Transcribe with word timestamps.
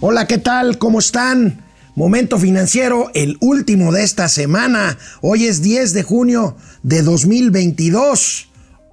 Hola, 0.00 0.28
¿qué 0.28 0.38
tal? 0.38 0.78
¿Cómo 0.78 1.00
están? 1.00 1.64
Momento 1.96 2.38
financiero, 2.38 3.10
el 3.14 3.36
último 3.40 3.90
de 3.90 4.04
esta 4.04 4.28
semana. 4.28 4.96
Hoy 5.22 5.46
es 5.46 5.60
10 5.60 5.92
de 5.92 6.04
junio 6.04 6.56
de 6.84 7.02
2022. 7.02 8.48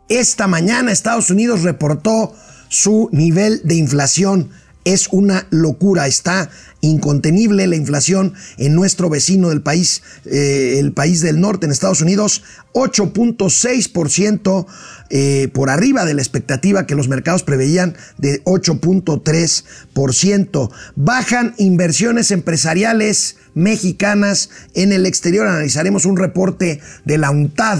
Esta 0.10 0.48
mañana 0.48 0.92
Estados 0.92 1.30
Unidos 1.30 1.62
reportó 1.62 2.34
su 2.70 3.10
nivel 3.12 3.62
de 3.66 3.76
inflación. 3.76 4.50
Es 4.86 5.10
una 5.12 5.46
locura, 5.50 6.08
está 6.08 6.50
incontenible 6.82 7.66
la 7.68 7.76
inflación 7.76 8.34
en 8.58 8.74
nuestro 8.76 9.10
vecino 9.10 9.50
del 9.50 9.62
país, 9.62 10.04
eh, 10.26 10.78
el 10.80 10.94
país 10.94 11.20
del 11.22 11.42
norte, 11.42 11.66
en 11.66 11.72
Estados 11.72 12.02
Unidos, 12.02 12.44
8.6% 12.74 14.68
eh, 15.10 15.50
por 15.54 15.70
arriba 15.70 16.04
de 16.06 16.14
la 16.14 16.22
expectativa 16.22 16.86
que 16.86 16.96
los 16.96 17.08
mercados 17.08 17.44
preveían 17.44 17.96
de 18.18 18.44
8.3%. 18.44 20.72
Bajan 20.96 21.56
inversiones 21.58 22.32
empresariales 22.32 23.38
mexicanas 23.54 24.50
en 24.74 24.92
el 24.94 25.06
exterior. 25.06 25.48
Analizaremos 25.48 26.06
un 26.06 26.18
reporte 26.18 26.82
de 27.06 27.18
la 27.18 27.32
UNTAD. 27.32 27.80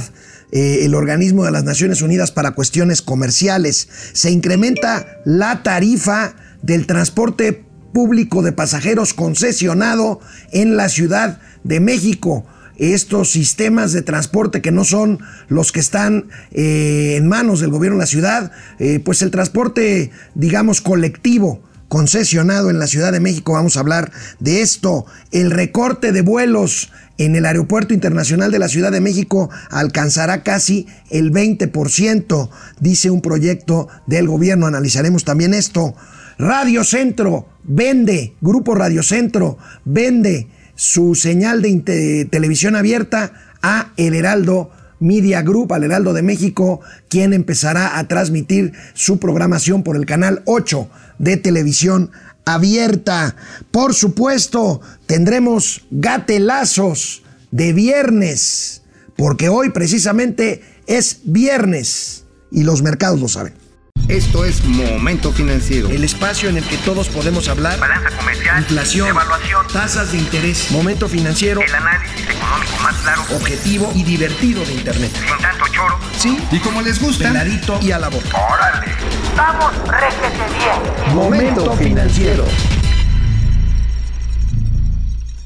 Eh, 0.52 0.86
el 0.86 0.94
organismo 0.94 1.44
de 1.44 1.50
las 1.52 1.64
Naciones 1.64 2.04
Unidas 2.04 2.32
para 2.32 2.52
cuestiones 2.52 3.02
comerciales. 3.02 3.90
Se 4.14 4.30
incrementa 4.32 5.20
la 5.26 5.64
tarifa 5.64 6.36
del 6.66 6.88
transporte 6.88 7.64
público 7.94 8.42
de 8.42 8.52
pasajeros 8.52 9.14
concesionado 9.14 10.20
en 10.52 10.76
la 10.76 10.90
Ciudad 10.90 11.40
de 11.64 11.80
México. 11.80 12.46
Estos 12.78 13.32
sistemas 13.32 13.94
de 13.94 14.02
transporte 14.02 14.62
que 14.62 14.72
no 14.72 14.84
son 14.84 15.20
los 15.48 15.72
que 15.72 15.80
están 15.80 16.26
eh, 16.52 17.16
en 17.16 17.28
manos 17.28 17.62
del 17.62 17.72
gobierno 17.72 17.98
de 17.98 18.04
la 18.04 18.08
ciudad, 18.08 18.52
eh, 18.80 19.00
pues 19.00 19.22
el 19.22 19.32
transporte, 19.32 20.12
digamos, 20.34 20.82
colectivo 20.82 21.62
concesionado 21.88 22.70
en 22.70 22.80
la 22.80 22.88
Ciudad 22.88 23.14
de 23.14 23.20
México, 23.22 23.54
vamos 23.54 23.78
a 23.78 23.80
hablar 23.80 24.12
de 24.40 24.62
esto, 24.62 25.06
el 25.32 25.52
recorte 25.52 26.12
de 26.12 26.22
vuelos 26.22 26.92
en 27.18 27.36
el 27.36 27.46
Aeropuerto 27.46 27.94
Internacional 27.94 28.52
de 28.52 28.60
la 28.60 28.68
Ciudad 28.68 28.92
de 28.92 29.00
México 29.00 29.50
alcanzará 29.70 30.44
casi 30.44 30.88
el 31.12 31.32
20%, 31.32 32.50
dice 32.80 33.10
un 33.10 33.22
proyecto 33.22 33.88
del 34.08 34.28
gobierno, 34.28 34.68
analizaremos 34.68 35.24
también 35.24 35.54
esto. 35.54 35.96
Radio 36.38 36.84
Centro 36.84 37.48
vende, 37.64 38.36
Grupo 38.42 38.76
Radio 38.76 39.04
Centro 39.04 39.58
vende 39.86 40.48
su 40.76 41.16
señal 41.16 41.62
de 41.62 42.28
televisión 42.30 42.76
abierta 42.76 43.34
a 43.62 43.94
El 43.96 44.14
Heraldo 44.14 44.72
Media 45.00 45.42
Group, 45.42 45.74
al 45.74 45.84
Heraldo 45.84 46.14
de 46.14 46.22
México, 46.22 46.82
quien 47.10 47.34
empezará 47.34 47.98
a 47.98 48.08
transmitir 48.08 48.74
su 48.94 49.20
programación 49.20 49.84
por 49.84 49.96
el 49.96 50.06
canal 50.06 50.42
8 50.46 50.90
de 51.20 51.38
televisión 51.38 52.12
abierta. 52.46 53.36
Por 53.72 53.94
supuesto, 53.94 54.82
tendremos 55.06 55.86
gatelazos 55.92 57.24
de 57.52 57.74
viernes, 57.74 58.82
porque 59.16 59.50
hoy 59.50 59.70
precisamente 59.70 60.62
es 60.88 61.22
viernes 61.24 62.26
y 62.52 62.64
los 62.64 62.82
mercados 62.82 63.20
lo 63.20 63.28
saben. 63.28 63.65
Esto 64.08 64.46
es 64.46 64.64
Momento 64.64 65.32
Financiero. 65.32 65.90
El 65.90 66.04
espacio 66.04 66.48
en 66.48 66.58
el 66.58 66.64
que 66.64 66.78
todos 66.78 67.10
podemos 67.10 67.48
hablar. 67.48 67.80
Balanza 67.80 68.16
comercial. 68.16 68.60
Inflación. 68.60 69.08
Evaluación. 69.08 69.66
Tasas 69.74 70.12
de 70.12 70.20
interés. 70.20 70.70
Momento 70.70 71.10
Financiero. 71.10 71.60
El 71.60 71.74
análisis 71.74 72.22
económico 72.22 72.84
más 72.84 72.96
claro. 72.98 73.24
Objetivo 73.36 73.92
y 73.96 74.04
divertido 74.04 74.64
de 74.64 74.74
Internet. 74.74 75.12
Sin 75.12 75.42
tanto 75.42 75.66
choro. 75.74 75.98
Sí. 76.20 76.38
Y 76.52 76.60
como 76.60 76.84
les 76.84 77.02
gusta. 77.02 77.30
Peladito 77.30 77.80
y 77.82 77.92
a 77.92 77.98
la 77.98 78.10
boca. 78.10 78.28
¡Órale! 78.54 78.92
¡Vamos, 79.36 79.74
réjete 79.88 80.54
bien! 80.54 81.16
Momento 81.16 81.76
Financiero. 81.76 82.46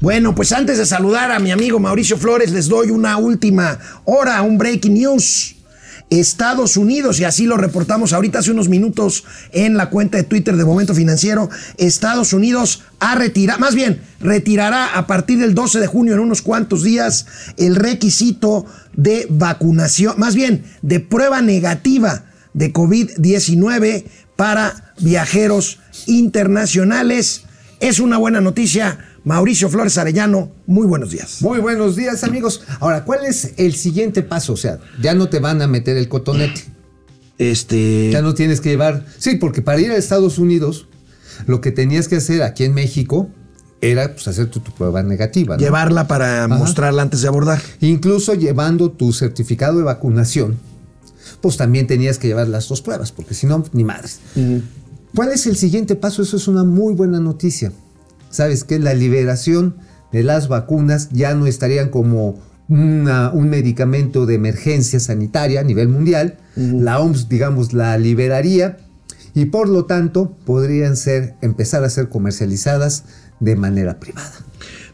Bueno, 0.00 0.34
pues 0.34 0.52
antes 0.52 0.76
de 0.76 0.84
saludar 0.84 1.32
a 1.32 1.38
mi 1.38 1.50
amigo 1.50 1.80
Mauricio 1.80 2.18
Flores, 2.18 2.52
les 2.52 2.68
doy 2.68 2.90
una 2.90 3.16
última 3.16 3.78
hora, 4.04 4.42
un 4.42 4.58
breaking 4.58 4.94
news. 4.94 5.56
Estados 6.10 6.76
Unidos, 6.76 7.20
y 7.20 7.24
así 7.24 7.46
lo 7.46 7.56
reportamos 7.56 8.12
ahorita 8.12 8.40
hace 8.40 8.50
unos 8.50 8.68
minutos 8.68 9.24
en 9.52 9.76
la 9.76 9.90
cuenta 9.90 10.18
de 10.18 10.24
Twitter 10.24 10.56
de 10.56 10.64
Momento 10.64 10.94
Financiero, 10.94 11.48
Estados 11.78 12.32
Unidos 12.32 12.82
ha 12.98 13.14
retirado, 13.14 13.60
más 13.60 13.74
bien, 13.74 14.02
retirará 14.20 14.98
a 14.98 15.06
partir 15.06 15.38
del 15.38 15.54
12 15.54 15.80
de 15.80 15.86
junio, 15.86 16.14
en 16.14 16.20
unos 16.20 16.42
cuantos 16.42 16.82
días, 16.82 17.26
el 17.56 17.76
requisito 17.76 18.66
de 18.96 19.26
vacunación, 19.30 20.14
más 20.18 20.34
bien, 20.34 20.64
de 20.82 21.00
prueba 21.00 21.40
negativa 21.40 22.24
de 22.52 22.72
COVID-19 22.72 24.04
para 24.36 24.94
viajeros 24.98 25.78
internacionales. 26.06 27.44
Es 27.78 28.00
una 28.00 28.18
buena 28.18 28.40
noticia 28.40 29.09
Mauricio 29.24 29.68
Flores 29.68 29.98
Arellano, 29.98 30.50
muy 30.66 30.86
buenos 30.86 31.10
días. 31.10 31.42
Muy 31.42 31.58
buenos 31.58 31.94
días, 31.94 32.24
amigos. 32.24 32.62
Ahora, 32.80 33.04
¿cuál 33.04 33.26
es 33.26 33.52
el 33.58 33.74
siguiente 33.74 34.22
paso? 34.22 34.54
O 34.54 34.56
sea, 34.56 34.78
ya 35.00 35.14
no 35.14 35.28
te 35.28 35.40
van 35.40 35.60
a 35.60 35.66
meter 35.66 35.96
el 35.96 36.08
cotonete. 36.08 36.64
Este. 37.36 38.10
Ya 38.10 38.22
no 38.22 38.34
tienes 38.34 38.60
que 38.60 38.70
llevar. 38.70 39.04
Sí, 39.18 39.36
porque 39.36 39.60
para 39.60 39.80
ir 39.80 39.90
a 39.90 39.96
Estados 39.96 40.38
Unidos, 40.38 40.88
lo 41.46 41.60
que 41.60 41.70
tenías 41.70 42.08
que 42.08 42.16
hacer 42.16 42.42
aquí 42.42 42.64
en 42.64 42.72
México 42.72 43.28
era 43.82 44.12
pues, 44.12 44.26
hacer 44.26 44.46
tu, 44.46 44.62
prueba 44.62 45.02
negativa. 45.02 45.56
Llevarla 45.58 46.06
para 46.06 46.48
mostrarla 46.48 47.02
antes 47.02 47.20
de 47.20 47.28
abordar. 47.28 47.60
Incluso 47.80 48.34
llevando 48.34 48.90
tu 48.90 49.12
certificado 49.12 49.78
de 49.78 49.84
vacunación, 49.84 50.58
pues 51.42 51.56
también 51.58 51.86
tenías 51.86 52.18
que 52.18 52.28
llevar 52.28 52.48
las 52.48 52.68
dos 52.68 52.80
pruebas, 52.80 53.12
porque 53.12 53.34
si 53.34 53.46
no, 53.46 53.64
ni 53.72 53.84
madres. 53.84 54.20
¿Cuál 55.14 55.30
es 55.32 55.46
el 55.46 55.56
siguiente 55.56 55.94
paso? 55.94 56.22
Eso 56.22 56.36
es 56.36 56.48
una 56.48 56.64
muy 56.64 56.94
buena 56.94 57.20
noticia. 57.20 57.72
¿Sabes 58.30 58.64
qué? 58.64 58.78
La 58.78 58.94
liberación 58.94 59.76
de 60.12 60.22
las 60.22 60.48
vacunas 60.48 61.10
ya 61.10 61.34
no 61.34 61.46
estarían 61.46 61.90
como 61.90 62.38
un 62.68 63.48
medicamento 63.50 64.26
de 64.26 64.36
emergencia 64.36 65.00
sanitaria 65.00 65.60
a 65.60 65.64
nivel 65.64 65.88
mundial. 65.88 66.38
La 66.54 67.00
OMS, 67.00 67.28
digamos, 67.28 67.72
la 67.72 67.98
liberaría 67.98 68.78
y 69.34 69.46
por 69.46 69.68
lo 69.68 69.86
tanto 69.86 70.36
podrían 70.44 70.96
ser, 70.96 71.34
empezar 71.40 71.82
a 71.84 71.90
ser 71.90 72.08
comercializadas 72.08 73.04
de 73.40 73.56
manera 73.56 73.98
privada. 73.98 74.32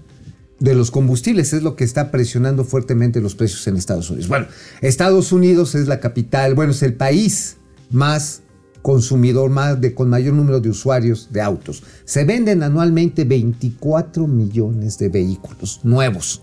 de 0.59 0.75
los 0.75 0.91
combustibles, 0.91 1.53
es 1.53 1.63
lo 1.63 1.77
que 1.77 1.85
está 1.85 2.11
presionando 2.11 2.65
fuertemente 2.65 3.21
los 3.21 3.35
precios 3.35 3.67
en 3.67 3.77
Estados 3.77 4.09
Unidos. 4.11 4.29
Bueno, 4.29 4.47
Estados 4.81 5.33
Unidos 5.33 5.75
es 5.75 5.89
la 5.89 6.01
capital, 6.01 6.55
bueno, 6.55 6.73
es 6.73 6.83
el 6.83 6.95
país 6.95 7.59
más 7.91 8.43
consumidor, 8.83 9.51
más 9.51 9.81
de, 9.81 9.95
con 9.95 10.09
mayor 10.09 10.35
número 10.35 10.61
de 10.61 10.71
usuarios 10.71 11.29
de 11.33 11.41
autos. 11.41 11.83
Se 12.05 12.25
venden 12.25 12.63
anualmente 12.63 13.25
24 13.25 14.27
millones 14.27 14.99
de 14.99 15.09
vehículos 15.09 15.81
nuevos. 15.83 16.43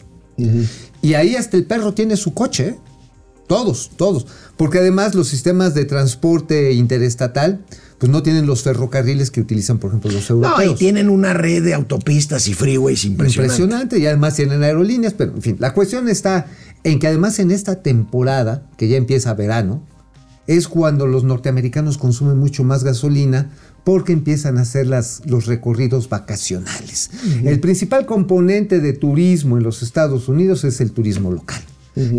Y 1.01 1.15
ahí 1.15 1.36
hasta 1.36 1.57
el 1.57 1.65
perro 1.65 1.94
tiene 1.94 2.15
su 2.15 2.33
coche. 2.33 2.77
Todos, 3.48 3.92
todos. 3.96 4.28
Porque 4.58 4.80
además 4.80 5.16
los 5.16 5.30
sistemas 5.30 5.74
de 5.74 5.86
transporte 5.86 6.74
interestatal, 6.74 7.66
pues 7.98 8.12
no 8.12 8.22
tienen 8.22 8.46
los 8.46 8.64
ferrocarriles 8.64 9.32
que 9.32 9.42
utilizan, 9.42 9.80
por 9.80 9.90
ejemplo, 9.90 10.12
los 10.12 10.30
europeos. 10.30 10.66
No, 10.66 10.72
y 10.74 10.76
tienen 10.76 11.10
una 11.10 11.34
red 11.34 11.64
de 11.64 11.74
autopistas 11.74 12.48
y 12.48 12.54
freeways 12.54 13.06
impresionante. 13.06 13.54
Impresionante, 13.54 14.00
y 14.00 14.06
además 14.06 14.36
tienen 14.36 14.64
aerolíneas, 14.64 15.14
pero 15.14 15.34
en 15.34 15.42
fin, 15.42 15.56
la 15.60 15.74
cuestión 15.74 16.10
está 16.10 16.48
en 16.84 17.00
que 17.00 17.08
además 17.08 17.40
en 17.40 17.52
esta 17.52 17.82
temporada, 17.82 18.70
que 18.78 18.88
ya 18.88 18.98
empieza 18.98 19.34
verano, 19.34 19.82
es 20.46 20.68
cuando 20.68 21.08
los 21.08 21.24
norteamericanos 21.24 21.98
consumen 21.98 22.38
mucho 22.38 22.64
más 22.64 22.84
gasolina 22.84 23.50
porque 23.84 24.14
empiezan 24.14 24.58
a 24.58 24.62
hacer 24.62 24.88
las, 24.88 25.22
los 25.26 25.46
recorridos 25.46 26.10
vacacionales. 26.10 27.10
El 27.44 27.60
principal 27.60 28.06
componente 28.06 28.80
de 28.80 28.94
turismo 28.94 29.58
en 29.58 29.64
los 29.64 29.82
Estados 29.84 30.28
Unidos 30.28 30.64
es 30.64 30.82
el 30.82 30.92
turismo 30.92 31.32
local. 31.32 31.62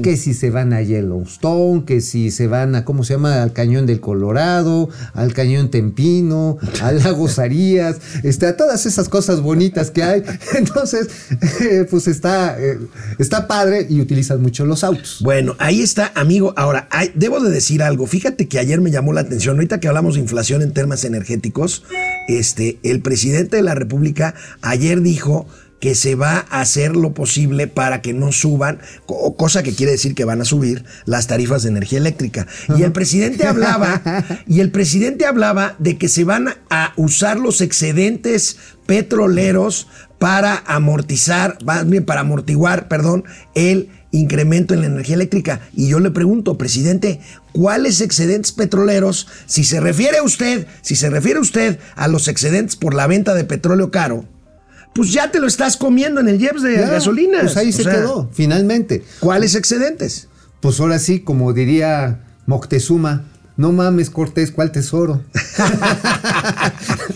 Que 0.03 0.17
si 0.17 0.35
se 0.35 0.51
van 0.51 0.73
a 0.73 0.83
Yellowstone, 0.83 1.85
que 1.85 2.01
si 2.01 2.31
se 2.31 2.47
van 2.47 2.75
a, 2.75 2.85
¿cómo 2.85 3.05
se 3.05 3.15
llama? 3.15 3.43
Al 3.43 3.53
Cañón 3.53 3.87
del 3.87 4.01
Colorado, 4.01 4.89
al 5.15 5.33
Cañón 5.35 5.71
Tempino, 5.71 6.59
al 6.83 6.99
Lago 6.99 7.29
Sarías, 7.29 7.97
este, 8.25 8.47
a 8.47 8.57
todas 8.57 8.87
esas 8.87 9.09
cosas 9.09 9.41
bonitas 9.41 9.91
que 9.91 10.03
hay. 10.03 10.23
Entonces, 10.57 11.09
eh, 11.61 11.87
pues 11.91 12.09
está, 12.09 12.57
eh, 12.61 12.79
está 13.19 13.47
padre 13.47 13.87
y 13.89 14.01
utilizan 14.01 14.43
mucho 14.43 14.65
los 14.67 14.83
autos. 14.85 15.19
Bueno, 15.23 15.55
ahí 15.59 15.81
está, 15.81 16.13
amigo. 16.15 16.55
Ahora, 16.57 16.89
hay- 16.91 17.13
debo 17.15 17.41
de 17.41 17.51
decir 17.51 17.83
algo. 17.83 18.07
Fíjate 18.07 18.49
que 18.49 18.59
ayer 18.59 18.81
me 18.81 18.91
llamó 18.91 19.13
la 19.13 19.21
atención, 19.21 19.57
ahorita 19.57 19.81
que 19.81 19.89
hablamos 19.89 20.15
de 20.15 20.21
inflación 20.21 20.63
en 20.63 20.73
temas 20.73 21.05
energéticos, 21.05 21.85
este, 22.29 22.79
el 22.83 23.01
presidente 23.01 23.57
de 23.57 23.63
la 23.63 23.75
República 23.75 24.35
ayer 24.63 25.01
dijo 25.03 25.47
que 25.81 25.95
se 25.95 26.15
va 26.17 26.45
a 26.51 26.61
hacer 26.61 26.97
lo 26.97 27.15
posible 27.15 27.69
para 27.69 28.03
que 28.03 28.13
no 28.13 28.33
suban, 28.33 28.81
co- 29.07 29.37
cosa 29.37 29.63
que 29.63 29.75
quiere 29.75 29.93
decir 29.93 30.15
que 30.15 30.25
van 30.25 30.41
a 30.41 30.45
subir 30.45 30.85
las 31.05 31.27
tarifas 31.29 31.63
de 31.63 31.69
energía 31.69 31.99
eléctrica. 31.99 32.47
Y 32.77 32.83
el 32.83 32.93
presidente 32.93 33.47
hablaba, 33.47 34.03
y 34.49 34.61
el 34.61 34.71
presidente 34.73 35.25
hablaba 35.27 35.77
de 35.79 35.97
que 35.97 36.09
se 36.09 36.25
van 36.25 36.49
a 36.71 36.93
usar 36.97 37.39
los 37.39 37.61
excedentes 37.61 38.57
petroleros 38.87 39.87
para 40.19 40.63
amortizar, 40.67 41.59
para 42.07 42.21
amortiguar, 42.21 42.89
perdón, 42.89 43.25
el 43.55 43.91
incremento 44.11 44.75
en 44.75 44.81
la 44.81 44.87
energía 44.87 45.15
eléctrica. 45.15 45.61
Y 45.75 45.89
yo 45.89 46.01
le 46.01 46.11
pregunto, 46.11 46.59
presidente, 46.59 47.21
¿cuáles 47.53 48.01
excedentes 48.01 48.51
petroleros, 48.53 49.29
si 49.47 49.63
se 49.65 49.79
refiere 49.81 50.19
a 50.19 50.23
usted, 50.25 50.67
si 50.83 50.97
se 50.97 51.09
refiere 51.11 51.39
usted 51.39 51.79
a 51.95 52.09
los 52.09 52.27
excedentes 52.27 52.75
por 52.75 52.95
la 52.95 53.07
venta 53.07 53.35
de 53.35 53.45
petróleo 53.45 53.91
caro, 53.91 54.25
pues 54.99 55.13
ya 55.13 55.31
te 55.31 55.39
lo 55.39 55.47
estás 55.47 55.77
comiendo 55.77 56.21
en 56.21 56.27
el 56.27 56.41
IEPS 56.43 56.63
de 56.63 56.75
Ya, 56.75 56.89
gasolinas. 56.91 57.43
Pues 57.43 57.57
ahí 57.57 57.69
O 57.69 57.73
se 57.73 57.85
sea, 57.85 57.93
quedó, 57.95 58.29
finalmente. 58.33 59.05
¿Cuáles 59.21 59.55
excedentes? 59.55 60.27
Pues 60.59 60.81
ahora 60.81 60.99
sí, 60.99 61.21
como 61.21 61.53
diría 61.53 62.25
Moctezuma, 62.47 63.27
no 63.57 63.71
mames, 63.71 64.11
Cortés, 64.11 64.51
¿cuál 64.51 64.73
tesoro? 64.73 65.23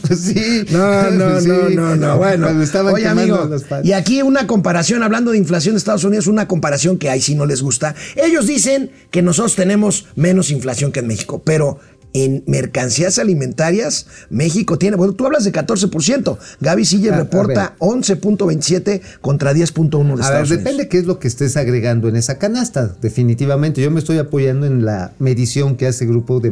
Pues 0.07 0.21
sí. 0.21 0.65
No, 0.71 1.11
no, 1.11 1.41
Sí. 1.41 1.49
no, 1.49 1.69
no, 1.71 1.97
no. 1.97 2.19
Bueno, 2.19 2.47
Cuando 2.47 2.65
estaban 2.65 2.95
oye, 2.95 3.07
amigo, 3.07 3.45
los 3.45 3.65
y 3.83 3.93
aquí 3.93 4.23
una 4.23 4.47
comparación, 4.47 5.03
hablando 5.03 5.31
de 5.31 5.39
inflación 5.39 5.75
de 5.75 5.79
Estados 5.79 6.05
Unidos, 6.05 6.27
una 6.27 6.49
comparación 6.49 6.99
que 6.99 7.09
ahí 7.11 7.21
sí 7.21 7.35
no 7.35 7.47
les 7.47 7.63
gusta. 7.63 7.95
Ellos 8.17 8.47
dicen 8.47 8.91
que 9.11 9.23
nosotros 9.23 9.55
tenemos 9.57 10.07
menos 10.17 10.51
inflación 10.51 10.93
que 10.93 11.01
en 11.01 11.07
México, 11.07 11.43
pero 11.45 11.79
en 12.15 12.45
mercancías 12.47 13.19
alimentarias, 13.19 14.07
México 14.29 14.79
tiene, 14.79 14.97
bueno, 14.97 15.15
tú 15.15 15.25
hablas 15.27 15.45
de 15.45 15.53
14%. 15.53 16.39
Gaby 16.61 16.85
Siller 16.85 17.13
A- 17.15 17.17
a 17.17 17.19
reporta 17.21 17.75
11.27 17.79 19.01
contra 19.21 19.53
10.1 19.55 20.17
de 20.17 20.23
A 20.25 20.31
ver, 20.31 20.47
depende 20.49 20.71
Unidos. 20.73 20.87
qué 20.91 20.99
es 20.99 21.07
lo 21.07 21.19
que 21.19 21.29
estés 21.29 21.57
agregando 21.57 22.09
en 22.09 22.17
esa 22.17 22.39
canasta, 22.39 22.95
definitivamente. 23.01 23.81
Yo 23.83 23.91
me 23.91 23.99
estoy 23.99 24.19
apoyando 24.19 24.67
en 24.67 24.85
la 24.85 25.13
medición 25.19 25.77
que 25.77 25.87
hace 25.87 26.07
grupo 26.07 26.41
de, 26.41 26.51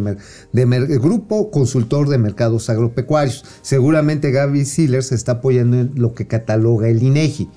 de 0.53 0.62
el 0.62 0.99
grupo 0.99 1.51
consultor 1.51 2.09
de 2.09 2.19
mercados 2.19 2.71
agropecuarios. 2.71 3.45
Seguramente 3.63 4.31
Gaby 4.31 4.65
Siller 4.65 5.03
se 5.03 5.15
está 5.15 5.33
apoyando 5.33 5.79
en 5.79 5.93
lo 5.97 6.15
que 6.15 6.27
cataloga 6.27 6.89
el 6.89 7.03
INEGI. 7.03 7.49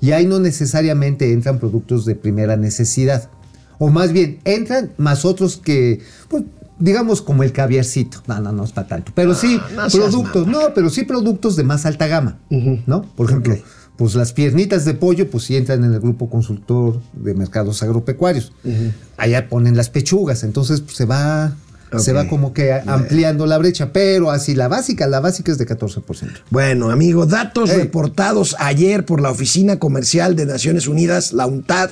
Y 0.00 0.10
ahí 0.12 0.26
no 0.26 0.40
necesariamente 0.40 1.32
entran 1.32 1.60
productos 1.60 2.04
de 2.04 2.16
primera 2.16 2.56
necesidad. 2.56 3.30
O 3.78 3.88
más 3.88 4.12
bien, 4.12 4.38
entran 4.44 4.90
más 4.96 5.24
otros 5.24 5.56
que, 5.56 6.00
pues, 6.28 6.42
digamos 6.82 7.22
como 7.22 7.44
el 7.44 7.52
caviarcito. 7.52 8.22
No, 8.26 8.40
no, 8.40 8.52
no 8.52 8.64
es 8.64 8.72
para 8.72 8.88
tanto. 8.88 9.12
Pero 9.14 9.34
sí, 9.34 9.60
no 9.74 9.86
productos, 9.88 10.46
no, 10.46 10.74
pero 10.74 10.90
sí 10.90 11.04
productos 11.04 11.54
de 11.56 11.62
más 11.62 11.86
alta 11.86 12.08
gama. 12.08 12.38
¿No? 12.50 13.02
Por 13.02 13.30
ejemplo, 13.30 13.56
pues 13.96 14.14
las 14.16 14.32
piernitas 14.32 14.84
de 14.84 14.94
pollo, 14.94 15.30
pues 15.30 15.44
sí 15.44 15.56
entran 15.56 15.84
en 15.84 15.92
el 15.94 16.00
grupo 16.00 16.28
consultor 16.28 17.00
de 17.12 17.34
mercados 17.34 17.82
agropecuarios. 17.84 18.52
Allá 19.16 19.48
ponen 19.48 19.76
las 19.76 19.90
pechugas, 19.90 20.42
entonces 20.42 20.80
pues, 20.80 20.96
se 20.96 21.04
va, 21.04 21.54
se 21.98 22.12
va 22.12 22.26
como 22.26 22.52
que 22.52 22.72
ampliando 22.72 23.46
la 23.46 23.58
brecha, 23.58 23.92
pero 23.92 24.32
así 24.32 24.56
la 24.56 24.66
básica, 24.66 25.06
la 25.06 25.20
básica 25.20 25.52
es 25.52 25.58
de 25.58 25.66
14%. 25.66 26.02
Bueno, 26.50 26.90
amigo, 26.90 27.26
datos 27.26 27.72
reportados 27.72 28.56
ayer 28.58 29.04
por 29.04 29.20
la 29.20 29.30
Oficina 29.30 29.78
Comercial 29.78 30.34
de 30.34 30.46
Naciones 30.46 30.88
Unidas, 30.88 31.32
la 31.32 31.46
UNTAD, 31.46 31.90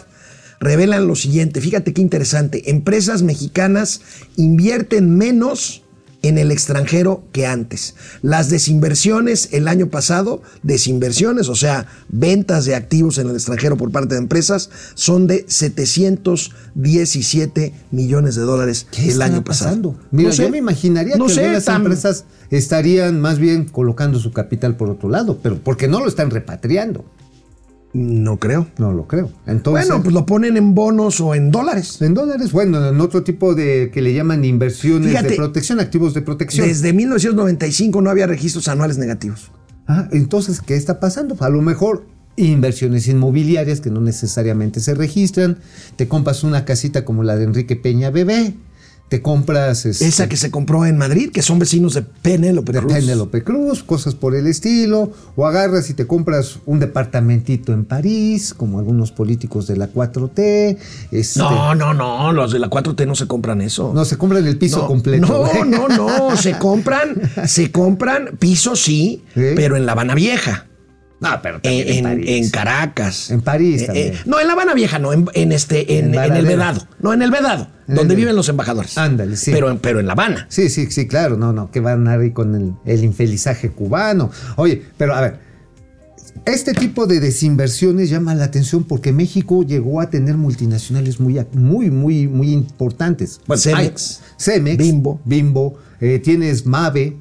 revelan 0.61 1.07
lo 1.07 1.17
siguiente. 1.17 1.61
Fíjate 1.61 1.93
qué 1.95 2.03
interesante. 2.03 2.71
Empresas 2.71 3.23
mexicanas 3.23 4.01
invierten 4.37 5.17
menos 5.17 5.83
en 6.23 6.37
el 6.37 6.51
extranjero 6.53 7.25
que 7.33 7.47
antes. 7.47 7.95
Las 8.21 8.51
desinversiones 8.51 9.49
el 9.53 9.67
año 9.69 9.87
pasado, 9.89 10.43
desinversiones, 10.63 11.49
o 11.49 11.55
sea, 11.55 11.87
ventas 12.11 12.67
de 12.67 12.75
activos 12.75 13.17
en 13.17 13.31
el 13.31 13.37
extranjero 13.37 13.79
por 13.79 13.91
parte 13.91 14.17
de 14.17 14.21
empresas, 14.21 14.69
son 14.95 15.27
de 15.27 15.47
717 15.49 17.73
millones 17.91 18.35
de 18.35 18.43
dólares 18.43 18.87
¿Qué 18.91 19.11
el 19.11 19.23
año 19.23 19.43
pasado. 19.45 19.71
pasando? 19.71 19.97
Mira, 20.11 20.29
No 20.29 20.35
sé. 20.35 20.43
yo 20.43 20.51
me 20.51 20.59
imaginaría 20.59 21.17
No 21.17 21.27
que 21.27 21.35
sé, 21.35 21.61
tan- 21.63 21.77
empresas 21.83 22.25
estarían 22.51 23.21
más 23.21 23.39
bien 23.39 23.65
colocando 23.65 24.19
su 24.19 24.33
capital 24.33 24.77
por 24.77 24.91
otro 24.91 25.09
lado, 25.09 25.39
pero 25.43 25.59
porque 25.63 25.89
no 25.89 26.01
lo 26.01 26.09
están 26.09 26.31
repatriando. 26.31 27.05
No 27.93 28.39
creo. 28.39 28.69
No 28.79 28.93
lo 28.93 29.09
creo. 29.09 29.31
Entonces, 29.47 29.89
Bueno, 29.89 30.03
pues 30.03 30.15
lo 30.15 30.25
ponen 30.25 30.57
en 30.57 30.75
bonos 30.75 31.21
o 31.21 31.35
en 31.35 31.51
dólares. 31.51 32.01
en 32.01 32.15
dólares, 32.15 32.53
bueno, 32.53 32.89
en 32.89 33.01
otro 33.01 33.23
tipo 33.25 33.55
de 33.55 33.91
que 33.93 34.01
le 34.01 34.15
llaman 34.15 34.45
inversiones 34.45 35.11
Fíjate, 35.11 35.31
de 35.31 35.37
protección, 35.37 35.81
activos 35.81 36.15
de 36.15 36.23
protección. 36.23 36.69
Desde 36.69 36.93
1995 36.93 38.01
no 38.01 38.11
había 38.11 38.27
registros 38.27 38.69
anuales 38.69 38.97
negativos. 38.99 39.51
Ah, 39.89 40.09
entonces, 40.13 40.61
¿qué 40.61 40.77
está 40.77 41.01
pasando? 41.01 41.37
A 41.41 41.49
lo 41.49 41.63
mejor 41.63 42.07
inversiones 42.37 43.09
inmobiliarias 43.09 43.81
que 43.81 43.91
no 43.91 44.01
necesariamente 44.01 44.79
se 44.81 44.95
registran. 44.95 45.59
Te 45.97 46.07
compras 46.07 46.45
una 46.45 46.65
casita 46.65 47.05
como 47.05 47.25
la 47.25 47.37
de 47.37 47.45
Enrique 47.45 47.75
Peña 47.77 48.11
Bebé. 48.11 48.55
Te 49.11 49.21
compras 49.23 49.87
este, 49.87 50.07
Esa 50.07 50.29
que 50.29 50.37
se 50.37 50.51
compró 50.53 50.87
en 50.87 50.97
Madrid, 50.97 51.31
que 51.33 51.43
son 51.43 51.59
vecinos 51.59 51.95
de 51.95 52.03
Penélope 52.03 52.73
de 52.73 52.79
Cruz. 52.79 52.93
Penélope 52.95 53.43
Cruz, 53.43 53.83
cosas 53.83 54.15
por 54.15 54.37
el 54.37 54.47
estilo. 54.47 55.13
O 55.35 55.47
agarras 55.47 55.91
y 55.91 55.95
te 55.95 56.07
compras 56.07 56.61
un 56.65 56.79
departamentito 56.79 57.73
en 57.73 57.85
París, 57.85 58.55
como 58.55 58.79
algunos 58.79 59.11
políticos 59.11 59.67
de 59.67 59.77
la 59.77 59.89
4T. 59.93 60.79
este, 61.11 61.41
No, 61.41 61.75
no, 61.75 61.93
no, 61.93 62.33
los 62.33 62.53
de 62.53 62.61
la 62.61 62.71
4T 62.71 63.05
no 63.07 63.17
se 63.17 63.27
compran 63.27 63.61
eso. 63.61 63.91
no, 63.93 64.05
se 64.05 64.17
compran 64.17 64.47
el 64.47 64.57
piso 64.59 64.79
no, 64.79 64.87
completo. 64.87 65.27
No, 65.27 65.65
no, 65.65 65.89
no, 65.89 66.37
se 66.37 66.57
compran, 66.57 67.21
se 67.49 67.73
compran 67.73 68.37
pisos 68.39 68.81
sí, 68.81 69.25
pero 69.35 69.77
en 69.77 69.87
La 69.87 69.93
Habana 69.93 70.15
Vieja. 70.15 70.67
No, 71.19 71.29
pero 71.43 71.61
también 71.61 71.87
En, 71.87 71.93
en, 71.93 71.99
en- 71.99 72.05
París. 72.05 72.29
en 72.47 72.51
Caracas. 72.51 73.31
En 73.31 73.41
París 73.43 73.83
Eh, 73.83 73.87
también. 73.87 74.15
eh, 74.15 74.19
no, 74.25 74.41
en 74.41 74.47
La 74.47 74.55
Habana 74.55 74.73
Vieja, 74.73 74.99
no, 74.99 75.13
en, 75.13 75.27
en 75.35 75.53
este, 75.53 75.99
en, 75.99 76.15
el. 76.15 76.47
Vedado. 76.47 76.87
No, 77.01 77.13
en 77.13 77.21
el 77.21 77.31
Vedado, 77.31 77.69
donde 77.95 78.15
viven 78.15 78.35
los 78.37 78.49
embajadores. 78.49 78.97
Ándale, 78.99 79.37
sí. 79.37 79.51
Pero, 79.53 79.71
en- 79.71 79.79
pero 79.79 80.01
en 80.01 80.07
La 80.07 80.13
Habana. 80.13 80.47
Sí, 80.49 80.69
sí, 80.69 80.87
sí, 80.91 81.07
claro, 81.07 81.37
no, 81.37 81.53
no, 81.53 81.71
que 81.71 81.81
van 81.81 82.07
ahí 82.09 82.31
con 82.33 82.55
el, 82.55 82.73
el 82.85 83.05
infelizaje 83.05 83.71
cubano. 83.71 84.31
Oye, 84.57 84.83
pero 84.97 85.15
a 85.15 85.21
ver, 85.21 85.51
este 86.47 86.73
tipo 86.73 87.07
de 87.07 87.21
desinversiones 87.21 88.09
llama 88.09 88.35
la 88.35 88.45
atención 88.45 88.85
porque 88.85 89.13
México 89.13 89.63
llegó 89.63 90.01
a 90.01 90.09
tener 90.11 90.37
multinacionales 90.37 91.21
muy, 91.21 91.39
muy, 91.53 91.91
muy, 91.91 92.29
muy 92.29 92.53
importantes. 92.53 93.41
Bueno, 93.47 93.61
Cemex, 93.61 94.21
Cemex, 94.39 94.79
Bimbo. 94.79 95.21
Bimbo, 95.25 95.79
eh, 96.01 96.19
tienes 96.23 96.65
Mave, 96.67 97.17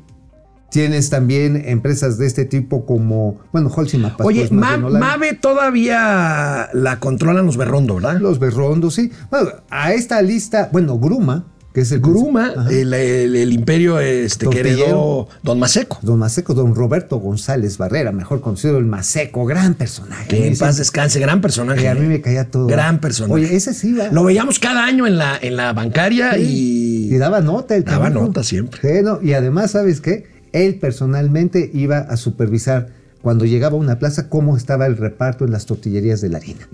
tienes 0.71 1.09
también 1.09 1.63
empresas 1.65 2.17
de 2.17 2.27
este 2.27 2.45
tipo 2.45 2.85
como, 2.85 3.39
bueno, 3.51 3.71
Holcim 3.75 4.05
Oye, 4.23 4.41
pues, 4.41 4.51
Ma- 4.51 4.77
Mave 4.77 5.33
todavía 5.33 6.69
la 6.73 6.99
controlan 6.99 7.45
los 7.45 7.57
Berrondo, 7.57 7.95
¿verdad? 7.95 8.19
los 8.19 8.39
Berrondos, 8.39 8.95
sí. 8.95 9.11
Bueno, 9.31 9.49
a 9.69 9.93
esta 9.93 10.21
lista, 10.21 10.69
bueno, 10.71 10.97
Gruma, 10.99 11.45
que 11.73 11.81
es 11.81 11.91
el 11.91 11.99
Gruma, 12.01 12.53
el, 12.71 12.93
el- 12.93 13.35
el 13.35 13.53
imperio 13.53 13.99
este, 13.99 14.47
que 14.49 14.59
heredó 14.61 15.27
Don 15.43 15.59
Maseco. 15.59 15.99
Don 16.01 16.17
Maseco, 16.19 16.53
don 16.55 16.73
Roberto 16.75 17.17
González 17.17 17.77
Barrera, 17.77 18.11
mejor 18.11 18.41
conocido 18.41 18.77
el 18.79 18.85
Maseco, 18.85 19.45
gran 19.45 19.75
personaje. 19.75 20.27
Que 20.27 20.47
en 20.47 20.57
paz 20.57 20.77
descanse, 20.77 21.19
gran 21.19 21.41
personaje. 21.41 21.81
que 21.81 21.87
a 21.89 21.95
mí 21.95 22.07
me 22.07 22.21
caía 22.21 22.49
todo. 22.49 22.65
Gran 22.67 22.99
personaje. 22.99 23.33
Oye, 23.33 23.55
ese 23.55 23.73
sí 23.73 23.93
va. 23.93 24.07
Lo 24.09 24.23
veíamos 24.23 24.59
cada 24.59 24.83
año 24.85 25.05
en 25.05 25.17
la, 25.17 25.37
en 25.39 25.55
la 25.55 25.73
bancaria 25.73 26.37
y. 26.39 27.13
Y 27.13 27.17
daba 27.17 27.41
nota 27.41 27.75
el 27.75 27.83
Daba 27.83 28.09
nota 28.09 28.43
siempre. 28.43 28.79
Sí, 28.81 29.03
no, 29.03 29.19
y 29.21 29.33
además, 29.33 29.71
¿sabes 29.71 30.01
qué? 30.01 30.38
Él 30.51 30.79
personalmente 30.79 31.69
iba 31.73 31.99
a 31.99 32.17
supervisar 32.17 32.89
cuando 33.21 33.45
llegaba 33.45 33.75
a 33.75 33.79
una 33.79 33.99
plaza 33.99 34.29
cómo 34.29 34.57
estaba 34.57 34.85
el 34.85 34.97
reparto 34.97 35.45
en 35.45 35.51
las 35.51 35.65
tortillerías 35.65 36.21
de 36.21 36.29
la 36.29 36.37
harina. 36.37 36.67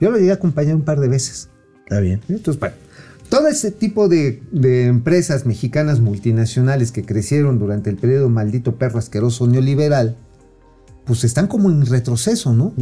Yo 0.00 0.10
lo 0.10 0.18
llegué 0.18 0.30
a 0.30 0.34
acompañar 0.34 0.76
un 0.76 0.82
par 0.82 1.00
de 1.00 1.08
veces. 1.08 1.48
Está 1.84 2.00
bien. 2.00 2.20
Entonces, 2.28 2.60
bueno, 2.60 2.76
todo 3.28 3.48
ese 3.48 3.72
tipo 3.72 4.08
de, 4.08 4.42
de 4.52 4.86
empresas 4.86 5.44
mexicanas 5.44 6.00
multinacionales 6.00 6.92
que 6.92 7.04
crecieron 7.04 7.58
durante 7.58 7.90
el 7.90 7.96
periodo 7.96 8.28
maldito 8.28 8.76
perro 8.76 8.98
asqueroso 8.98 9.46
neoliberal, 9.46 10.16
pues 11.04 11.24
están 11.24 11.46
como 11.46 11.70
en 11.70 11.86
retroceso, 11.86 12.52
¿no? 12.52 12.74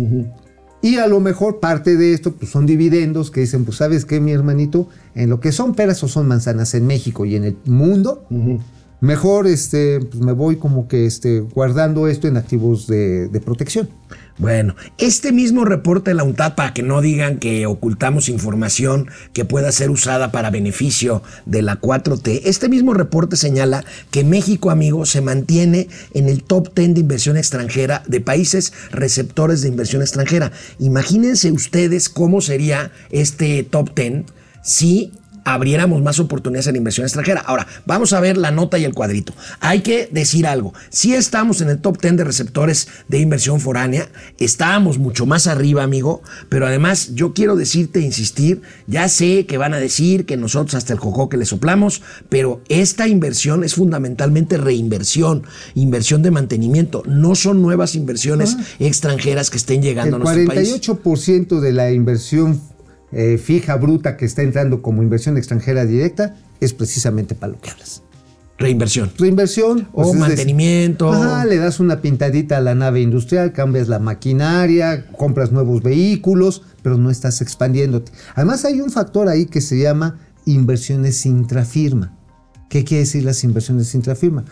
Y 0.82 0.96
a 0.98 1.06
lo 1.06 1.20
mejor 1.20 1.60
parte 1.60 1.96
de 1.96 2.12
esto 2.12 2.32
pues 2.32 2.50
son 2.50 2.66
dividendos 2.66 3.30
que 3.30 3.40
dicen, 3.40 3.64
pues 3.64 3.78
sabes 3.78 4.04
qué, 4.04 4.20
mi 4.20 4.32
hermanito, 4.32 4.88
en 5.14 5.30
lo 5.30 5.40
que 5.40 5.52
son 5.52 5.74
peras 5.74 6.02
o 6.02 6.08
son 6.08 6.28
manzanas 6.28 6.74
en 6.74 6.86
México 6.86 7.24
y 7.24 7.36
en 7.36 7.44
el 7.44 7.56
mundo, 7.64 8.26
mejor 9.00 9.46
este, 9.46 10.00
pues, 10.00 10.22
me 10.22 10.32
voy 10.32 10.56
como 10.56 10.88
que 10.88 11.06
este, 11.06 11.40
guardando 11.40 12.08
esto 12.08 12.28
en 12.28 12.36
activos 12.36 12.86
de, 12.86 13.30
protección. 13.44 13.88
Bueno, 14.38 14.74
este 14.98 15.32
mismo 15.32 15.64
reporte 15.64 16.10
de 16.10 16.14
la 16.14 16.24
UNTAD, 16.24 16.56
para 16.56 16.74
que 16.74 16.82
no 16.82 17.00
digan 17.00 17.38
que 17.38 17.66
ocultamos 17.66 18.28
información 18.28 19.08
que 19.32 19.44
pueda 19.44 19.72
ser 19.72 19.90
usada 19.90 20.30
para 20.30 20.50
beneficio 20.50 21.22
de 21.46 21.62
la 21.62 21.80
4T, 21.80 22.42
este 22.44 22.68
mismo 22.68 22.92
reporte 22.92 23.36
señala 23.36 23.84
que 24.10 24.24
México, 24.24 24.70
amigo, 24.70 25.06
se 25.06 25.22
mantiene 25.22 25.88
en 26.12 26.28
el 26.28 26.42
top 26.42 26.74
10 26.74 26.94
de 26.94 27.00
inversión 27.00 27.36
extranjera 27.36 28.02
de 28.08 28.20
países 28.20 28.72
receptores 28.90 29.62
de 29.62 29.68
inversión 29.68 30.02
extranjera. 30.02 30.52
Imagínense 30.78 31.50
ustedes 31.50 32.08
cómo 32.08 32.40
sería 32.40 32.90
este 33.10 33.62
top 33.62 33.94
10 33.94 34.24
si 34.62 35.12
abriéramos 35.46 36.02
más 36.02 36.18
oportunidades 36.18 36.66
en 36.66 36.74
inversión 36.74 37.06
extranjera. 37.06 37.40
Ahora, 37.40 37.68
vamos 37.86 38.12
a 38.12 38.18
ver 38.18 38.36
la 38.36 38.50
nota 38.50 38.78
y 38.78 38.84
el 38.84 38.94
cuadrito. 38.94 39.32
Hay 39.60 39.80
que 39.80 40.08
decir 40.10 40.44
algo. 40.44 40.74
Si 40.90 41.14
estamos 41.14 41.60
en 41.60 41.70
el 41.70 41.78
top 41.78 42.00
10 42.00 42.16
de 42.16 42.24
receptores 42.24 42.88
de 43.06 43.20
inversión 43.20 43.60
foránea, 43.60 44.08
estábamos 44.38 44.98
mucho 44.98 45.24
más 45.24 45.46
arriba, 45.46 45.84
amigo, 45.84 46.20
pero 46.48 46.66
además 46.66 47.14
yo 47.14 47.32
quiero 47.32 47.54
decirte, 47.54 48.00
insistir, 48.00 48.60
ya 48.88 49.08
sé 49.08 49.46
que 49.46 49.56
van 49.56 49.72
a 49.72 49.78
decir 49.78 50.26
que 50.26 50.36
nosotros 50.36 50.74
hasta 50.74 50.92
el 50.92 50.98
coco 50.98 51.28
que 51.28 51.36
le 51.36 51.46
soplamos, 51.46 52.02
pero 52.28 52.60
esta 52.68 53.06
inversión 53.06 53.62
es 53.62 53.74
fundamentalmente 53.74 54.56
reinversión, 54.56 55.44
inversión 55.76 56.22
de 56.22 56.32
mantenimiento, 56.32 57.04
no 57.06 57.36
son 57.36 57.62
nuevas 57.62 57.94
inversiones 57.94 58.56
extranjeras 58.80 59.50
que 59.50 59.58
estén 59.58 59.80
llegando 59.80 60.16
El 60.16 60.22
a 60.22 60.24
nuestro 60.24 60.46
país. 60.46 60.74
48% 60.74 61.60
de 61.60 61.72
la 61.72 61.92
inversión 61.92 62.60
eh, 63.18 63.38
fija, 63.38 63.76
bruta, 63.76 64.18
que 64.18 64.26
está 64.26 64.42
entrando 64.42 64.82
como 64.82 65.02
inversión 65.02 65.38
extranjera 65.38 65.87
directa, 65.87 66.37
es 66.61 66.75
precisamente 66.75 67.35
para 67.35 67.54
lo 67.54 67.61
que 67.61 67.70
hablas. 67.70 68.02
Reinversión. 68.58 69.11
Reinversión 69.16 69.88
O 69.92 70.02
pues, 70.02 70.08
es 70.08 70.20
mantenimiento. 70.20 71.11
ajá, 71.11 71.46
le 71.46 71.56
das 71.56 71.80
una 71.80 72.02
pintadita 72.02 72.58
a 72.58 72.61
la 72.61 72.75
nave 72.75 73.00
industrial, 73.00 73.54
cambias 73.54 73.88
la 73.88 74.00
maquinaria, 74.00 75.06
compras 75.12 75.50
nuevos 75.50 75.82
vehículos, 75.82 76.61
pero 76.82 76.99
no 76.99 77.08
estás 77.11 77.40
expandiéndote. 77.40 78.12
Además 78.35 78.66
hay 78.66 78.82
un 78.82 78.90
factor 78.90 79.28
ahí 79.28 79.46
que 79.46 79.62
se 79.62 79.78
llama 79.78 80.18
inversiones 80.44 81.25
intrafirma. 81.25 82.18
¿Qué 82.68 82.85
quiere 82.85 83.04
decir 83.04 83.25
las 83.25 83.42
inversiones 83.44 83.94
intrafirma? 83.94 84.44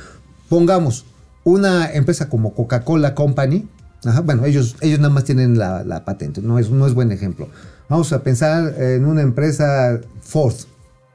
Pongamos 0.48 1.04
una 1.44 1.92
empresa 1.92 2.30
como 2.30 2.54
Coca-Cola 2.54 3.14
Company. 3.14 3.68
ajá, 4.04 4.22
bueno, 4.22 4.46
ellos, 4.46 4.76
ellos 4.80 5.00
nada 5.00 5.12
más 5.12 5.24
tienen 5.24 5.58
la, 5.58 5.84
la 5.84 6.06
patente, 6.06 6.40
no 6.40 6.58
es, 6.58 6.70
no 6.70 6.86
es 6.86 6.94
buen 6.94 7.12
ejemplo. 7.12 7.50
Vamos 7.88 8.12
a 8.12 8.22
pensar 8.22 8.74
en 8.80 9.04
una 9.04 9.22
empresa 9.22 10.00
Ford. 10.20 10.54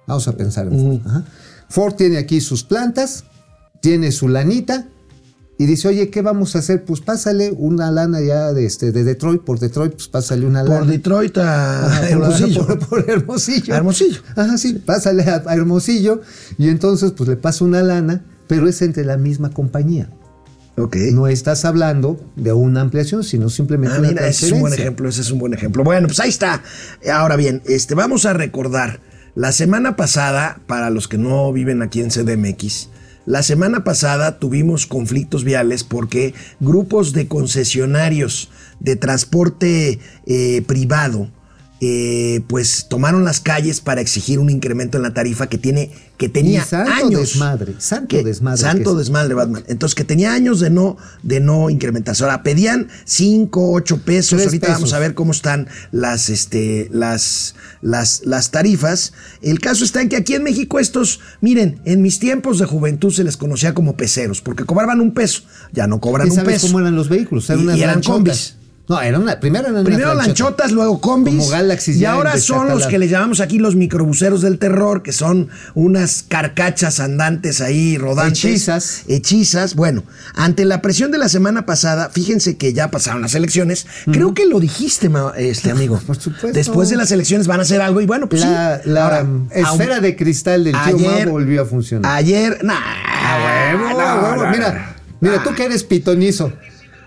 Vamos 0.08 0.28
a 0.28 0.34
pensar 0.34 0.68
en 0.68 0.80
Ford. 0.80 1.08
ajá. 1.08 1.26
Ford 1.70 1.94
tiene 1.94 2.18
aquí 2.18 2.42
sus 2.42 2.64
plantas, 2.64 3.26
tiene 3.82 4.12
su 4.12 4.28
lanita 4.28 4.88
y 5.60 5.66
dice, 5.66 5.90
oye, 5.90 6.10
¿qué 6.10 6.22
vamos 6.22 6.56
a 6.56 6.60
hacer? 6.60 6.86
Pues 6.86 7.02
pásale 7.02 7.52
una 7.52 7.92
lana 7.92 8.22
ya 8.22 8.54
de, 8.54 8.66
este, 8.66 8.92
de 8.92 9.04
Detroit, 9.04 9.44
por 9.44 9.60
Detroit, 9.60 9.94
pues 9.94 10.08
pásale 10.08 10.46
una 10.46 10.64
lana. 10.64 10.80
Por 10.80 10.88
Detroit 10.88 11.38
a 11.38 11.86
Ajá, 11.86 12.10
Hermosillo. 12.10 12.66
Por, 12.66 12.80
por 12.88 13.10
Hermosillo. 13.10 13.74
A 13.74 13.78
Hermosillo. 13.78 14.22
Ajá, 14.36 14.58
sí, 14.58 14.74
pásale 14.74 15.24
a, 15.24 15.44
a 15.46 15.54
Hermosillo 15.54 16.22
y 16.58 16.70
entonces 16.70 17.12
pues 17.12 17.30
le 17.30 17.36
pasa 17.36 17.66
una 17.66 17.84
lana, 17.84 18.26
pero 18.48 18.68
es 18.68 18.82
entre 18.82 19.06
la 19.06 19.18
misma 19.18 19.52
compañía. 19.52 20.10
No 21.12 21.28
estás 21.28 21.66
hablando 21.66 22.20
de 22.36 22.54
una 22.54 22.82
ampliación, 22.82 23.24
sino 23.24 23.50
simplemente 23.50 23.98
Ah, 23.98 24.00
una 24.00 24.10
mira, 24.10 24.28
ese 24.28 24.46
es 24.46 24.52
un 24.52 24.62
buen 24.62 24.74
ejemplo, 24.74 25.10
ese 25.10 25.22
es 25.22 25.32
un 25.32 25.40
buen 25.40 25.54
ejemplo. 25.54 25.84
Bueno, 25.84 26.08
pues 26.08 26.20
ahí 26.20 26.30
está. 26.30 26.64
Ahora 27.12 27.36
bien, 27.36 27.62
este, 27.66 27.96
vamos 27.96 28.26
a 28.26 28.34
recordar, 28.34 29.02
la 29.36 29.52
semana 29.52 29.96
pasada, 29.96 30.60
para 30.68 30.90
los 30.90 31.08
que 31.08 31.18
no 31.18 31.52
viven 31.52 31.82
aquí 31.82 32.02
en 32.02 32.10
CDMX, 32.10 32.90
la 33.26 33.44
semana 33.44 33.84
pasada 33.84 34.40
tuvimos 34.40 34.88
conflictos 34.88 35.44
viales 35.44 35.84
porque 35.84 36.34
grupos 36.60 37.14
de 37.14 37.28
concesionarios 37.28 38.50
de 38.80 38.96
transporte 38.96 40.00
eh, 40.26 40.64
privado, 40.66 41.30
eh, 41.82 42.42
pues 42.48 42.88
tomaron 42.90 43.24
las 43.24 43.40
calles 43.40 43.80
para 43.82 44.02
exigir 44.02 44.40
un 44.40 44.50
incremento 44.50 44.98
en 44.98 45.04
la 45.04 45.14
tarifa 45.14 45.48
que 45.48 45.58
tiene 45.58 45.92
que 46.18 46.28
tenía 46.28 46.60
Y 46.62 46.66
santo 46.66 46.92
años 46.92 47.22
desmadre, 47.22 47.76
santo 47.78 48.08
que- 48.10 48.24
desmadre 48.26 48.58
santo 48.62 48.92
que 48.92 48.98
desmadre 49.00 49.34
Batman. 49.36 49.64
Entonces 49.70 49.96
que 49.96 50.04
tenía 50.04 50.34
años 50.34 50.60
de 50.60 50.70
no 50.70 50.98
de 51.24 51.40
no 51.40 51.70
incrementarse. 51.70 52.24
Ahora 52.26 52.44
pedían 52.44 52.90
5 53.06 53.72
8 53.72 54.02
pesos. 54.04 54.32
Tres 54.38 54.48
ahorita 54.48 54.68
pesos. 54.68 54.82
vamos 54.82 54.94
a 54.94 55.00
ver 55.00 55.14
cómo 55.14 55.32
están 55.32 55.68
las 55.94 56.30
este 56.30 56.90
las 56.92 57.56
las 57.82 58.24
las 58.26 58.52
tarifas. 58.52 59.14
El 59.42 59.62
caso 59.62 59.86
está 59.86 60.02
en 60.02 60.10
que 60.10 60.18
aquí 60.18 60.34
en 60.34 60.44
México 60.44 60.80
estos 60.80 61.22
miren 61.40 61.80
en 61.86 62.02
mis 62.02 62.20
tiempos 62.20 62.60
de 62.60 62.66
juventud 62.66 63.14
se 63.14 63.24
les 63.24 63.38
conocía 63.38 63.74
como 63.74 63.96
peceros 63.96 64.42
porque 64.42 64.66
cobraban 64.66 65.00
un 65.00 65.14
peso. 65.14 65.44
Ya 65.72 65.88
no 65.88 66.02
cobran 66.02 66.28
¿Y 66.28 66.32
un 66.32 66.36
sabes 66.36 66.56
peso. 66.56 66.68
cómo 66.68 66.82
eran 66.82 66.96
los 66.98 67.08
vehículos? 67.08 67.50
Eran 67.50 67.62
Y- 67.62 67.64
unas 67.64 67.78
y 67.78 67.84
eran 67.84 68.02
combis. 68.04 68.56
No, 68.90 69.00
era 69.00 69.20
una, 69.20 69.40
primero 69.40 69.66
eran 69.66 69.76
unas 69.76 69.86
Primero 69.86 70.16
lanchotas, 70.16 70.72
luego 70.72 71.00
combis. 71.00 71.36
Como 71.36 71.50
Galaxy 71.50 71.92
y 71.92 72.06
ahora 72.06 72.40
son 72.40 72.70
los 72.70 72.88
que 72.88 72.98
le 72.98 73.08
llamamos 73.08 73.40
aquí 73.40 73.60
los 73.60 73.76
microbuseros 73.76 74.42
del 74.42 74.58
terror, 74.58 75.04
que 75.04 75.12
son 75.12 75.50
unas 75.76 76.26
carcachas 76.28 77.00
andantes 77.00 77.62
ahí 77.62 78.00
rodantes. 78.00 78.44
Hechizas. 78.44 79.04
Hechizas. 79.08 79.76
Bueno, 79.76 80.04
ante 80.34 80.66
la 80.66 80.82
presión 80.82 81.12
de 81.12 81.20
la 81.20 81.30
semana 81.30 81.68
pasada, 81.68 82.10
fíjense 82.10 82.58
que 82.58 82.74
ya 82.74 82.90
pasaron 82.90 83.22
las 83.22 83.36
elecciones. 83.36 83.86
Creo 84.12 84.34
que 84.34 84.48
lo 84.48 84.60
dijiste, 84.60 85.08
este 85.38 85.70
amigo. 85.72 86.02
Por 86.08 86.16
supuesto. 86.18 86.52
Después 86.52 86.90
de 86.90 86.96
las 86.96 87.12
elecciones 87.12 87.46
van 87.46 87.60
a 87.60 87.64
hacer 87.64 87.82
algo 87.82 88.02
y 88.02 88.08
bueno, 88.08 88.28
pues 88.28 88.42
La, 88.42 88.82
sí. 88.84 88.90
la 88.90 89.04
Ahora, 89.06 89.28
esfera 89.52 90.00
de 90.00 90.16
cristal 90.16 90.64
del 90.64 90.74
tío 90.74 90.98
Mau 90.98 91.30
volvió 91.30 91.62
a 91.62 91.66
funcionar. 91.66 92.12
Ayer, 92.16 92.64
nah, 92.64 92.74
A 92.74 93.74
huevo, 93.76 94.00
a 94.00 94.32
huevo. 94.34 94.50
Mira, 94.50 94.96
mira, 95.20 95.44
tú 95.44 95.54
que 95.54 95.66
eres 95.66 95.84
pitonizo. 95.84 96.52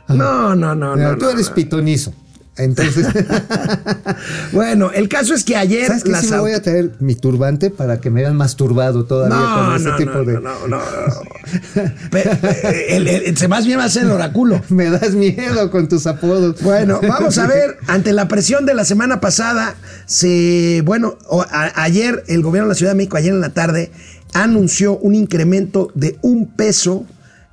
No, 0.09 0.55
no, 0.57 0.75
no, 0.75 0.97
no. 0.97 1.17
tú 1.17 1.25
no, 1.25 1.31
eres 1.31 1.49
no. 1.49 1.55
pitonizo. 1.55 2.13
Entonces, 2.55 3.07
Bueno, 4.53 4.91
el 4.93 5.09
caso 5.09 5.33
es 5.35 5.43
que 5.43 5.57
ayer 5.57 5.87
¿sabes 5.87 6.05
qué? 6.05 6.11
las 6.11 6.21
Sí 6.27 6.31
me 6.31 6.39
voy 6.39 6.53
a 6.53 6.61
traer 6.63 6.93
mi 7.01 7.15
turbante 7.15 7.71
para 7.71 7.99
que 8.01 8.11
me 8.11 8.21
vean 8.21 8.37
más 8.37 8.57
turbado 8.57 9.05
todavía 9.05 9.37
No, 9.39 9.67
con 9.67 9.77
ese 9.77 9.89
no, 9.89 9.97
tipo 9.97 10.11
no, 10.13 10.25
de... 10.25 10.33
no, 10.35 10.69
no, 10.69 10.77
no. 10.77 10.83
Pe- 12.11 12.97
el- 12.97 13.09
el- 13.09 13.37
se 13.39 13.49
más 13.49 13.65
bien 13.65 13.79
va 13.79 13.85
a 13.85 13.89
ser 13.89 14.03
el 14.05 14.11
oráculo. 14.11 14.61
Me 14.69 14.91
das 14.91 15.13
miedo 15.15 15.71
con 15.71 15.89
tus 15.89 16.07
apodos. 16.07 16.61
Bueno, 16.63 17.01
vamos 17.07 17.39
a 17.39 17.47
ver, 17.47 17.79
ante 17.87 18.13
la 18.13 18.29
presión 18.29 18.67
de 18.67 18.75
la 18.75 18.85
semana 18.85 19.21
pasada, 19.21 19.75
se, 20.07 20.83
bueno, 20.85 21.17
a- 21.51 21.83
ayer 21.83 22.23
el 22.29 22.43
gobierno 22.43 22.69
de 22.69 22.75
la 22.75 22.79
Ciudad 22.79 22.93
de 22.93 22.97
México, 22.97 23.17
ayer 23.17 23.33
en 23.33 23.41
la 23.41 23.55
tarde, 23.55 23.91
anunció 24.35 24.99
un 24.99 25.15
incremento 25.15 25.91
de 25.95 26.19
un 26.23 26.49
peso 26.49 27.07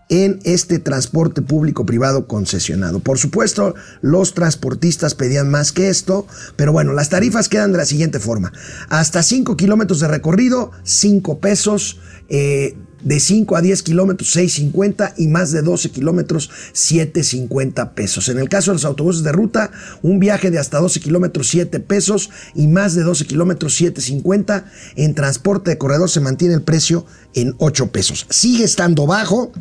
en 0.10 0.40
este 0.44 0.80
transporte 0.80 1.42
público 1.42 1.86
privado 1.86 2.28
concesionado. 2.28 3.00
Por 3.00 3.18
supuesto, 3.18 3.76
los 4.02 4.34
transportistas 4.34 5.16
pedían 5.16 5.50
más 5.50 5.72
que 5.72 5.90
esto, 5.90 6.28
pero 6.56 6.72
bueno, 6.74 6.94
las 6.94 7.10
tarifas 7.10 7.48
quedan 7.48 7.72
de 7.72 7.78
la 7.78 7.86
siguiente 7.86 8.20
forma. 8.20 8.52
Hasta 8.90 9.24
5 9.24 9.56
kilómetros 9.56 10.00
de 10.00 10.08
recorrido, 10.08 10.72
5 10.84 11.40
pesos. 11.40 12.00
eh, 12.28 12.76
de 13.02 13.20
5 13.20 13.56
a 13.56 13.62
10 13.62 13.84
kilómetros, 13.84 14.36
6.50 14.36 15.14
y 15.18 15.28
más 15.28 15.52
de 15.52 15.62
12 15.62 15.92
kilómetros, 15.92 16.50
7.50 16.74 17.94
pesos. 17.94 18.30
En 18.30 18.40
el 18.40 18.50
caso 18.50 18.72
de 18.72 18.76
los 18.76 18.86
autobuses 18.86 19.24
de 19.24 19.32
ruta, 19.32 19.72
un 20.02 20.20
viaje 20.20 20.52
de 20.52 20.60
hasta 20.60 20.80
12 20.80 21.00
kilómetros, 21.00 21.48
7 21.48 21.80
pesos 21.80 22.30
y 22.56 22.68
más 22.68 22.96
de 22.96 23.04
12 23.04 23.26
kilómetros, 23.26 23.80
7.50. 23.80 24.66
En 24.96 25.16
transporte 25.16 25.72
de 25.72 25.78
corredor 25.78 26.10
se 26.10 26.20
mantiene 26.20 26.56
el 26.56 26.62
precio 26.62 27.06
en 27.34 27.56
8 27.58 27.92
pesos. 27.92 28.26
Sigue 28.30 28.66
estando 28.66 29.08
bajo, 29.08 29.52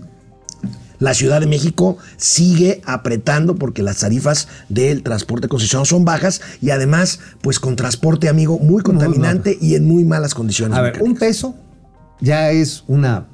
la 0.98 1.14
Ciudad 1.14 1.40
de 1.40 1.46
México 1.46 1.98
sigue 2.16 2.82
apretando 2.84 3.56
porque 3.56 3.82
las 3.82 3.98
tarifas 3.98 4.48
del 4.68 5.02
transporte 5.02 5.48
concesionado 5.48 5.84
son 5.84 6.04
bajas 6.04 6.40
y 6.60 6.70
además, 6.70 7.20
pues 7.40 7.60
con 7.60 7.76
transporte, 7.76 8.28
amigo, 8.28 8.58
muy 8.58 8.82
contaminante 8.82 9.56
y 9.60 9.74
en 9.74 9.86
muy 9.86 10.04
malas 10.04 10.34
condiciones. 10.34 10.76
A 10.76 10.82
ver, 10.82 11.02
un 11.02 11.14
peso 11.14 11.54
ya 12.20 12.50
es 12.50 12.84
una, 12.86 13.26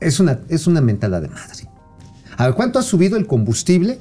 es 0.00 0.20
una, 0.20 0.40
es 0.48 0.66
una 0.66 0.80
mentada 0.80 1.20
de 1.20 1.28
madre. 1.28 1.68
A 2.36 2.46
ver, 2.46 2.54
¿cuánto 2.54 2.78
ha 2.78 2.82
subido 2.82 3.16
el 3.16 3.26
combustible? 3.26 3.98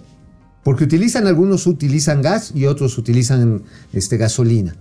Porque 0.63 0.83
utilizan, 0.83 1.27
algunos 1.27 1.67
utilizan 1.67 2.21
gas 2.21 2.51
y 2.55 2.65
otros 2.65 2.97
utilizan 2.97 3.63
este, 3.93 4.17
gasolina. 4.17 4.75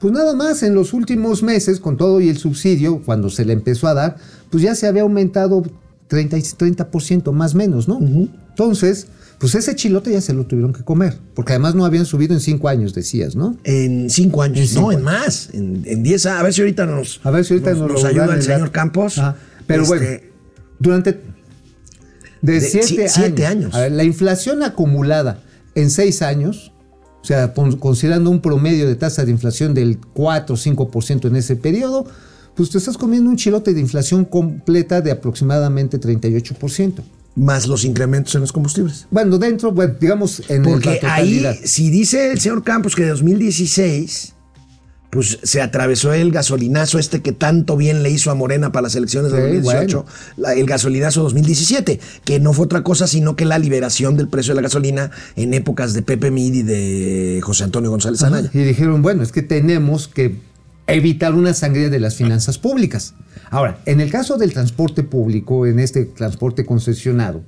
Pues 0.00 0.12
nada 0.12 0.34
más 0.34 0.62
en 0.62 0.74
los 0.74 0.92
últimos 0.92 1.42
meses, 1.42 1.80
con 1.80 1.96
todo 1.96 2.20
y 2.20 2.28
el 2.28 2.36
subsidio, 2.36 3.02
cuando 3.02 3.30
se 3.30 3.44
le 3.44 3.52
empezó 3.52 3.86
a 3.88 3.94
dar, 3.94 4.16
pues 4.50 4.62
ya 4.62 4.74
se 4.74 4.86
había 4.86 5.02
aumentado 5.02 5.62
30, 6.08 6.38
y 6.38 6.42
30% 6.42 7.32
más 7.32 7.54
menos, 7.54 7.88
¿no? 7.88 7.98
Entonces, 8.50 9.08
pues 9.38 9.54
ese 9.54 9.74
chilote 9.74 10.12
ya 10.12 10.20
se 10.20 10.32
lo 10.32 10.46
tuvieron 10.46 10.72
que 10.72 10.82
comer, 10.82 11.18
porque 11.34 11.52
además 11.52 11.74
no 11.74 11.84
habían 11.84 12.06
subido 12.06 12.32
en 12.34 12.40
cinco 12.40 12.68
años, 12.68 12.94
decías, 12.94 13.36
¿no? 13.36 13.56
En 13.64 14.08
cinco 14.08 14.42
años, 14.42 14.58
En 14.60 14.66
cinco 14.68 14.80
no, 14.82 14.92
en 14.92 14.98
años. 14.98 15.04
más, 15.04 15.50
en, 15.52 15.82
en 15.86 16.02
diez 16.02 16.24
a, 16.26 16.40
a 16.40 16.42
ver 16.42 16.54
si 16.54 16.62
ahorita 16.62 16.86
nos, 16.86 17.20
A 17.24 17.30
ver 17.30 17.44
si 17.44 17.54
ahorita 17.54 17.74
nos, 17.74 18.02
lo 18.02 18.06
ayuda 18.08 18.34
el 18.34 18.42
señor. 18.42 18.70
Campos. 18.72 19.20
Pero 19.66 19.82
Este, 19.82 19.96
bueno, 19.96 20.20
durante 20.78 21.20
de 22.42 22.52
De 22.52 22.60
siete, 22.60 22.86
si- 22.86 22.98
años, 23.00 23.12
siete 23.14 23.46
años. 23.46 23.74
A 23.74 23.80
ver, 23.80 23.92
la 23.92 24.04
inflación 24.04 24.62
acumulada 24.62 25.42
en 25.74 25.90
seis 25.90 26.22
años, 26.22 26.72
o 27.22 27.24
sea, 27.26 27.52
considerando 27.52 28.30
un 28.30 28.40
promedio 28.40 28.86
de 28.86 28.94
tasa 28.94 29.24
de 29.24 29.32
inflación 29.32 29.74
del 29.74 29.98
4 29.98 30.54
o 30.54 30.58
5% 30.58 31.26
en 31.28 31.36
ese 31.36 31.56
periodo, 31.56 32.06
pues 32.56 32.70
te 32.70 32.78
estás 32.78 32.96
comiendo 32.96 33.28
un 33.30 33.36
chilote 33.36 33.74
de 33.74 33.80
inflación 33.80 34.24
completa 34.24 35.00
de 35.00 35.10
aproximadamente 35.12 35.98
38%. 36.00 37.02
más 37.38 37.66
los 37.66 37.84
incrementos 37.84 38.34
en 38.34 38.40
los 38.40 38.50
combustibles. 38.50 39.06
Bueno, 39.10 39.36
dentro, 39.36 39.70
bueno, 39.70 39.92
digamos 40.00 40.40
en 40.48 40.64
el- 40.64 40.70
Porque 40.72 41.00
la 41.02 41.14
ahí, 41.16 41.44
si 41.64 41.90
dice 41.90 42.32
el 42.32 42.40
señor 42.40 42.64
Campos 42.64 42.96
que 42.96 43.02
de 43.02 43.10
2016, 43.10 44.32
pues 45.10 45.38
se 45.42 45.60
atravesó 45.60 46.14
el 46.14 46.32
gasolinazo 46.32 46.98
este 46.98 47.20
que 47.20 47.32
tanto 47.32 47.76
bien 47.76 48.02
le 48.02 48.10
hizo 48.10 48.30
a 48.30 48.34
Morena 48.34 48.72
para 48.72 48.84
las 48.84 48.94
elecciones 48.96 49.32
de 49.32 49.38
Sí, 49.38 49.56
2018, 49.56 50.06
la- 50.38 50.54
el 50.54 50.64
gasolinazo 50.66 51.22
2017, 51.24 52.00
que 52.24 52.40
no 52.40 52.54
fue 52.54 52.64
otra 52.64 52.82
cosa 52.82 53.06
sino 53.06 53.36
que 53.36 53.44
la 53.44 53.58
liberación 53.58 54.16
del 54.16 54.28
precio 54.28 54.52
de 54.54 54.56
la 54.56 54.62
gasolina 54.62 55.10
en 55.36 55.52
épocas 55.52 55.92
de 55.92 56.00
Pepe 56.00 56.30
Mid 56.30 56.54
y 56.54 56.62
de 56.62 57.40
José 57.42 57.64
Antonio 57.64 57.90
González 57.90 58.22
Ajá. 58.22 58.28
Anaya. 58.38 58.50
Y 58.54 58.58
dijeron, 58.64 59.02
bueno, 59.02 59.22
es 59.22 59.30
que 59.30 59.42
tenemos 59.42 60.08
que 60.08 60.36
evitar 60.86 61.34
una 61.34 61.54
sangría 61.54 61.90
de 61.90 62.00
las 62.00 62.14
finanzas 62.14 62.58
públicas. 62.58 63.14
Ahora, 63.50 63.78
en 63.86 64.00
el 64.00 64.10
caso 64.10 64.36
del 64.38 64.52
transporte 64.52 65.02
público, 65.02 65.66
en 65.66 65.78
este 65.78 66.04
transporte 66.04 66.64
concesionado, 66.64 67.42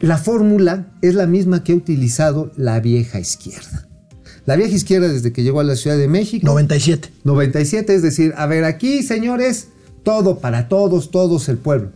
la 0.00 0.18
fórmula 0.18 0.92
es 1.02 1.14
la 1.14 1.26
misma 1.26 1.64
que 1.64 1.72
ha 1.72 1.76
utilizado 1.76 2.52
la 2.56 2.80
vieja 2.80 3.18
izquierda. 3.18 3.88
La 4.44 4.56
vieja 4.56 4.74
izquierda 4.74 5.08
desde 5.08 5.32
que 5.32 5.42
llegó 5.42 5.60
a 5.60 5.64
la 5.64 5.74
Ciudad 5.74 5.96
de 5.96 6.06
México, 6.06 6.46
97. 6.46 7.10
97, 7.24 7.94
es 7.94 8.02
decir, 8.02 8.32
a 8.36 8.46
ver, 8.46 8.64
aquí, 8.64 9.02
señores, 9.02 9.68
todo 10.02 10.38
para 10.38 10.68
todos, 10.68 11.10
todos 11.10 11.48
el 11.48 11.58
pueblo. 11.58 11.92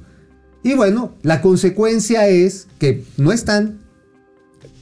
Y 0.62 0.74
bueno, 0.74 1.14
la 1.22 1.42
consecuencia 1.42 2.26
es 2.26 2.66
que 2.78 3.04
no 3.16 3.32
están 3.32 3.80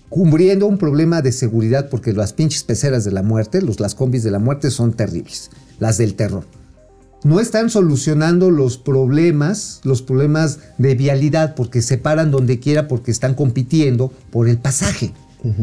cubriendo 0.08 0.66
un 0.66 0.78
problema 0.78 1.20
de 1.20 1.32
seguridad 1.32 1.88
porque 1.90 2.12
las 2.12 2.32
pinches 2.32 2.64
peceras 2.64 3.04
de 3.04 3.10
la 3.10 3.22
muerte, 3.22 3.60
los, 3.60 3.80
las 3.80 3.94
combis 3.94 4.22
de 4.22 4.30
la 4.30 4.38
muerte 4.38 4.70
son 4.70 4.94
terribles, 4.94 5.50
las 5.78 5.98
del 5.98 6.14
terror. 6.14 6.44
No 7.24 7.40
están 7.40 7.68
solucionando 7.68 8.50
los 8.50 8.78
problemas, 8.78 9.80
los 9.82 10.02
problemas 10.02 10.60
de 10.78 10.94
vialidad 10.94 11.54
porque 11.56 11.82
se 11.82 11.98
paran 11.98 12.30
donde 12.30 12.60
quiera 12.60 12.86
porque 12.86 13.10
están 13.10 13.34
compitiendo 13.34 14.12
por 14.30 14.48
el 14.48 14.58
pasaje. 14.58 15.12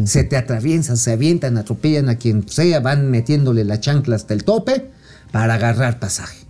Se 0.06 0.24
te 0.24 0.38
atraviesan, 0.38 0.96
se 0.98 1.12
avientan, 1.12 1.58
atropellan 1.58 2.10
a 2.10 2.16
quien 2.16 2.48
sea, 2.48 2.80
van 2.80 3.12
metiéndole 3.12 3.66
la 3.66 3.80
chancla 3.80 4.16
hasta 4.16 4.34
el 4.34 4.44
tope 4.44 4.90
para 5.32 5.56
agarrar 5.56 6.00
pasaje. 6.00 6.46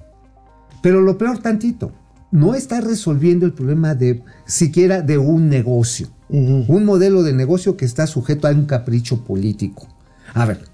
Pero 0.82 1.02
lo 1.02 1.18
peor 1.18 1.40
tantito, 1.40 1.92
no 2.32 2.54
está 2.54 2.82
resolviendo 2.82 3.46
el 3.46 3.54
problema 3.54 3.96
de 3.96 4.24
siquiera 4.46 5.02
de 5.02 5.18
un 5.18 5.50
negocio. 5.50 6.10
Un 6.30 6.86
modelo 6.86 7.24
de 7.24 7.34
negocio 7.34 7.78
que 7.78 7.86
está 7.86 8.08
sujeto 8.08 8.48
a 8.48 8.52
un 8.52 8.66
capricho 8.66 9.24
político. 9.24 9.88
A 10.34 10.46
ver, 10.46 10.66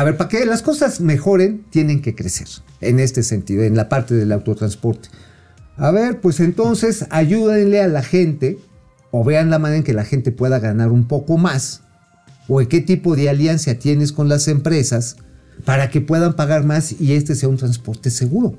a 0.00 0.04
ver, 0.04 0.16
para 0.16 0.28
que 0.28 0.44
las 0.46 0.62
cosas 0.62 1.00
mejoren, 1.00 1.64
tienen 1.70 2.02
que 2.02 2.14
crecer 2.14 2.46
en 2.80 3.00
este 3.00 3.22
sentido, 3.22 3.62
en 3.64 3.76
la 3.76 3.88
parte 3.88 4.14
del 4.14 4.32
autotransporte. 4.32 5.08
A 5.76 5.90
ver, 5.90 6.20
pues 6.20 6.40
entonces 6.40 7.06
ayúdenle 7.10 7.80
a 7.80 7.88
la 7.88 8.02
gente 8.02 8.58
o 9.10 9.24
vean 9.24 9.50
la 9.50 9.58
manera 9.58 9.78
en 9.78 9.84
que 9.84 9.92
la 9.94 10.04
gente 10.04 10.32
pueda 10.32 10.58
ganar 10.58 10.90
un 10.90 11.06
poco 11.08 11.38
más 11.38 11.82
o 12.48 12.60
en 12.60 12.66
qué 12.68 12.80
tipo 12.80 13.16
de 13.16 13.28
alianza 13.28 13.74
tienes 13.74 14.12
con 14.12 14.28
las 14.28 14.48
empresas 14.48 15.16
para 15.64 15.90
que 15.90 16.00
puedan 16.00 16.34
pagar 16.34 16.64
más 16.64 17.00
y 17.00 17.14
este 17.14 17.34
sea 17.34 17.48
un 17.48 17.56
transporte 17.56 18.10
seguro. 18.10 18.56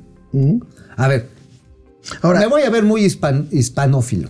A 0.96 1.08
ver, 1.08 1.28
Ahora, 2.22 2.40
me 2.40 2.48
voy 2.48 2.62
a 2.64 2.70
ver 2.70 2.84
muy 2.84 3.02
hispan- 3.04 3.48
hispanófilo. 3.52 4.30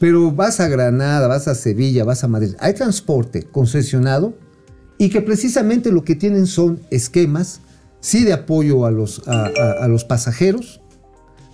Pero 0.00 0.32
vas 0.32 0.60
a 0.60 0.68
Granada, 0.68 1.28
vas 1.28 1.46
a 1.46 1.54
Sevilla, 1.54 2.04
vas 2.04 2.24
a 2.24 2.28
Madrid. 2.28 2.54
Hay 2.58 2.74
transporte 2.74 3.44
concesionado 3.44 4.34
y 5.04 5.10
que 5.10 5.20
precisamente 5.20 5.90
lo 5.92 6.02
que 6.04 6.14
tienen 6.14 6.46
son 6.46 6.80
esquemas, 6.90 7.60
sí 8.00 8.24
de 8.24 8.32
apoyo 8.32 8.86
a 8.86 8.90
los, 8.90 9.22
a, 9.28 9.46
a- 9.46 9.84
a 9.84 9.88
los 9.88 10.04
pasajeros, 10.04 10.80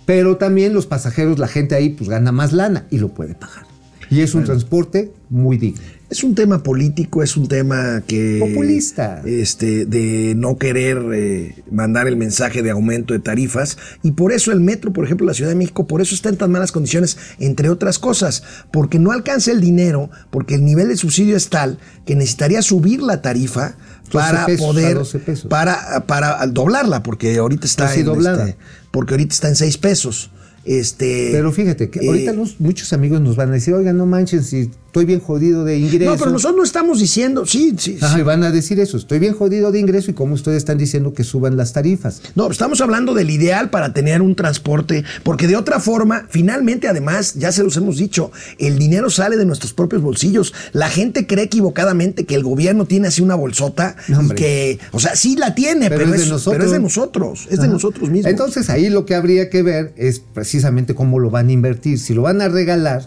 pero 0.05 0.37
también 0.37 0.73
los 0.73 0.87
pasajeros, 0.87 1.39
la 1.39 1.47
gente 1.47 1.75
ahí 1.75 1.89
pues 1.89 2.09
gana 2.09 2.31
más 2.31 2.53
lana 2.53 2.87
y 2.89 2.97
lo 2.97 3.09
puede 3.13 3.35
pagar. 3.35 3.65
Y 4.09 4.21
es 4.21 4.35
un 4.35 4.43
transporte 4.43 5.13
muy 5.29 5.57
digno. 5.57 5.81
Es 6.11 6.25
un 6.25 6.35
tema 6.35 6.61
político, 6.61 7.23
es 7.23 7.37
un 7.37 7.47
tema 7.47 8.03
que... 8.05 8.37
Populista. 8.41 9.21
Este, 9.25 9.85
de 9.85 10.33
no 10.35 10.57
querer 10.57 11.01
eh, 11.13 11.63
mandar 11.71 12.05
el 12.09 12.17
mensaje 12.17 12.61
de 12.61 12.69
aumento 12.69 13.13
de 13.13 13.19
tarifas. 13.21 13.77
Y 14.03 14.11
por 14.11 14.33
eso 14.33 14.51
el 14.51 14.59
metro, 14.59 14.91
por 14.91 15.05
ejemplo, 15.05 15.25
la 15.25 15.33
Ciudad 15.33 15.51
de 15.51 15.55
México, 15.55 15.87
por 15.87 16.01
eso 16.01 16.13
está 16.13 16.27
en 16.27 16.35
tan 16.35 16.51
malas 16.51 16.73
condiciones, 16.73 17.17
entre 17.39 17.69
otras 17.69 17.97
cosas. 17.97 18.43
Porque 18.73 18.99
no 18.99 19.13
alcanza 19.13 19.51
el 19.53 19.61
dinero, 19.61 20.09
porque 20.31 20.55
el 20.55 20.65
nivel 20.65 20.89
de 20.89 20.97
subsidio 20.97 21.37
es 21.37 21.47
tal 21.47 21.79
que 22.05 22.13
necesitaría 22.17 22.61
subir 22.61 23.01
la 23.01 23.21
tarifa 23.21 23.77
12 24.11 24.11
para 24.11 24.45
pesos, 24.45 24.65
poder... 24.67 24.95
12 24.95 25.19
pesos. 25.19 25.49
Para, 25.49 26.05
para 26.07 26.45
doblarla, 26.45 27.03
porque 27.03 27.37
ahorita 27.37 27.65
está 27.65 27.87
sí, 27.87 28.01
en... 28.01 28.07
doblada. 28.07 28.49
este, 28.49 28.57
porque 28.91 29.13
ahorita 29.13 29.33
está 29.33 29.47
en 29.47 29.55
6 29.55 29.77
pesos. 29.77 30.29
Este, 30.63 31.29
Pero 31.31 31.51
fíjate 31.51 31.89
que 31.89 31.99
eh, 31.99 32.07
ahorita 32.07 32.33
los- 32.33 32.59
muchos 32.59 32.93
amigos 32.93 33.19
nos 33.21 33.35
van 33.35 33.49
a 33.49 33.53
decir, 33.53 33.73
oigan, 33.73 33.97
no 33.97 34.05
manchen, 34.05 34.43
si 34.43 34.69
estoy 34.91 35.05
bien 35.05 35.21
jodido 35.21 35.63
de 35.63 35.77
ingresos. 35.77 36.05
No, 36.05 36.17
pero 36.17 36.31
nosotros 36.31 36.57
no 36.57 36.63
estamos 36.63 36.99
diciendo, 36.99 37.45
sí, 37.45 37.73
sí, 37.77 37.97
Ajá, 38.01 38.15
sí. 38.15 38.19
y 38.19 38.23
van 38.23 38.43
a 38.43 38.51
decir 38.51 38.77
eso, 38.77 38.97
estoy 38.97 39.19
bien 39.19 39.33
jodido 39.33 39.71
de 39.71 39.79
ingreso 39.79 40.11
y 40.11 40.13
como 40.13 40.33
ustedes 40.33 40.57
están 40.57 40.77
diciendo 40.77 41.13
que 41.13 41.23
suban 41.23 41.55
las 41.55 41.71
tarifas. 41.71 42.21
No, 42.35 42.51
estamos 42.51 42.81
hablando 42.81 43.13
del 43.13 43.29
ideal 43.29 43.69
para 43.69 43.93
tener 43.93 44.21
un 44.21 44.35
transporte, 44.35 45.05
porque 45.23 45.47
de 45.47 45.55
otra 45.55 45.79
forma, 45.79 46.27
finalmente, 46.29 46.89
además, 46.89 47.35
ya 47.35 47.53
se 47.53 47.63
los 47.63 47.77
hemos 47.77 47.95
dicho, 47.95 48.33
el 48.57 48.77
dinero 48.77 49.09
sale 49.09 49.37
de 49.37 49.45
nuestros 49.45 49.71
propios 49.71 50.01
bolsillos. 50.01 50.53
La 50.73 50.89
gente 50.89 51.25
cree 51.25 51.45
equivocadamente 51.45 52.25
que 52.25 52.35
el 52.35 52.43
gobierno 52.43 52.83
tiene 52.83 53.07
así 53.07 53.21
una 53.21 53.35
bolsota 53.35 53.95
No, 54.09 54.21
y 54.21 54.29
que, 54.31 54.79
o 54.91 54.99
sea, 54.99 55.15
sí 55.15 55.37
la 55.37 55.55
tiene, 55.55 55.87
pero, 55.87 56.03
Pero 56.03 56.15
es 56.15 56.29
de 56.29 56.35
es, 56.35 56.43
pero 56.43 56.65
es 56.65 56.71
de 56.71 56.79
nosotros, 56.79 57.47
es 57.49 57.61
de 57.61 57.69
nosotros 57.69 58.09
mismos. 58.09 58.29
Entonces 58.29 58.69
ahí 58.69 58.89
lo 58.89 59.05
que 59.05 59.15
habría 59.15 59.49
que 59.49 59.63
ver 59.63 59.93
es 59.95 60.19
precisamente 60.19 60.95
cómo 60.95 61.17
lo 61.17 61.29
van 61.29 61.47
a 61.47 61.53
invertir. 61.53 61.97
Si 61.97 62.13
lo 62.13 62.23
van 62.23 62.41
a 62.41 62.49
regalar, 62.49 63.05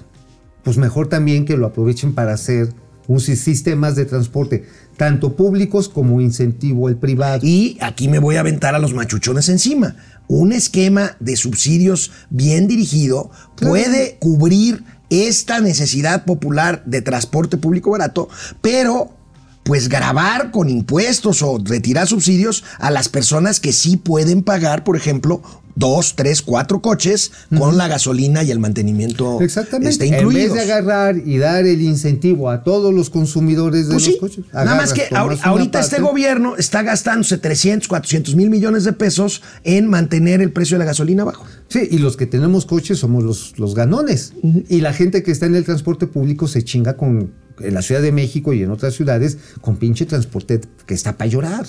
pues 0.65 0.77
mejor 0.79 1.09
también 1.09 1.45
que 1.45 1.57
lo 1.57 1.67
aprovechen 1.67 2.15
para 2.15 2.33
hacer 2.35 2.73
un 3.07 3.21
si- 3.21 3.37
sistemas 3.37 3.97
de 3.97 4.07
transporte, 4.07 4.65
tanto 4.97 5.37
públicos 5.37 5.89
como 5.89 6.21
incentivo 6.21 6.89
el 6.89 6.97
privado. 6.97 7.41
Y 7.47 7.77
aquí 7.81 8.09
me 8.09 8.19
voy 8.19 8.37
a 8.37 8.41
aventar 8.41 8.75
a 8.75 8.79
los 8.79 8.95
machuchones 8.95 9.49
encima. 9.51 9.97
Un 10.27 10.53
esquema 10.53 11.17
de 11.21 11.37
subsidios 11.37 12.11
bien 12.31 12.67
dirigido 12.67 13.31
puede 13.57 14.17
cubrir 14.19 14.83
esta 15.11 15.61
necesidad 15.61 16.25
popular 16.25 16.83
de 16.87 17.03
transporte 17.03 17.59
público 17.59 17.91
barato, 17.91 18.29
pero 18.63 19.13
pues 19.65 19.89
grabar 19.89 20.51
con 20.51 20.69
impuestos 20.71 21.43
o 21.43 21.59
retirar 21.63 22.07
subsidios 22.07 22.65
a 22.79 22.91
las 22.91 23.09
personas 23.11 23.61
que 23.61 23.73
sí 23.73 23.97
pueden 23.99 24.43
pagar, 24.43 24.83
por 24.83 24.97
ejemplo, 24.97 25.43
dos, 25.77 26.15
tres, 26.17 26.43
cuatro 26.43 26.81
coches 26.81 27.33
con 27.57 27.77
la 27.77 27.89
gasolina 27.89 28.43
y 28.43 28.51
el 28.51 28.59
mantenimiento 28.59 29.41
Exactamente. 29.41 29.91
este, 29.91 30.05
en 30.07 30.11
vez 30.13 30.21
incluidos. 30.23 30.55
de 30.55 30.61
agarrar 30.63 31.17
y 31.19 31.39
dar 31.39 31.67
el 31.67 31.81
incentivo 31.83 32.51
a 32.51 32.63
todos 32.63 32.93
los 32.95 33.11
consumidores 33.11 33.89
de 33.89 33.95
Pues 33.95 34.05
los 34.07 34.15
sí, 34.15 34.19
coches. 34.21 34.45
nada 34.53 34.75
más 34.77 34.93
que 34.93 35.03
ahorita 35.13 35.81
este 35.81 36.01
gobierno 36.01 36.57
está 36.57 36.83
gastándose 36.83 37.39
300, 37.39 37.89
400 37.89 38.35
mil 38.37 38.51
millones 38.51 38.85
de 38.85 38.93
pesos 38.93 39.43
en 39.65 39.89
mantener 39.89 40.41
el 40.41 40.53
precio 40.53 40.77
de 40.77 40.81
la 40.81 40.85
gasolina 40.87 41.25
bajo. 41.25 41.45
Sí, 41.69 41.89
y 41.91 41.99
los 41.99 42.17
que 42.17 42.27
tenemos 42.27 42.67
coches 42.67 42.99
somos 42.99 43.25
los, 43.25 43.59
los 43.59 43.75
ganones. 43.75 44.33
Y 44.69 44.81
la 44.81 44.93
gente 44.93 45.23
que 45.23 45.31
está 45.33 45.47
en 45.47 45.55
el 45.55 45.65
transporte 45.65 46.07
público 46.07 46.47
se 46.49 46.63
chinga 46.63 46.97
con 46.97 47.33
en 47.61 47.73
la 47.73 47.83
Ciudad 47.83 48.03
de 48.03 48.11
México 48.11 48.53
y 48.53 48.63
en 48.65 48.71
otras 48.73 48.95
ciudades 48.95 49.39
con 49.61 49.77
pinche 49.77 50.07
transporte 50.07 50.61
que 50.87 50.95
está 50.95 51.17
para 51.17 51.31
llorar. 51.31 51.67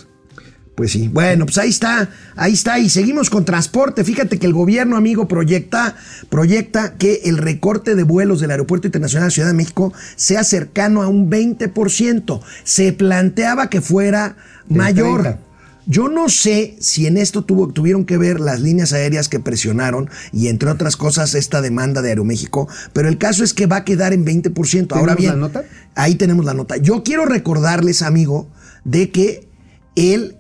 Pues 0.76 0.92
sí, 0.92 1.08
bueno, 1.08 1.46
pues 1.46 1.58
ahí 1.58 1.70
está, 1.70 2.10
ahí 2.36 2.52
está, 2.52 2.80
y 2.80 2.90
seguimos 2.90 3.30
con 3.30 3.46
transporte. 3.46 4.04
Fíjate 4.04 4.38
que 4.38 4.46
el 4.46 4.52
gobierno, 4.52 4.98
amigo, 4.98 5.26
proyecta, 5.28 5.96
proyecta 6.30 6.96
que 6.98 7.22
el 7.26 7.38
recorte 7.38 7.96
de 7.96 8.04
vuelos 8.04 8.42
del 8.42 8.52
Aeropuerto 8.52 8.86
Internacional 8.86 9.30
de 9.30 9.34
Ciudad 9.34 9.48
de 9.48 9.54
México 9.54 9.94
sea 10.18 10.44
cercano 10.44 11.02
a 11.02 11.08
un 11.08 11.30
20%. 11.32 12.42
Se 12.66 12.92
planteaba 12.92 13.70
que 13.70 13.80
fuera 13.80 14.36
mayor. 14.68 15.22
30. 15.22 15.40
Yo 15.88 16.10
no 16.10 16.30
sé 16.30 16.76
si 16.80 17.06
en 17.06 17.16
esto 17.18 17.46
tuvo- 17.46 17.72
tuvieron 17.72 18.06
que 18.06 18.18
ver 18.18 18.40
las 18.40 18.60
líneas 18.60 18.92
aéreas 18.92 19.30
que 19.30 19.40
presionaron 19.40 20.10
y 20.34 20.48
entre 20.48 20.70
otras 20.72 20.98
cosas 20.98 21.36
esta 21.36 21.62
demanda 21.62 22.02
de 22.02 22.10
Aeroméxico, 22.10 22.68
pero 22.92 23.08
el 23.08 23.20
caso 23.20 23.44
es 23.44 23.54
que 23.54 23.68
va 23.68 23.78
a 23.78 23.86
quedar 23.86 24.12
en 24.12 24.26
20%. 24.26 24.96
Ahora 24.96 25.16
¿Tenemos 25.16 25.18
bien, 25.20 25.30
la 25.34 25.36
nota? 25.62 25.64
ahí 25.94 26.16
tenemos 26.16 26.44
la 26.44 26.56
nota. 26.56 26.78
Yo 26.78 27.04
quiero 27.04 27.26
recordarles, 27.26 28.02
amigo, 28.02 28.50
de 28.84 29.12
que 29.12 29.48
el 29.96 30.36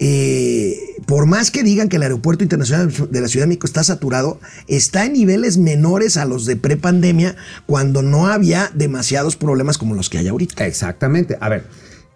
eh, 0.00 0.78
por 1.06 1.26
más 1.26 1.50
que 1.50 1.62
digan 1.62 1.88
que 1.88 1.96
el 1.96 2.02
aeropuerto 2.02 2.44
internacional 2.44 2.92
de 3.10 3.20
la 3.20 3.28
Ciudad 3.28 3.44
de 3.44 3.48
México 3.48 3.66
está 3.66 3.82
saturado, 3.82 4.40
está 4.66 5.06
en 5.06 5.14
niveles 5.14 5.58
menores 5.58 6.16
a 6.16 6.24
los 6.24 6.44
de 6.44 6.56
prepandemia 6.56 7.36
cuando 7.66 8.02
no 8.02 8.26
había 8.26 8.70
demasiados 8.74 9.36
problemas 9.36 9.78
como 9.78 9.94
los 9.94 10.08
que 10.08 10.18
hay 10.18 10.28
ahorita. 10.28 10.66
Exactamente. 10.66 11.36
A 11.40 11.48
ver, 11.48 11.64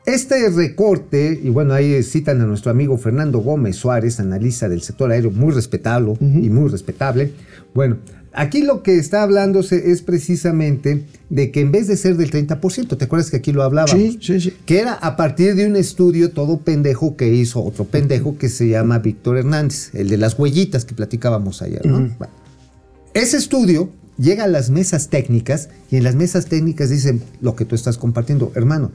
este 0.04 0.50
recorte, 0.50 1.40
y 1.42 1.48
bueno, 1.48 1.74
ahí 1.74 2.02
citan 2.02 2.40
a 2.40 2.46
nuestro 2.46 2.70
amigo 2.70 2.98
Fernando 2.98 3.38
Gómez 3.38 3.76
Suárez, 3.76 4.18
analista 4.18 4.68
del 4.68 4.82
sector 4.82 5.12
aéreo, 5.12 5.30
muy 5.30 5.52
respetable 5.52 6.14
y 6.20 6.50
muy 6.50 6.68
respetable. 6.68 7.32
Bueno, 7.72 7.98
aquí 8.32 8.62
lo 8.62 8.82
que 8.82 8.96
está 8.98 9.22
hablándose 9.22 9.90
es 9.90 10.02
precisamente 10.02 11.04
de 11.30 11.50
que 11.50 11.60
en 11.60 11.72
vez 11.72 11.86
de 11.86 11.96
ser 11.96 12.16
del 12.16 12.30
30%, 12.30 12.96
¿te 12.96 13.04
acuerdas 13.04 13.30
que 13.30 13.36
aquí 13.38 13.52
lo 13.52 13.62
hablábamos? 13.62 14.00
Sí, 14.00 14.18
sí, 14.20 14.40
sí. 14.40 14.54
Que 14.66 14.80
era 14.80 14.94
a 14.94 15.16
partir 15.16 15.54
de 15.54 15.66
un 15.66 15.76
estudio 15.76 16.30
todo 16.30 16.58
pendejo 16.58 17.16
que 17.16 17.32
hizo 17.32 17.62
otro 17.62 17.84
pendejo 17.84 18.36
que 18.38 18.48
se 18.48 18.68
llama 18.68 18.98
Víctor 18.98 19.38
Hernández, 19.38 19.94
el 19.94 20.08
de 20.08 20.18
las 20.18 20.38
huellitas 20.38 20.84
que 20.84 20.94
platicábamos 20.94 21.62
ayer, 21.62 21.84
¿no? 21.86 21.98
Bueno, 22.18 22.32
ese 23.14 23.36
estudio 23.36 23.90
llega 24.18 24.44
a 24.44 24.48
las 24.48 24.70
mesas 24.70 25.08
técnicas 25.08 25.68
y 25.90 25.96
en 25.96 26.04
las 26.04 26.14
mesas 26.14 26.46
técnicas 26.46 26.90
dicen 26.90 27.22
lo 27.40 27.56
que 27.56 27.64
tú 27.64 27.74
estás 27.74 27.98
compartiendo, 27.98 28.52
hermano. 28.54 28.92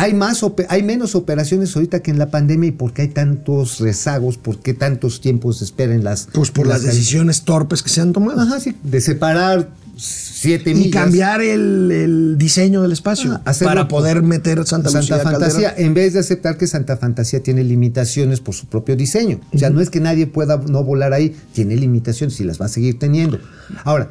Hay, 0.00 0.14
más 0.14 0.44
hay 0.68 0.82
menos 0.82 1.14
operaciones 1.14 1.74
ahorita 1.76 2.00
que 2.00 2.10
en 2.10 2.18
la 2.18 2.30
pandemia 2.30 2.68
y 2.68 2.72
por 2.72 2.92
qué 2.92 3.02
hay 3.02 3.08
tantos 3.08 3.78
rezagos, 3.80 4.38
por 4.38 4.58
qué 4.60 4.74
tantos 4.74 5.20
tiempos 5.20 5.60
de 5.60 5.66
espera 5.66 5.94
en 5.94 6.04
las... 6.04 6.28
Pues 6.32 6.50
por 6.50 6.66
las 6.66 6.82
decisiones 6.82 7.42
torpes 7.42 7.82
que 7.82 7.90
se 7.90 8.00
han 8.00 8.12
tomado. 8.12 8.40
Ajá, 8.40 8.60
sí, 8.60 8.74
de 8.82 9.00
separar 9.00 9.68
siete 9.96 10.70
Y 10.70 10.74
millas. 10.74 10.92
cambiar 11.02 11.42
el, 11.42 11.90
el 11.92 12.38
diseño 12.38 12.80
del 12.80 12.92
espacio 12.92 13.38
Ah, 13.44 13.52
para 13.62 13.86
poder 13.88 14.22
meter 14.22 14.56
Santa, 14.66 14.88
Santa 14.88 15.16
Lucía 15.16 15.18
Fantasía, 15.18 15.68
Calderón. 15.68 15.86
en 15.86 15.94
vez 15.94 16.14
de 16.14 16.20
aceptar 16.20 16.56
que 16.56 16.66
Santa 16.66 16.96
Fantasía 16.96 17.42
tiene 17.42 17.62
limitaciones 17.64 18.40
por 18.40 18.54
su 18.54 18.66
propio 18.66 18.96
diseño. 18.96 19.40
O 19.52 19.58
sea, 19.58 19.68
no 19.68 19.82
es 19.82 19.90
que 19.90 20.00
nadie 20.00 20.26
pueda 20.26 20.56
no 20.56 20.82
volar 20.84 21.12
ahí, 21.12 21.36
tiene 21.52 21.76
limitaciones 21.76 22.40
y 22.40 22.44
las 22.44 22.58
va 22.58 22.64
a 22.66 22.68
seguir 22.70 22.98
teniendo. 22.98 23.38
Ahora, 23.84 24.10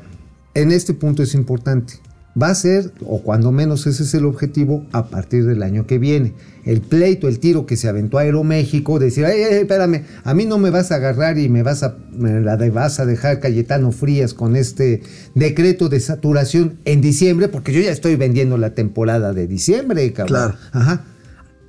en 0.53 0.71
este 0.71 0.93
punto 0.93 1.23
es 1.23 1.33
importante. 1.33 1.93
Va 2.41 2.49
a 2.49 2.55
ser, 2.55 2.91
o 3.05 3.21
cuando 3.21 3.51
menos 3.51 3.85
ese 3.87 4.03
es 4.03 4.13
el 4.13 4.25
objetivo, 4.25 4.85
a 4.91 5.07
partir 5.07 5.45
del 5.45 5.61
año 5.63 5.85
que 5.87 5.97
viene. 5.97 6.33
El 6.63 6.81
pleito, 6.81 7.27
el 7.27 7.39
tiro 7.39 7.65
que 7.65 7.75
se 7.75 7.87
aventó 7.89 8.17
a 8.17 8.21
Aeroméxico, 8.21 8.99
decir, 8.99 9.25
ay, 9.25 9.41
ay, 9.41 9.53
espérame, 9.61 10.03
a 10.23 10.33
mí 10.33 10.45
no 10.45 10.57
me 10.59 10.69
vas 10.69 10.91
a 10.91 10.95
agarrar 10.95 11.37
y 11.37 11.49
me 11.49 11.63
vas 11.63 11.83
a, 11.83 11.97
me 12.11 12.39
la 12.41 12.55
de- 12.57 12.69
vas 12.69 12.99
a 12.99 13.05
dejar 13.05 13.39
Cayetano 13.39 13.91
Frías 13.91 14.33
con 14.33 14.55
este 14.55 15.01
decreto 15.35 15.89
de 15.89 15.99
saturación 15.99 16.77
en 16.85 17.01
diciembre, 17.01 17.47
porque 17.47 17.73
yo 17.73 17.81
ya 17.81 17.91
estoy 17.91 18.15
vendiendo 18.15 18.57
la 18.57 18.75
temporada 18.75 19.33
de 19.33 19.47
diciembre, 19.47 20.13
cabrón. 20.13 20.53
Claro. 20.53 20.55
Ajá. 20.71 21.05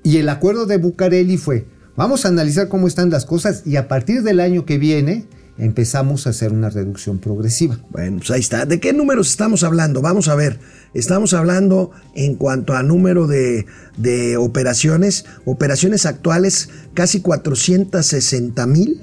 Y 0.03 0.19
el 0.19 0.29
acuerdo 0.29 0.67
de 0.67 0.77
Bucareli 0.79 1.37
fue, 1.37 1.65
vamos 1.97 2.25
a 2.25 2.29
analizar 2.29 2.69
cómo 2.69 2.87
están 2.87 3.11
las 3.11 3.25
cosas 3.27 3.63
y 3.67 3.77
a 3.77 3.89
partir 3.89 4.23
del 4.23 4.41
año 4.41 4.65
que 4.67 4.79
viene 4.79 5.27
empezamos 5.59 6.27
a 6.27 6.31
hacer 6.31 6.53
una 6.53 6.71
reducción 6.71 7.19
progresiva. 7.19 7.79
Bueno, 7.91 8.19
pues 8.19 8.31
ahí 8.31 8.41
está. 8.41 8.67
¿De 8.67 8.81
qué 8.81 8.93
números 8.93 9.31
estamos 9.31 9.63
hablando? 9.63 10.03
Vamos 10.03 10.29
a 10.29 10.35
ver. 10.35 10.59
Estamos 10.95 11.35
hablando 11.35 11.91
en 12.15 12.35
cuanto 12.35 12.75
a 12.75 12.83
número 12.83 13.27
de, 13.27 13.67
de 13.97 14.37
operaciones. 14.37 15.25
Operaciones 15.45 16.07
actuales, 16.07 16.71
casi 16.95 17.21
460 17.21 18.67
mil. 18.67 19.03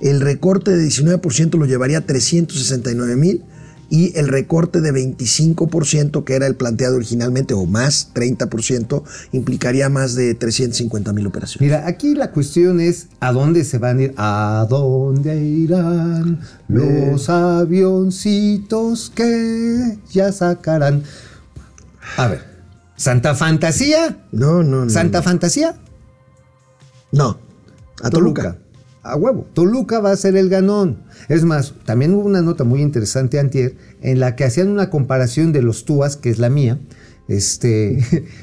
El 0.00 0.20
recorte 0.20 0.70
de 0.72 0.84
19% 0.84 1.58
lo 1.58 1.66
llevaría 1.66 1.98
a 1.98 2.06
369 2.06 3.16
mil. 3.16 3.44
Y 3.92 4.18
el 4.18 4.28
recorte 4.28 4.80
de 4.80 4.90
25%, 4.90 6.24
que 6.24 6.34
era 6.34 6.46
el 6.46 6.54
planteado 6.56 6.96
originalmente, 6.96 7.52
o 7.52 7.66
más 7.66 8.08
30%, 8.14 9.02
implicaría 9.32 9.90
más 9.90 10.14
de 10.14 10.34
350 10.34 11.12
mil 11.12 11.26
operaciones. 11.26 11.60
Mira, 11.60 11.86
aquí 11.86 12.14
la 12.14 12.30
cuestión 12.30 12.80
es 12.80 13.08
a 13.20 13.32
dónde 13.32 13.64
se 13.64 13.76
van 13.76 13.98
a 13.98 14.02
ir, 14.02 14.14
a 14.16 14.66
dónde 14.70 15.44
irán 15.44 16.40
los 16.68 17.28
avioncitos 17.28 19.12
que 19.14 19.98
ya 20.10 20.32
sacarán. 20.32 21.02
A 22.16 22.28
ver, 22.28 22.46
Santa 22.96 23.34
Fantasía, 23.34 24.24
No, 24.32 24.62
no, 24.62 24.86
no. 24.86 24.90
Santa 24.90 25.20
Fantasía, 25.20 25.76
No. 27.12 27.38
A 28.02 28.08
Toluca. 28.08 28.56
A 29.02 29.16
huevo. 29.16 29.46
Toluca 29.52 29.98
va 30.00 30.12
a 30.12 30.16
ser 30.16 30.36
el 30.36 30.48
ganón. 30.48 30.98
Es 31.28 31.44
más, 31.44 31.74
también 31.84 32.14
hubo 32.14 32.24
una 32.26 32.40
nota 32.42 32.64
muy 32.64 32.80
interesante 32.82 33.38
antier 33.40 33.74
en 34.00 34.20
la 34.20 34.36
que 34.36 34.44
hacían 34.44 34.68
una 34.68 34.90
comparación 34.90 35.52
de 35.52 35.62
los 35.62 35.84
TUAS, 35.84 36.16
que 36.16 36.30
es 36.30 36.38
la 36.38 36.48
mía, 36.50 36.78
este, 37.28 37.98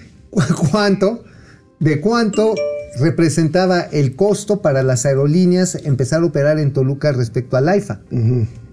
cu- 0.29 0.41
cuánto, 0.71 1.23
de 1.79 2.01
cuánto 2.01 2.55
representaba 2.99 3.81
el 3.81 4.15
costo 4.15 4.61
para 4.61 4.83
las 4.83 5.05
aerolíneas 5.05 5.75
empezar 5.85 6.23
a 6.23 6.25
operar 6.25 6.59
en 6.59 6.73
Toluca 6.73 7.11
respecto 7.13 7.55
al 7.55 7.69
AIFA. 7.69 8.01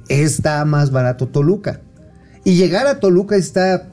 Está 0.09 0.65
más 0.65 0.91
barato 0.91 1.29
Toluca. 1.29 1.81
Y 2.45 2.57
llegar 2.57 2.87
a 2.87 2.99
Toluca 3.01 3.37
está 3.37 3.91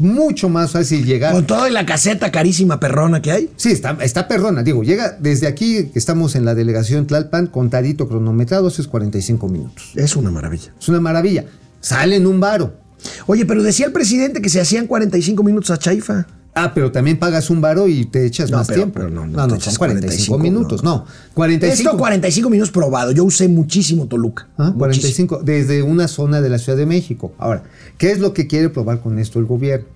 mucho 0.00 0.48
más 0.48 0.72
fácil 0.72 1.04
llegar. 1.04 1.32
Con 1.32 1.46
todo 1.46 1.68
y 1.68 1.70
la 1.70 1.84
caseta 1.84 2.32
carísima 2.32 2.80
perrona 2.80 3.20
que 3.20 3.30
hay. 3.30 3.50
Sí, 3.56 3.70
está, 3.70 3.96
está 4.00 4.26
perrona. 4.26 4.62
Digo, 4.62 4.82
llega 4.82 5.16
desde 5.20 5.46
aquí, 5.46 5.90
que 5.92 5.98
estamos 5.98 6.34
en 6.34 6.44
la 6.44 6.54
delegación 6.54 7.06
Tlalpan, 7.06 7.46
contadito, 7.46 8.08
cronometrado, 8.08 8.68
hace 8.68 8.82
45 8.84 9.48
minutos. 9.48 9.92
Es 9.94 10.16
una 10.16 10.30
maravilla. 10.30 10.72
Es 10.80 10.88
una 10.88 11.00
maravilla. 11.00 11.44
Sale 11.80 12.16
en 12.16 12.26
un 12.26 12.40
varo. 12.40 12.74
Oye, 13.26 13.44
pero 13.44 13.62
decía 13.62 13.86
el 13.86 13.92
presidente 13.92 14.40
que 14.40 14.48
se 14.48 14.60
hacían 14.60 14.86
45 14.86 15.42
minutos 15.42 15.70
a 15.70 15.78
Chaifa. 15.78 16.26
Ah, 16.54 16.72
pero 16.74 16.90
también 16.90 17.18
pagas 17.18 17.48
un 17.48 17.60
varo 17.60 17.86
y 17.86 18.06
te 18.06 18.26
echas 18.26 18.50
No, 18.50 18.58
más 18.58 18.66
pero- 18.66 18.78
tiempo. 18.80 18.94
pero 18.94 19.08
no, 19.08 19.24
no 19.26 19.36
no, 19.46 19.46
no, 19.46 19.60
son 19.60 19.74
45, 19.76 19.78
45, 19.78 20.38
minutos. 20.38 20.82
no. 20.82 20.96
No, 20.96 21.06
45. 21.34 21.90
Esto 21.90 21.98
45 21.98 22.50
minutos 22.50 22.70
probado. 22.72 23.12
Yo 23.12 23.24
usé 23.24 23.46
muchísimo 23.48 24.06
Toluca. 24.06 24.48
Ah, 24.58 24.72
Muchísimo. 24.74 24.78
45, 24.78 25.40
desde 25.44 25.82
una 25.82 26.08
zona 26.08 26.40
de 26.40 26.48
la 26.48 26.58
Ciudad 26.58 26.76
de 26.76 26.86
México. 26.86 27.32
Ahora, 27.38 27.62
¿qué 27.98 28.10
es 28.10 28.18
lo 28.18 28.34
que 28.34 28.46
quiere 28.48 28.68
probar 28.68 29.00
con 29.00 29.18
esto 29.20 29.38
el 29.38 29.44
gobierno? 29.46 29.86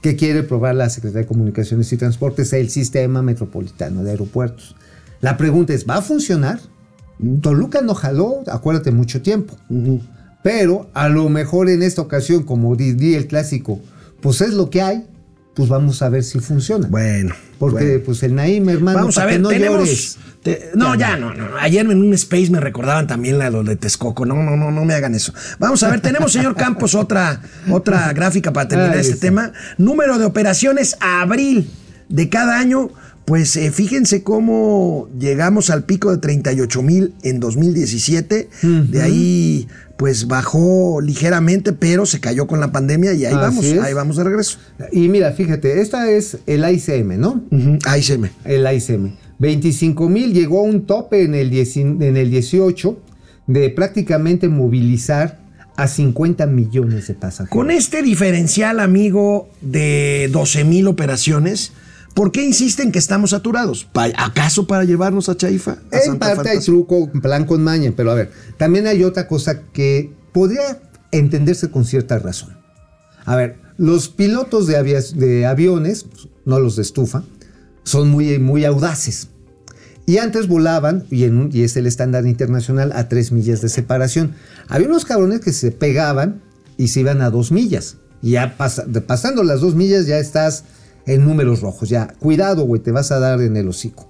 ¿Qué 0.00 0.16
quiere 0.16 0.44
probar 0.44 0.76
la 0.76 0.88
Secretaría 0.88 1.22
de 1.22 1.26
Comunicaciones 1.28 1.92
y 1.92 1.96
Transportes? 1.96 2.52
El 2.52 2.70
sistema 2.70 3.20
metropolitano 3.20 4.02
de 4.02 4.12
aeropuertos. 4.12 4.76
La 5.20 5.36
pregunta 5.36 5.74
es, 5.74 5.86
¿va 5.88 5.96
a 5.96 6.02
funcionar? 6.02 6.60
Toluca 7.42 7.82
no 7.82 7.94
jaló, 7.94 8.42
acuérdate, 8.46 8.92
mucho 8.92 9.20
tiempo. 9.22 9.56
Pero 10.42 10.88
a 10.94 11.08
lo 11.08 11.28
mejor 11.28 11.68
en 11.68 11.82
esta 11.82 12.00
ocasión, 12.00 12.44
como 12.44 12.76
diría 12.76 13.18
el 13.18 13.26
clásico, 13.26 13.80
pues 14.20 14.40
es 14.40 14.54
lo 14.54 14.70
que 14.70 14.82
hay, 14.82 15.04
pues 15.58 15.68
vamos 15.68 16.00
a 16.02 16.08
ver 16.08 16.22
si 16.22 16.38
funciona. 16.38 16.86
Bueno. 16.86 17.34
Porque 17.58 17.84
bueno. 17.84 18.02
pues 18.06 18.22
el 18.22 18.36
Naim, 18.36 18.68
hermano, 18.68 19.00
Vamos 19.00 19.18
a 19.18 19.22
que 19.22 19.32
ver, 19.32 19.40
no 19.40 19.48
tenemos. 19.48 20.16
te- 20.44 20.70
no, 20.76 20.94
ya, 20.94 21.16
no, 21.16 21.34
no. 21.34 21.48
Ayer 21.58 21.84
en 21.84 22.00
un 22.00 22.14
space 22.14 22.48
me 22.52 22.60
recordaban 22.60 23.08
también 23.08 23.38
la 23.40 23.50
lo 23.50 23.64
de 23.64 23.74
Texcoco. 23.74 24.24
No, 24.24 24.36
no, 24.40 24.56
no, 24.56 24.70
no 24.70 24.84
me 24.84 24.94
hagan 24.94 25.16
eso. 25.16 25.34
Vamos 25.58 25.82
a 25.82 25.88
ver, 25.90 26.00
tenemos, 26.00 26.30
señor 26.30 26.54
Campos, 26.54 26.94
otra, 26.94 27.40
otra 27.72 28.12
gráfica 28.12 28.52
para 28.52 28.68
terminar 28.68 28.92
Ahí 28.94 29.00
este 29.00 29.14
está. 29.14 29.26
tema. 29.26 29.52
Número 29.78 30.16
de 30.18 30.26
operaciones 30.26 30.96
a 31.00 31.22
abril 31.22 31.68
de 32.08 32.28
cada 32.28 32.56
año. 32.60 32.90
Pues 33.28 33.56
eh, 33.56 33.70
fíjense 33.70 34.22
cómo 34.22 35.06
llegamos 35.18 35.68
al 35.68 35.84
pico 35.84 36.10
de 36.10 36.16
38 36.16 36.82
mil 36.82 37.12
en 37.22 37.40
2017. 37.40 38.48
De 38.62 39.02
ahí, 39.02 39.68
pues 39.98 40.28
bajó 40.28 41.02
ligeramente, 41.02 41.74
pero 41.74 42.06
se 42.06 42.20
cayó 42.20 42.46
con 42.46 42.58
la 42.58 42.72
pandemia 42.72 43.12
y 43.12 43.26
ahí 43.26 43.34
Así 43.34 43.36
vamos, 43.36 43.64
es. 43.66 43.80
ahí 43.82 43.92
vamos 43.92 44.16
de 44.16 44.24
regreso. 44.24 44.58
Y 44.92 45.08
mira, 45.08 45.32
fíjate, 45.32 45.78
esta 45.82 46.10
es 46.10 46.38
el 46.46 46.64
ICM, 46.66 47.20
¿no? 47.20 47.44
Me. 48.18 48.30
El 48.46 48.66
ICM. 48.76 49.10
25 49.40 50.08
mil 50.08 50.32
llegó 50.32 50.60
a 50.60 50.62
un 50.62 50.86
tope 50.86 51.22
en 51.22 51.34
el, 51.34 51.50
10 51.50 51.76
en 51.76 52.16
el 52.16 52.30
18 52.30 52.98
de 53.46 53.68
prácticamente 53.68 54.48
movilizar 54.48 55.38
a 55.76 55.86
50 55.86 56.46
millones 56.46 57.08
de 57.08 57.14
pasajeros. 57.14 57.50
Con 57.50 57.70
este 57.70 58.02
diferencial, 58.02 58.80
amigo, 58.80 59.50
de 59.60 60.30
12 60.32 60.64
mil 60.64 60.88
operaciones, 60.88 61.72
¿por 62.18 62.32
qué 62.32 62.42
insisten 62.44 62.90
que 62.90 62.98
estamos 62.98 63.30
saturados? 63.30 63.84
¿Pa- 63.84 64.10
¿Acaso 64.16 64.66
para 64.66 64.82
llevarnos 64.82 65.28
a 65.28 65.36
Chaifa? 65.36 65.78
a 65.92 65.96
En 65.96 66.02
Santa 66.02 66.34
parte 66.34 66.50
hay 66.50 66.58
truco, 66.58 67.08
plan 67.22 67.44
con 67.44 67.62
maña, 67.62 67.92
pero 67.96 68.10
a 68.10 68.14
ver, 68.14 68.32
también 68.56 68.88
hay 68.88 69.04
otra 69.04 69.28
cosa 69.28 69.62
que 69.72 70.12
podría 70.32 70.80
entenderse 71.12 71.70
con 71.70 71.84
cierta 71.84 72.18
razón. 72.18 72.56
A 73.24 73.36
ver, 73.36 73.56
los 73.76 74.08
pilotos 74.08 74.66
de, 74.66 74.76
aviones, 75.46 76.06
no 76.44 76.58
los 76.58 76.74
de 76.74 76.82
estufa, 76.82 77.22
son 77.84 78.08
muy, 78.08 78.40
muy 78.40 78.64
audaces. 78.64 79.28
Y 80.04 80.18
antes 80.18 80.48
volaban, 80.48 81.04
y, 81.10 81.22
en 81.22 81.36
un- 81.38 81.50
y 81.52 81.62
es 81.62 81.76
el 81.76 81.86
estándar 81.86 82.26
internacional, 82.26 82.90
a 82.96 83.08
tres 83.08 83.30
millas 83.30 83.60
de 83.60 83.68
separación. 83.68 84.34
Había 84.66 84.88
unos 84.88 85.04
cabrones 85.04 85.38
que 85.40 85.52
se 85.52 85.70
pegaban 85.70 86.40
y 86.76 86.88
se 86.88 86.98
iban 87.00 87.22
a 87.22 87.30
dos 87.30 87.52
millas. 87.52 87.98
Y 88.22 88.32
ya 88.32 88.56
de- 88.88 89.00
pasando 89.02 89.44
las 89.44 89.60
dos 89.60 89.76
millas 89.76 90.06
ya 90.06 90.18
estás 90.18 90.64
en 91.08 91.24
números 91.24 91.60
rojos. 91.60 91.88
Ya, 91.88 92.06
cuidado, 92.20 92.62
güey, 92.64 92.80
te 92.80 92.92
vas 92.92 93.10
a 93.10 93.18
dar 93.18 93.40
en 93.40 93.56
el 93.56 93.68
hocico. 93.68 94.06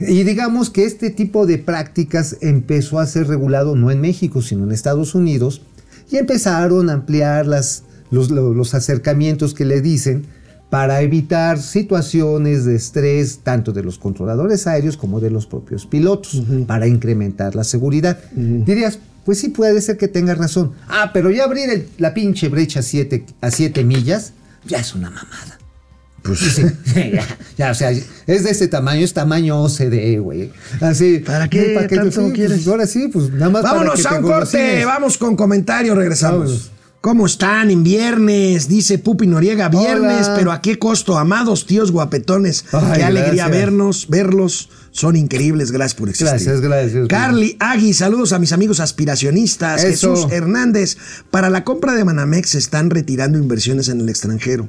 Y 0.00 0.22
digamos 0.24 0.70
que 0.70 0.84
este 0.86 1.10
tipo 1.10 1.46
de 1.46 1.58
prácticas 1.58 2.36
empezó 2.40 2.98
a 2.98 3.06
ser 3.06 3.28
regulado 3.28 3.76
no 3.76 3.90
en 3.90 4.00
México, 4.00 4.40
sino 4.42 4.64
en 4.64 4.72
Estados 4.72 5.14
Unidos, 5.14 5.62
y 6.10 6.16
empezaron 6.16 6.88
a 6.90 6.94
ampliar 6.94 7.46
las, 7.46 7.84
los, 8.10 8.30
lo- 8.30 8.54
los 8.54 8.74
acercamientos 8.74 9.54
que 9.54 9.64
le 9.64 9.80
dicen 9.82 10.24
para 10.70 11.02
evitar 11.02 11.58
situaciones 11.60 12.64
de 12.64 12.76
estrés 12.76 13.40
tanto 13.42 13.72
de 13.72 13.82
los 13.82 13.98
controladores 13.98 14.66
aéreos 14.66 14.96
como 14.96 15.20
de 15.20 15.28
los 15.30 15.46
propios 15.46 15.84
pilotos, 15.86 16.42
para 16.66 16.86
incrementar 16.86 17.54
la 17.54 17.64
seguridad. 17.64 18.18
Dirías, 18.34 18.98
pues 19.24 19.38
sí 19.38 19.50
puede 19.50 19.80
ser 19.82 19.98
que 19.98 20.08
tengas 20.08 20.38
razón. 20.38 20.72
Ah, 20.88 21.10
pero 21.12 21.30
ya 21.30 21.44
abrir 21.44 21.68
el- 21.70 21.88
la 21.98 22.14
pinche 22.14 22.48
brecha 22.48 22.80
siete- 22.82 23.26
a 23.42 23.50
7 23.50 23.84
millas, 23.84 24.32
ya 24.66 24.78
es 24.78 24.94
una 24.94 25.10
mamada. 25.10 25.58
Pues 26.22 26.38
Sí, 26.40 26.62
ya, 27.12 27.26
ya, 27.56 27.70
o 27.70 27.74
sea, 27.74 27.90
es 27.90 28.44
de 28.44 28.50
este 28.50 28.68
tamaño, 28.68 29.04
es 29.04 29.14
tamaño 29.14 29.60
OCDE, 29.62 30.18
güey. 30.18 30.50
Así. 30.80 31.18
¿Para 31.20 31.48
qué 31.48 31.72
para 31.74 31.86
que- 31.88 31.96
tanto 31.96 32.26
sí, 32.28 32.32
quieres? 32.34 32.58
pues, 32.58 32.68
ahora 32.68 32.86
sí, 32.86 33.08
pues 33.12 33.30
nada 33.30 33.50
más. 33.50 33.62
para 33.62 33.74
Vámonos 33.74 33.96
que 33.96 34.02
te 34.02 34.08
a 34.14 34.18
un 34.18 34.22
corte, 34.22 34.84
vamos 34.84 35.18
con 35.18 35.36
comentarios, 35.36 35.96
regresamos. 35.96 36.40
Vámonos. 36.40 36.70
¿Cómo 37.00 37.24
están 37.24 37.70
en 37.70 37.82
viernes? 37.82 38.68
Dice 38.68 38.98
Pupi 38.98 39.26
Noriega, 39.26 39.70
viernes, 39.70 40.26
Hola. 40.26 40.34
pero 40.36 40.52
¿a 40.52 40.60
qué 40.60 40.78
costo? 40.78 41.16
Amados 41.16 41.64
tíos 41.64 41.90
guapetones, 41.92 42.66
Ay, 42.72 42.98
qué 42.98 43.04
alegría 43.04 43.44
gracias. 43.46 43.50
vernos, 43.50 44.06
verlos, 44.10 44.68
son 44.90 45.16
increíbles, 45.16 45.72
gracias 45.72 45.94
por 45.98 46.10
existir. 46.10 46.28
Gracias, 46.28 46.60
gracias. 46.60 47.08
Carly 47.08 47.56
Agui, 47.58 47.94
saludos 47.94 48.34
a 48.34 48.38
mis 48.38 48.52
amigos 48.52 48.80
aspiracionistas. 48.80 49.82
Eso. 49.82 50.14
Jesús 50.14 50.30
Hernández, 50.30 50.98
para 51.30 51.48
la 51.48 51.64
compra 51.64 51.94
de 51.94 52.04
Manamex 52.04 52.50
se 52.50 52.58
están 52.58 52.90
retirando 52.90 53.38
inversiones 53.38 53.88
en 53.88 54.00
el 54.02 54.10
extranjero. 54.10 54.68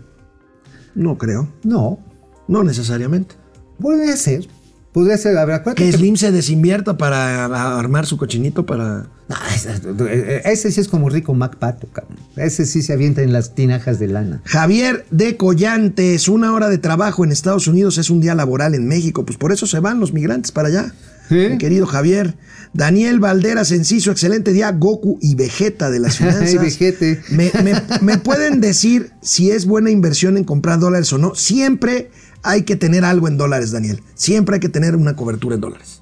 No 0.95 1.17
creo, 1.17 1.47
No, 1.63 1.99
no 2.47 2.63
necesariamente. 2.63 3.35
podría 3.79 4.15
ser. 4.17 4.47
Podría 4.91 5.17
ser, 5.17 5.37
a 5.37 5.45
ver, 5.45 5.55
acuérdate 5.55 5.85
Que 5.85 5.89
que- 5.91 5.97
Slim 5.97 6.17
se 6.17 6.33
desinvierta 6.33 6.97
para 6.97 7.45
armar 7.79 8.05
su 8.05 8.17
cochinito 8.17 8.65
para... 8.65 9.07
No, 9.29 9.35
ese, 9.55 10.41
ese 10.43 10.69
sí 10.69 10.81
es 10.81 10.89
como 10.89 11.07
rico 11.09 11.33
MacPato, 11.33 11.87
cabrón. 11.87 12.17
Ese 12.35 12.65
sí 12.65 12.81
se 12.81 12.91
avienta 12.91 13.21
en 13.21 13.31
las 13.31 13.55
tinajas 13.55 13.99
de 13.99 14.07
lana. 14.09 14.41
Javier 14.43 15.05
de 15.09 15.37
Collantes, 15.37 16.27
una 16.27 16.51
hora 16.53 16.67
de 16.67 16.77
trabajo 16.77 17.23
en 17.23 17.31
Estados 17.31 17.67
Unidos 17.67 17.97
es 17.97 18.09
un 18.09 18.19
día 18.19 18.35
laboral 18.35 18.75
en 18.75 18.85
México, 18.85 19.23
pues 19.25 19.37
por 19.37 19.53
eso 19.53 19.65
se 19.65 19.79
van 19.79 20.01
los 20.01 20.11
migrantes 20.11 20.51
para 20.51 20.67
allá. 20.67 20.93
¿Sí? 21.31 21.47
Mi 21.51 21.57
querido 21.57 21.85
Javier. 21.85 22.35
Daniel 22.73 23.19
Valderas 23.21 23.71
Enciso, 23.71 24.11
excelente 24.11 24.51
día. 24.51 24.69
Goku 24.73 25.17
y 25.21 25.35
Vegeta 25.35 25.89
de 25.89 25.99
las 25.99 26.17
finanzas. 26.17 26.41
Ay, 26.49 26.57
Vegete. 26.57 27.21
¿Me, 27.29 27.51
me- 27.63 27.81
me 28.01 28.17
pueden 28.17 28.59
decir 28.59 29.11
si 29.21 29.49
es 29.51 29.65
buena 29.65 29.89
inversión 29.91 30.35
en 30.37 30.43
comprar 30.43 30.79
dólares 30.79 31.11
o 31.13 31.17
no? 31.17 31.33
Siempre 31.35 32.11
hay 32.43 32.63
que 32.63 32.75
tener 32.75 33.05
algo 33.05 33.27
en 33.29 33.37
dólares, 33.37 33.71
Daniel. 33.71 34.01
Siempre 34.15 34.55
hay 34.55 34.59
que 34.59 34.67
tener 34.69 34.95
una 34.97 35.15
cobertura 35.15 35.55
en 35.55 35.61
dólares. 35.61 36.00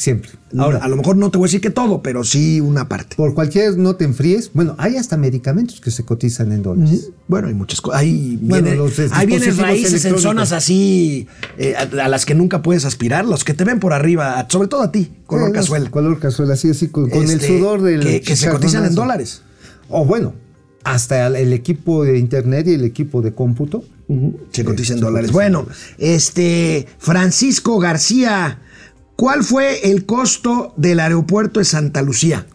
Siempre. 0.00 0.30
Ahora, 0.56 0.78
a 0.78 0.88
lo 0.88 0.96
mejor 0.96 1.18
no 1.18 1.30
te 1.30 1.36
voy 1.36 1.44
a 1.44 1.48
decir 1.48 1.60
que 1.60 1.68
todo, 1.68 2.00
pero 2.00 2.24
sí 2.24 2.58
una 2.58 2.88
parte. 2.88 3.16
por 3.16 3.34
cualquier 3.34 3.76
no 3.76 3.96
te 3.96 4.06
enfríes. 4.06 4.50
Bueno, 4.54 4.74
hay 4.78 4.96
hasta 4.96 5.18
medicamentos 5.18 5.78
que 5.78 5.90
se 5.90 6.06
cotizan 6.06 6.52
en 6.52 6.62
dólares. 6.62 7.10
Bueno, 7.28 7.48
hay 7.48 7.54
muchas 7.54 7.82
cosas. 7.82 8.00
Hay, 8.00 8.38
Bueno, 8.40 8.64
viene- 8.64 8.78
los, 8.78 8.98
eh, 8.98 9.08
hay 9.12 9.26
bienes 9.26 9.58
raíces 9.58 10.02
en 10.06 10.18
zonas 10.18 10.52
así 10.52 11.28
eh, 11.58 11.74
a, 11.76 11.82
a 12.04 12.08
las 12.08 12.24
que 12.24 12.34
nunca 12.34 12.62
puedes 12.62 12.86
aspirar, 12.86 13.26
los 13.26 13.44
que 13.44 13.52
te 13.52 13.64
ven 13.64 13.78
por 13.78 13.92
arriba, 13.92 14.46
sobre 14.48 14.68
todo 14.68 14.80
a 14.80 14.90
ti, 14.90 15.12
color 15.26 15.48
Sí, 15.48 15.52
cazuela. 15.52 15.90
Color 15.90 16.18
cazuela, 16.18 16.56
sí, 16.56 16.72
sí, 16.72 16.88
con, 16.88 17.10
con 17.10 17.22
el 17.24 17.30
Este, 17.32 17.48
sudor 17.58 17.82
del. 17.82 18.00
Que, 18.00 18.22
que 18.22 18.36
se 18.36 18.48
cotizan 18.48 18.86
en 18.86 18.94
dólares. 18.94 19.42
O 19.90 20.06
bueno, 20.06 20.32
hasta 20.82 21.26
el, 21.26 21.52
equipo 21.52 22.04
de 22.04 22.18
internet 22.18 22.66
y 22.68 22.72
el 22.72 22.84
equipo 22.84 23.20
de 23.20 23.34
cómputo. 23.34 23.84
Se 24.50 24.64
cotizan 24.64 24.96
en 24.96 25.02
dólares. 25.02 25.30
Bueno, 25.30 25.66
este 25.98 26.86
Francisco 26.98 27.78
García, 27.78 28.60
¿cuál 29.20 29.44
fue 29.44 29.90
el 29.90 30.06
costo 30.06 30.72
del 30.76 30.98
aeropuerto 31.00 31.60
de 31.60 31.64
Santa 31.64 32.00
Lucía? 32.02 32.46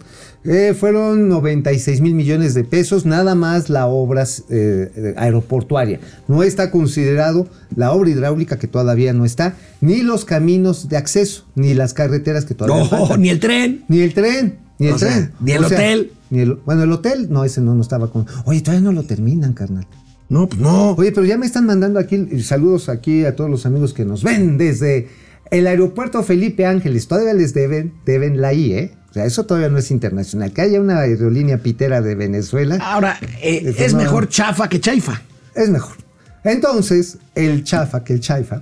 Eh, 0.44 0.76
fueron 0.80 1.28
96 1.30 2.02
mil 2.02 2.14
millones 2.14 2.54
de 2.54 2.64
pesos, 2.64 3.06
nada 3.06 3.34
más 3.34 3.70
la 3.70 3.88
obra 3.88 4.26
eh, 4.50 5.14
aeroportuaria. 5.18 6.00
No 6.28 6.44
está 6.44 6.70
considerado 6.70 7.48
la 7.76 7.92
obra 7.92 8.10
hidráulica 8.12 8.60
que 8.60 8.68
todavía 8.68 9.12
no 9.14 9.26
está, 9.26 9.56
ni 9.82 10.02
los 10.04 10.24
caminos 10.24 10.88
de 10.88 10.98
acceso, 10.98 11.46
ni 11.56 11.74
las 11.74 11.94
carreteras 11.96 12.46
que 12.46 12.54
todavía 12.54 12.84
No, 12.84 12.90
faltan. 12.90 13.22
ni 13.22 13.30
el 13.30 13.40
tren. 13.40 13.86
Ni 13.88 14.02
el 14.02 14.14
tren, 14.14 14.60
ni 14.78 14.88
el 14.88 14.94
O 14.94 15.00
sea, 15.00 15.10
tren. 15.10 15.32
ni 15.40 15.52
el 15.54 15.64
hotel. 15.66 16.12
ni 16.30 16.40
el- 16.42 16.54
bueno, 16.66 16.84
el 16.84 16.92
hotel, 16.92 17.28
no, 17.32 17.44
ese 17.44 17.62
no, 17.62 17.74
no 17.74 17.82
estaba 17.82 18.12
con. 18.12 18.28
Oye, 18.46 18.62
todavía 18.62 18.84
no 18.84 18.92
lo 18.92 19.04
terminan, 19.04 19.54
carnal. 19.54 19.88
No, 20.30 20.48
pues 20.48 20.60
no. 20.62 20.92
Oye, 20.92 21.12
pero 21.12 21.26
ya 21.26 21.38
me 21.38 21.46
están 21.48 21.66
mandando 21.66 22.00
aquí 22.00 22.42
saludos 22.42 22.90
aquí 22.90 23.26
a 23.26 23.36
todos 23.36 23.50
los 23.50 23.66
amigos 23.66 23.94
que 23.94 24.06
nos 24.06 24.24
ven 24.24 24.58
desde 24.60 25.08
el 25.52 25.68
aeropuerto 25.68 26.24
Felipe 26.24 26.66
Ángeles. 26.66 27.08
Todavía 27.08 27.34
les 27.34 27.54
deben, 27.54 27.94
deben 28.06 28.42
la 28.42 28.54
I, 28.54 28.74
¿eh? 28.74 28.92
O 29.10 29.14
sea, 29.14 29.26
eso 29.26 29.46
todavía 29.46 29.70
no 29.70 29.78
es 29.78 29.92
internacional. 29.92 30.52
Que 30.52 30.62
haya 30.62 30.82
una 30.82 31.00
aerolínea 31.00 31.60
pitera 31.60 32.02
de 32.02 32.16
Venezuela 32.16 32.78
Ahora, 32.82 33.18
eh, 33.42 33.74
es 33.78 33.94
no. 33.94 34.00
mejor 34.00 34.28
chafa 34.28 34.68
que 34.68 34.80
chaifa. 34.82 35.22
es 35.54 35.70
mejor. 35.70 35.96
Entonces, 36.44 37.18
el 37.34 37.64
Chafa, 37.64 38.04
que 38.04 38.14
el 38.14 38.20
Chaifa, 38.20 38.62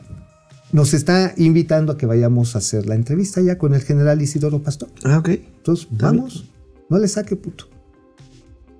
nos 0.72 0.94
está 0.94 1.34
invitando 1.38 1.92
a 1.92 1.98
que 1.98 2.06
vayamos 2.06 2.56
a 2.56 2.60
hacer 2.60 2.86
la 2.86 2.96
entrevista 2.96 3.42
ya 3.42 3.58
con 3.58 3.74
el 3.74 3.82
general 3.82 4.22
Isidoro 4.22 4.64
Pastor. 4.64 4.90
Ah, 5.04 5.18
ok. 5.18 5.30
Entonces, 5.30 5.88
vamos. 5.92 6.50
No 6.90 6.98
le 6.98 7.08
saque 7.10 7.36
puto. 7.36 7.68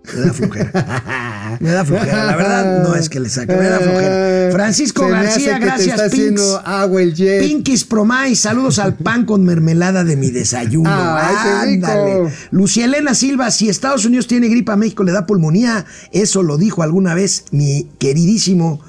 Flojera. 0.04 0.72
Me 1.60 1.72
da 1.72 1.86
flojera. 1.86 2.26
La 2.26 2.36
verdad, 2.36 2.84
no 2.84 2.96
es 2.96 3.10
que 3.10 3.20
le 3.20 3.30
saque. 3.30 3.56
Me 3.56 3.68
da 3.68 3.80
flojera. 3.80 4.52
Francisco 4.52 5.08
García, 5.08 5.60
te 5.60 5.66
gracias, 5.66 5.88
está 5.88 6.10
Pinks. 6.10 6.14
haciendo 6.14 6.62
agua 6.66 7.02
el 7.02 7.14
jet. 7.14 7.42
Pinkies 7.42 7.84
Promay, 7.86 8.36
saludos 8.36 8.80
al 8.80 8.96
pan 8.96 9.26
con 9.26 9.44
mermelada 9.44 10.04
de 10.04 10.16
mi 10.16 10.32
desayuno. 10.32 10.90
Ay. 10.94 11.76
Ándale. 11.76 12.32
Lucia 12.52 12.86
Elena 12.86 13.14
Silva, 13.16 13.52
si 13.52 13.70
Estados 13.70 14.06
Unidos 14.06 14.28
tiene 14.28 14.48
gripa, 14.48 14.76
México 14.76 15.04
le 15.04 15.12
da 15.12 15.26
pulmonía. 15.26 15.86
Eso 16.12 16.44
lo 16.44 16.58
dijo 16.58 16.84
alguna 16.84 17.14
vez 17.14 17.46
mi 17.52 17.90
queridísimo 18.00 18.82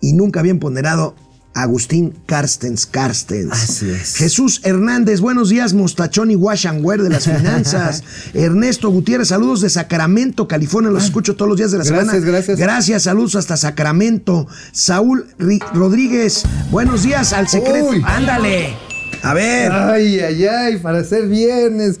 y 0.00 0.12
nunca 0.12 0.42
bien 0.42 0.58
ponderado 0.58 1.14
Agustín 1.52 2.14
Carstens 2.26 2.86
Carstens. 2.86 3.50
Así 3.52 3.90
es. 3.90 4.14
Jesús 4.16 4.60
Hernández, 4.64 5.20
buenos 5.20 5.48
días, 5.48 5.74
Mostachón 5.74 6.30
y 6.30 6.36
Wash 6.36 6.66
and 6.68 6.84
Wear 6.84 7.02
de 7.02 7.10
las 7.10 7.24
finanzas. 7.24 8.04
Ernesto 8.34 8.88
Gutiérrez, 8.90 9.28
saludos 9.28 9.60
de 9.60 9.68
Sacramento, 9.68 10.46
California, 10.46 10.90
los 10.92 11.04
escucho 11.04 11.34
todos 11.34 11.48
los 11.48 11.58
días 11.58 11.72
de 11.72 11.78
la 11.78 11.84
Gracias, 11.84 12.06
semana. 12.12 12.26
gracias. 12.30 12.58
Gracias, 12.58 13.02
saludos 13.02 13.34
hasta 13.34 13.56
Sacramento. 13.56 14.46
Saúl 14.72 15.26
Rodríguez, 15.74 16.44
buenos 16.70 17.02
días 17.02 17.32
al 17.32 17.48
secreto. 17.48 17.88
Uy. 17.88 18.02
Ándale. 18.06 18.76
A 19.22 19.34
ver, 19.34 19.72
Ay, 19.72 20.20
ay, 20.20 20.44
ay, 20.46 20.76
para 20.78 21.02
ser 21.04 21.26
viernes. 21.26 21.98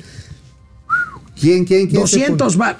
¿Quién, 1.38 1.64
quién, 1.64 1.88
quién? 1.88 2.06
se 2.06 2.18
200 2.18 2.60
va. 2.60 2.76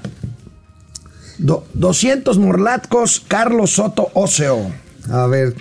do- 1.39 1.67
200 1.75 2.39
morlatkos, 2.39 3.25
Carlos 3.27 3.73
Soto 3.73 4.09
pone? 4.15 4.73
A 5.11 5.27
ver. 5.27 5.57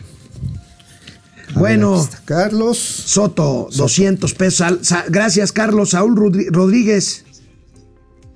Bueno. 1.55 1.93
ver, 1.99 2.09
Carlos. 2.25 2.77
Soto, 2.77 3.69
200 3.75 4.33
pesos. 4.33 4.67
Gracias, 5.09 5.51
Carlos. 5.51 5.91
Saúl 5.91 6.15
Rodríguez. 6.51 7.25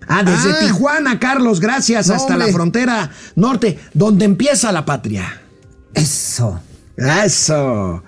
Ah, 0.08 0.24
desde 0.24 0.52
Ah. 0.52 0.60
Tijuana, 0.60 1.20
Carlos, 1.20 1.60
gracias. 1.60 2.08
No, 2.08 2.16
hasta 2.16 2.36
la 2.36 2.48
frontera 2.48 3.12
norte, 3.36 3.80
donde 3.94 4.26
empieza 4.26 4.72
la 4.72 4.86
patria. 4.86 5.42
Eso. 5.94 6.60
Eso. 6.98 8.04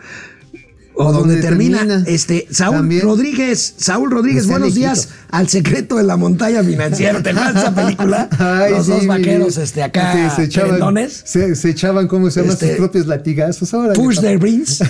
O 0.98 1.12
donde 1.12 1.34
donde 1.36 1.42
termina, 1.42 1.80
termina. 1.80 2.04
este 2.08 2.48
Saúl 2.52 2.78
También. 2.78 3.02
Rodríguez, 3.02 3.74
Saúl 3.78 4.12
Rodríguez, 4.12 4.44
Está 4.44 4.54
buenos 4.54 4.70
lejito. 4.70 4.80
días 4.94 5.10
al 5.30 5.50
secreto 5.50 5.98
de 5.98 6.04
la 6.04 6.16
montaña 6.16 6.64
financiera. 6.64 7.22
¿Te 7.22 7.32
acuerdas 7.32 7.56
esa 7.58 7.76
película? 7.76 8.30
Ay, 8.40 8.72
Los 8.72 8.86
sí, 8.86 8.92
dos 8.94 9.08
vaqueros, 9.08 9.58
este, 9.58 9.84
acá, 9.84 10.34
se 10.36 10.44
echaban, 10.44 11.10
se, 11.10 11.56
se 11.56 11.70
echaban, 11.70 12.08
¿cómo 12.08 12.30
se 12.32 12.40
llaman? 12.42 12.54
Este, 12.54 12.68
sus 12.70 12.78
propios 12.78 13.08
latigazos. 13.08 13.74
Ahora 13.74 13.94
Push 13.94 14.20
their 14.22 14.40
beans. 14.40 14.82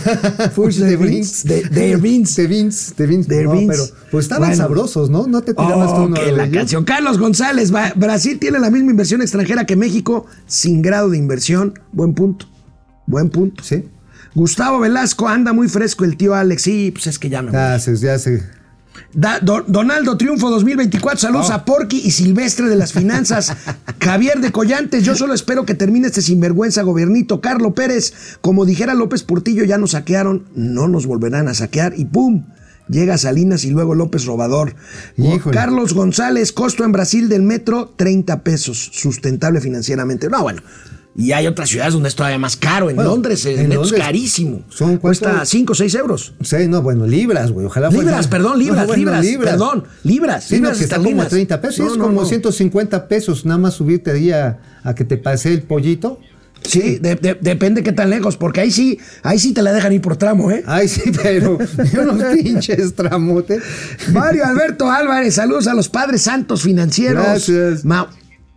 Push 0.56 0.78
their 0.80 0.98
beans. 0.98 1.44
Their 1.44 1.98
beans. 2.00 2.36
De 2.36 2.48
Vince. 2.48 2.94
Their 3.28 3.46
no, 3.46 3.52
beans. 3.54 3.68
pero 3.72 3.84
pues 4.12 4.26
estaban 4.26 4.50
Bueno. 4.50 4.64
sabrosos, 4.64 5.10
¿no? 5.10 5.26
No 5.28 5.42
te 5.42 5.54
tirabas 5.54 5.94
tú 5.96 6.02
Oh, 6.02 6.06
uno 6.06 6.16
que 6.16 6.26
de 6.26 6.32
la 6.34 6.44
ellos? 6.44 6.56
canción. 6.58 6.84
Carlos 6.86 7.18
González, 7.18 7.74
va- 7.74 7.94
Brasil 7.96 8.38
tiene 8.40 8.60
la 8.60 8.70
misma 8.70 8.92
inversión 8.92 9.22
extranjera 9.22 9.66
que 9.66 9.76
México 9.76 10.26
sin 10.46 10.82
grado 10.82 11.10
de 11.10 11.18
inversión. 11.18 11.80
Buen 11.92 12.14
punto. 12.14 12.46
Buen 13.08 13.30
punto. 13.30 13.64
Sí. 13.64 13.86
Gustavo 14.36 14.80
Velasco 14.80 15.28
anda 15.28 15.54
muy 15.54 15.68
fresco 15.70 16.04
el 16.06 16.18
tío 16.18 16.36
Alex. 16.36 16.62
Sí, 16.62 16.92
pues 16.92 17.08
es 17.08 17.18
que 17.18 17.30
ya 17.30 17.42
me 17.42 17.52
voy. 17.52 17.60
Ya. 17.60 17.80
Da- 19.14 19.40
Do- 19.40 19.64
Donaldo 19.68 20.18
Triunfo 20.18 20.50
2024, 20.50 21.20
saludos 21.20 21.50
Oh. 21.50 21.54
a 21.54 21.66
Porky 21.66 22.02
y 22.04 22.12
Silvestre 22.12 22.68
de 22.70 22.76
las 22.76 22.94
Finanzas. 22.94 23.54
Javier 24.02 24.40
de 24.42 24.52
Collantes, 24.52 25.04
yo 25.04 25.16
solo 25.16 25.34
espero 25.34 25.66
que 25.66 25.74
termine 25.74 26.08
este 26.08 26.22
sinvergüenza 26.22 26.82
gobernito. 26.84 27.42
Carlo 27.42 27.74
Pérez, 27.74 28.14
como 28.42 28.66
dijera 28.66 28.94
López 28.94 29.24
Portillo, 29.24 29.64
ya 29.64 29.78
nos 29.78 29.92
saquearon, 29.92 30.46
no 30.54 30.88
nos 30.88 31.06
volverán 31.08 31.48
a 31.48 31.54
saquear 31.54 31.94
y 31.98 32.06
¡pum! 32.06 32.46
Llega 32.88 33.18
Salinas 33.18 33.64
y 33.66 33.72
luego 33.72 33.96
López 33.96 34.26
Robador. 34.26 34.76
Híjole. 35.18 35.56
Carlos 35.58 35.94
González, 35.94 36.52
costo 36.52 36.84
en 36.84 36.92
Brasil 36.92 37.30
del 37.30 37.42
metro, 37.42 37.92
30 37.98 38.44
pesos, 38.44 38.92
sustentable 38.94 39.60
financieramente. 39.60 40.30
No, 40.30 40.44
bueno. 40.44 40.62
Y 41.18 41.32
hay 41.32 41.48
otras 41.48 41.70
ciudades 41.70 41.94
donde 41.94 42.10
es 42.10 42.16
todavía 42.16 42.38
más 42.38 42.58
caro. 42.58 42.90
En 42.90 42.98
Bueno, 42.98 43.12
Londres 43.12 43.46
en 43.46 43.72
es 43.72 43.94
carísimo. 43.94 44.64
son 44.70 44.98
Cuesta 44.98 45.30
cuánto? 45.30 45.46
5 45.46 45.72
o 45.72 45.76
6 45.76 45.96
euros. 45.96 46.34
Sí, 46.42 46.68
no, 46.68 46.82
bueno, 46.82 47.08
libras, 47.08 47.52
güey. 47.52 47.66
Ojalá 47.68 47.90
fuera- 47.90 48.04
Libras, 48.10 48.28
perdón, 48.28 48.60
libras, 48.60 48.82
No, 48.82 48.88
bueno, 48.88 49.00
libras, 49.22 49.26
perdón, 49.52 49.84
libras, 50.04 50.44
Sí, 50.44 50.56
no, 50.56 50.60
libras 50.64 50.78
que 50.78 50.84
está 50.84 50.96
como 50.98 51.08
a 51.08 51.24
esterlinas. 51.24 51.30
30 51.30 51.62
pesos. 51.62 51.86
No, 51.86 51.92
es 51.94 51.98
como 51.98 52.22
no. 52.22 52.28
150 52.28 53.08
pesos. 53.08 53.46
Nada 53.46 53.58
más 53.58 53.76
subirte 53.76 54.12
ahí 54.12 54.32
a, 54.32 54.60
a 54.84 54.94
que 54.94 55.06
te 55.06 55.16
pase 55.18 55.54
el 55.54 55.62
pollito. 55.64 56.20
Sí, 56.64 56.98
de- 57.00 57.16
de- 57.16 57.38
depende 57.40 57.84
qué 57.84 57.92
tan 57.92 58.10
lejos, 58.10 58.38
porque 58.38 58.60
ahí 58.62 58.72
sí, 58.72 58.98
ahí 59.24 59.38
sí 59.40 59.54
te 59.54 59.62
la 59.62 59.72
dejan 59.72 59.94
ir 59.94 60.02
por 60.02 60.18
tramo, 60.18 60.50
¿eh? 60.52 60.64
Ay, 60.66 60.88
sí, 60.88 61.12
pero 61.22 61.58
unos 62.02 62.24
pinches 62.34 62.94
tramotes. 62.96 63.62
Mario 64.12 64.46
Alberto 64.46 64.90
Álvarez, 64.92 65.36
saludos 65.36 65.68
a 65.68 65.76
los 65.76 65.88
padres 65.90 66.24
santos 66.24 66.64
financieros. 66.64 67.24
Gracias. 67.24 67.86
Ma- 67.86 68.10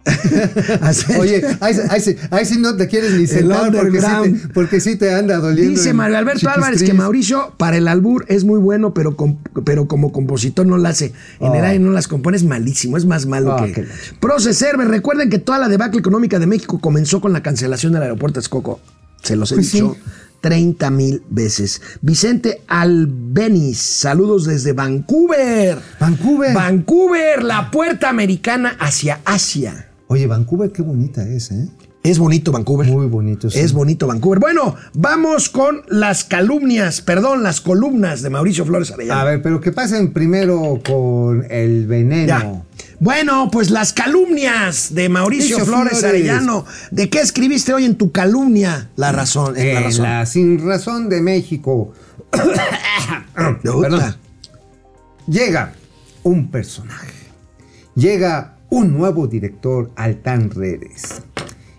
Oye, 1.19 1.43
ahí, 1.61 2.45
sí- 2.47 2.59
no 2.59 2.77
te 2.77 2.89
quieres 2.89 3.13
ni 3.13 3.27
sentar 3.27 3.71
porque 3.73 4.01
sí, 4.01 4.07
te, 4.07 4.49
porque 4.55 4.81
sí 4.81 4.97
te 4.97 5.13
anda 5.13 5.37
doliendo. 5.39 5.73
Dice 5.79 5.93
Mario 5.93 6.19
Alberto 6.19 6.49
Álvarez 6.49 6.83
que. 6.83 6.93
Mauricio 6.95 7.55
para 7.59 7.77
el 7.77 7.87
albur 7.89 8.25
es 8.29 8.45
muy 8.45 8.59
bueno, 8.59 8.95
pero, 8.95 9.17
com- 9.17 9.39
pero 9.65 9.87
como 9.87 10.11
compositor 10.13 10.67
no 10.67 10.79
la 10.79 10.91
hace. 10.91 11.13
En 11.41 11.55
el 11.55 11.61
Oh. 11.63 11.67
aire 11.67 11.79
no 11.79 11.91
las 11.93 12.09
compone, 12.09 12.37
es 12.37 12.45
malísimo, 12.45 12.97
es 12.97 13.05
más 13.05 13.27
malo 13.27 13.53
Ah, 13.55 13.67
que. 13.67 13.73
qué 13.73 13.83
lacho. 13.83 14.15
Proce 14.21 14.55
Server, 14.55 14.89
recuerden 14.89 15.29
que 15.31 15.39
toda 15.39 15.59
la 15.59 15.69
debacle 15.69 16.01
económica 16.01 16.39
de 16.39 16.47
México 16.47 16.79
comenzó 16.81 17.21
con 17.21 17.33
la 17.33 17.43
cancelación 17.43 17.93
del 17.93 18.03
aeropuerto 18.03 18.41
de 18.41 18.43
Texcoco. 18.43 18.81
Se 19.23 19.37
los 19.37 19.53
he 19.53 19.57
Pues 19.57 19.73
dicho. 19.73 19.95
sí. 19.95 20.11
30 20.41 20.91
mil 20.91 21.23
veces. 21.29 21.83
Vicente 22.01 22.63
Albeniz, 22.69 23.79
saludos 23.79 24.45
desde 24.45 24.73
Vancouver. 24.73 25.79
Vancouver. 25.99 26.55
Vancouver, 26.55 27.43
la 27.43 27.71
puerta 27.73 28.09
americana 28.09 28.77
hacia 28.79 29.19
Asia. 29.25 29.88
Oye, 30.09 30.27
Vancouver, 30.27 30.73
qué 30.73 30.83
bonita 30.83 31.23
es, 31.29 31.51
¿eh? 31.51 31.69
Es 32.03 32.19
bonito 32.19 32.51
Vancouver. 32.53 32.87
Muy 32.89 33.07
bonito, 33.07 33.51
sí. 33.51 33.59
Es 33.59 33.73
bonito 33.73 34.07
Vancouver. 34.07 34.39
Bueno, 34.39 34.75
vamos 34.95 35.51
con 35.51 35.83
las 35.89 36.25
calumnias, 36.25 37.03
perdón, 37.03 37.43
las 37.43 37.61
columnas 37.61 38.23
de 38.23 38.31
Mauricio 38.31 38.65
Flores 38.65 38.91
Arellano. 38.91 39.21
A 39.21 39.25
ver, 39.25 39.43
pero 39.43 39.61
que 39.61 39.73
pasen 39.73 40.13
primero 40.13 40.81
con 40.87 41.45
el 41.51 41.87
veneno. 41.87 42.27
Ya. 42.27 42.63
Bueno, 43.01 43.51
pues 43.53 43.71
las 43.71 43.93
calumnias 43.93 44.95
de 44.95 45.09
Mauricio 45.09 45.59
Mauricio 45.59 45.75
Flores, 45.75 45.99
Flores. 45.99 46.05
Arellano. 46.05 46.65
¿De 46.91 47.11
qué 47.11 47.21
escribiste 47.21 47.75
hoy 47.75 47.85
en 47.85 47.97
tu 47.97 48.11
calumnia? 48.11 48.89
La 48.97 49.13
razón. 49.13 49.57
en 49.59 49.75
la 49.75 49.81
En 49.81 49.85
razón. 49.85 50.03
la 50.05 50.25
Sin 50.27 50.67
Razón 50.67 51.09
de 51.11 51.21
México. 51.21 51.93
Perdón. 53.35 54.17
Llega 55.27 55.75
un 56.23 56.51
personaje. 56.51 57.13
Llega 57.95 58.58
un 58.71 58.93
nuevo 58.97 59.27
director 59.27 59.91
al 59.97 60.17
TAN 60.23 60.51
Redes. 60.51 61.23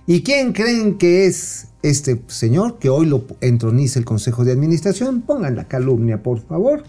¿Y 0.08 0.23
quién 0.23 0.54
creen 0.54 0.97
que 0.97 1.25
es 1.28 1.67
este 1.84 2.21
señor 2.28 2.80
que 2.80 2.89
hoy 2.89 3.06
lo 3.06 3.25
entroniza 3.41 3.99
el 3.99 4.06
Consejo 4.06 4.43
de 4.43 4.52
Administración? 4.52 5.21
Pongan 5.21 5.56
la 5.56 5.67
calumnia, 5.67 6.23
por 6.23 6.41
favor. 6.41 6.84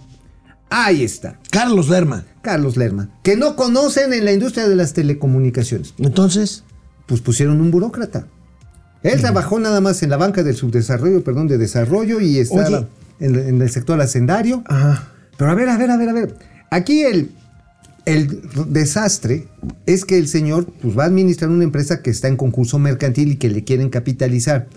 Ahí 0.70 1.04
está. 1.04 1.38
Carlos 1.50 1.88
Lerma. 1.88 2.24
Carlos 2.42 2.76
Lerma. 2.76 3.10
Que 3.22 3.36
no 3.36 3.56
conocen 3.56 4.12
en 4.12 4.24
la 4.24 4.32
industria 4.32 4.68
de 4.68 4.76
las 4.76 4.92
telecomunicaciones. 4.94 5.94
Entonces, 5.98 6.64
Pues 7.06 7.20
pusieron 7.20 7.60
un 7.60 7.70
burócrata. 7.72 8.28
Él 9.02 9.20
trabajó 9.20 9.58
nada 9.58 9.80
más 9.80 10.02
en 10.02 10.10
la 10.10 10.16
banca 10.16 10.42
del 10.42 10.54
subdesarrollo, 10.54 11.24
perdón, 11.24 11.48
de 11.48 11.58
desarrollo 11.58 12.20
y 12.20 12.38
estaba 12.38 12.86
en, 13.18 13.34
en 13.34 13.60
el 13.60 13.70
sector 13.70 14.00
hacendario. 14.00 14.62
ajá. 14.66 15.08
Pero 15.36 15.50
a 15.50 15.54
ver, 15.54 15.70
a 15.70 15.76
ver, 15.78 15.90
a 15.90 15.96
ver, 15.96 16.08
a 16.10 16.12
ver. 16.12 16.36
Aquí 16.70 17.02
el, 17.02 17.32
el 18.06 18.40
desastre 18.68 19.48
es 19.86 20.04
que 20.04 20.18
el 20.18 20.28
señor 20.28 20.66
pues, 20.80 20.98
va 20.98 21.04
a 21.04 21.06
administrar 21.06 21.50
una 21.50 21.64
empresa 21.64 22.02
que 22.02 22.10
está 22.10 22.28
en 22.28 22.36
concurso 22.36 22.78
mercantil 22.78 23.32
y 23.32 23.36
que 23.36 23.48
le 23.48 23.64
quieren 23.64 23.90
capitalizar. 23.90 24.68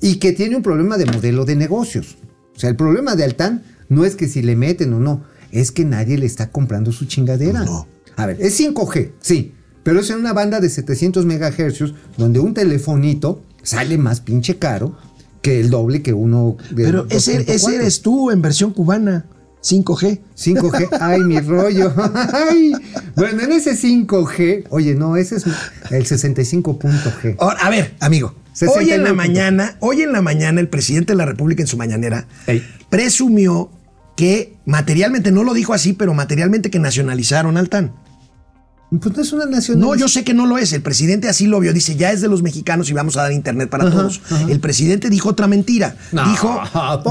Y 0.00 0.16
que 0.16 0.32
tiene 0.32 0.56
un 0.56 0.62
problema 0.62 0.98
de 0.98 1.06
modelo 1.06 1.44
de 1.44 1.56
negocios. 1.56 2.16
O 2.54 2.58
sea, 2.58 2.70
el 2.70 2.76
problema 2.76 3.16
de 3.16 3.24
Altán 3.24 3.62
no 3.88 4.04
es 4.04 4.16
que 4.16 4.28
si 4.28 4.42
le 4.42 4.56
meten 4.56 4.92
o 4.92 5.00
no, 5.00 5.24
es 5.50 5.70
que 5.70 5.84
nadie 5.84 6.18
le 6.18 6.26
está 6.26 6.50
comprando 6.50 6.92
su 6.92 7.06
chingadera. 7.06 7.64
No. 7.64 7.86
A 8.16 8.26
ver, 8.26 8.36
es 8.40 8.60
5G, 8.60 9.12
sí. 9.20 9.54
Pero 9.82 10.00
es 10.00 10.10
en 10.10 10.18
una 10.18 10.32
banda 10.32 10.60
de 10.60 10.68
700 10.68 11.26
megahercios 11.26 11.94
donde 12.16 12.40
un 12.40 12.54
telefonito 12.54 13.42
sale 13.62 13.98
más 13.98 14.20
pinche 14.20 14.56
caro 14.56 14.96
que 15.42 15.60
el 15.60 15.70
doble 15.70 16.02
que 16.02 16.14
uno 16.14 16.56
de 16.70 16.84
Pero 16.84 17.06
ese, 17.10 17.40
2.4. 17.40 17.48
ese 17.48 17.74
eres 17.76 18.00
tú 18.00 18.30
en 18.30 18.40
versión 18.40 18.72
cubana. 18.72 19.26
5G. 19.64 20.20
5G, 20.36 20.88
ay, 21.00 21.20
mi 21.20 21.40
rollo. 21.40 21.92
Ay. 22.32 22.72
Bueno, 23.16 23.42
en 23.42 23.52
ese 23.52 23.72
5G, 23.72 24.66
oye, 24.68 24.94
no, 24.94 25.16
ese 25.16 25.36
es 25.36 25.46
el 25.90 26.04
65.g. 26.04 27.36
Ahora, 27.38 27.58
a 27.60 27.70
ver, 27.70 27.94
amigo. 28.00 28.34
69 28.52 28.84
Hoy 28.84 28.92
en 28.92 29.04
la 29.04 29.14
mañana, 29.14 29.76
hoy 29.80 30.02
en 30.02 30.12
la 30.12 30.22
mañana, 30.22 30.60
el 30.60 30.68
presidente 30.68 31.14
de 31.14 31.16
la 31.16 31.24
República 31.24 31.62
en 31.62 31.66
su 31.66 31.76
mañanera 31.76 32.28
Ey. 32.46 32.62
presumió 32.88 33.70
que 34.16 34.54
materialmente, 34.64 35.32
no 35.32 35.42
lo 35.42 35.54
dijo 35.54 35.74
así, 35.74 35.92
pero 35.92 36.14
materialmente 36.14 36.70
que 36.70 36.78
nacionalizaron 36.78 37.56
al 37.56 37.68
TAN. 37.68 37.92
Pues 38.90 39.16
no 39.16 39.22
es 39.22 39.32
una 39.32 39.46
nacional. 39.46 39.80
No, 39.80 39.94
yo 39.96 40.06
sé 40.08 40.22
que 40.22 40.34
no 40.34 40.46
lo 40.46 40.56
es. 40.58 40.72
El 40.72 40.82
presidente 40.82 41.28
así 41.28 41.46
lo 41.46 41.58
vio. 41.58 41.72
Dice, 41.72 41.96
ya 41.96 42.12
es 42.12 42.20
de 42.20 42.28
los 42.28 42.42
mexicanos 42.42 42.88
y 42.90 42.92
vamos 42.92 43.16
a 43.16 43.22
dar 43.22 43.32
internet 43.32 43.68
para 43.68 43.84
Ajá, 43.84 43.96
todos. 43.96 44.20
ajá. 44.30 44.46
El 44.48 44.60
presidente 44.60 45.10
dijo 45.10 45.30
otra 45.30 45.46
mentira. 45.48 45.96
No, 46.12 46.24
dijo, 46.28 46.60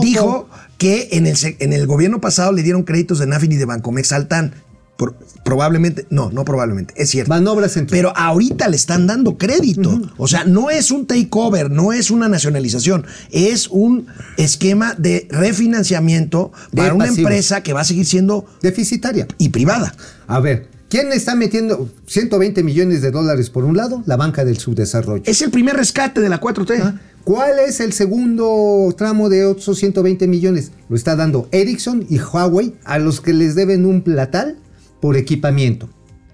dijo 0.02 0.50
que 0.78 1.10
en 1.12 1.28
el, 1.28 1.36
en 1.60 1.74
el 1.74 1.86
gobierno 1.88 2.22
pasado 2.22 2.52
le 2.54 2.64
dieron 2.64 2.84
créditos 2.84 3.20
de 3.20 3.28
Nafin 3.28 3.52
y 3.52 3.56
de 3.58 3.66
Bancomex 3.66 4.12
al 4.14 4.28
TAN. 4.30 4.54
Por- 4.96 5.16
probablemente, 5.44 6.06
no, 6.12 6.30
no 6.32 6.46
probablemente, 6.46 6.94
es 6.96 7.10
cierto. 7.10 7.30
Manobra 7.30 7.68
central. 7.68 7.98
Pero 7.98 8.14
ahorita 8.16 8.70
le 8.70 8.76
están 8.78 9.08
dando 9.08 9.38
crédito. 9.38 10.00
O 10.18 10.28
sea, 10.28 10.46
no 10.46 10.70
es 10.70 10.92
un 10.92 11.06
takeover, 11.08 11.70
no 11.72 11.92
es 11.92 12.12
una 12.12 12.30
nacionalización, 12.30 13.06
es 13.32 13.68
un 13.70 14.06
esquema 14.38 14.94
de 14.98 15.28
refinanciamiento 15.32 16.52
De 16.72 16.82
para 16.84 16.94
una 16.94 17.08
empresa 17.08 17.62
que 17.64 17.74
va 17.74 17.82
a 17.82 17.86
seguir 17.86 18.06
siendo 18.06 18.46
Deficitaria. 18.62 19.28
y 19.38 19.50
privada. 19.50 19.94
A 20.28 20.40
ver, 20.40 20.70
¿quién 20.94 21.12
está 21.12 21.34
metiendo 21.34 21.90
120 22.06 22.62
millones 22.62 23.02
de 23.02 23.10
dólares 23.10 23.50
por 23.50 23.66
un 23.66 23.76
lado? 23.76 24.04
La 24.06 24.16
banca 24.16 24.46
del 24.46 24.60
subdesarrollo. 24.60 25.24
Es 25.26 25.42
el 25.42 25.50
primer 25.50 25.76
rescate 25.76 26.22
de 26.22 26.30
la 26.30 26.40
4T. 26.40 26.80
Ah, 26.84 27.02
¿Cuál 27.24 27.58
es 27.58 27.80
el 27.80 27.94
segundo 27.94 28.94
tramo 28.96 29.28
de 29.28 29.44
otros 29.44 29.80
120 29.80 30.28
millones? 30.28 30.72
Lo 30.90 30.96
está 30.96 31.16
dando 31.16 31.50
Ericsson 31.52 32.06
y 32.08 32.20
Huawei 32.20 32.76
a 32.84 33.00
los 33.00 33.22
que 33.22 33.34
les 33.34 33.56
deben 33.56 33.88
un 33.88 34.04
platal 34.04 34.60
por 35.02 35.18
equipamiento. 35.18 35.90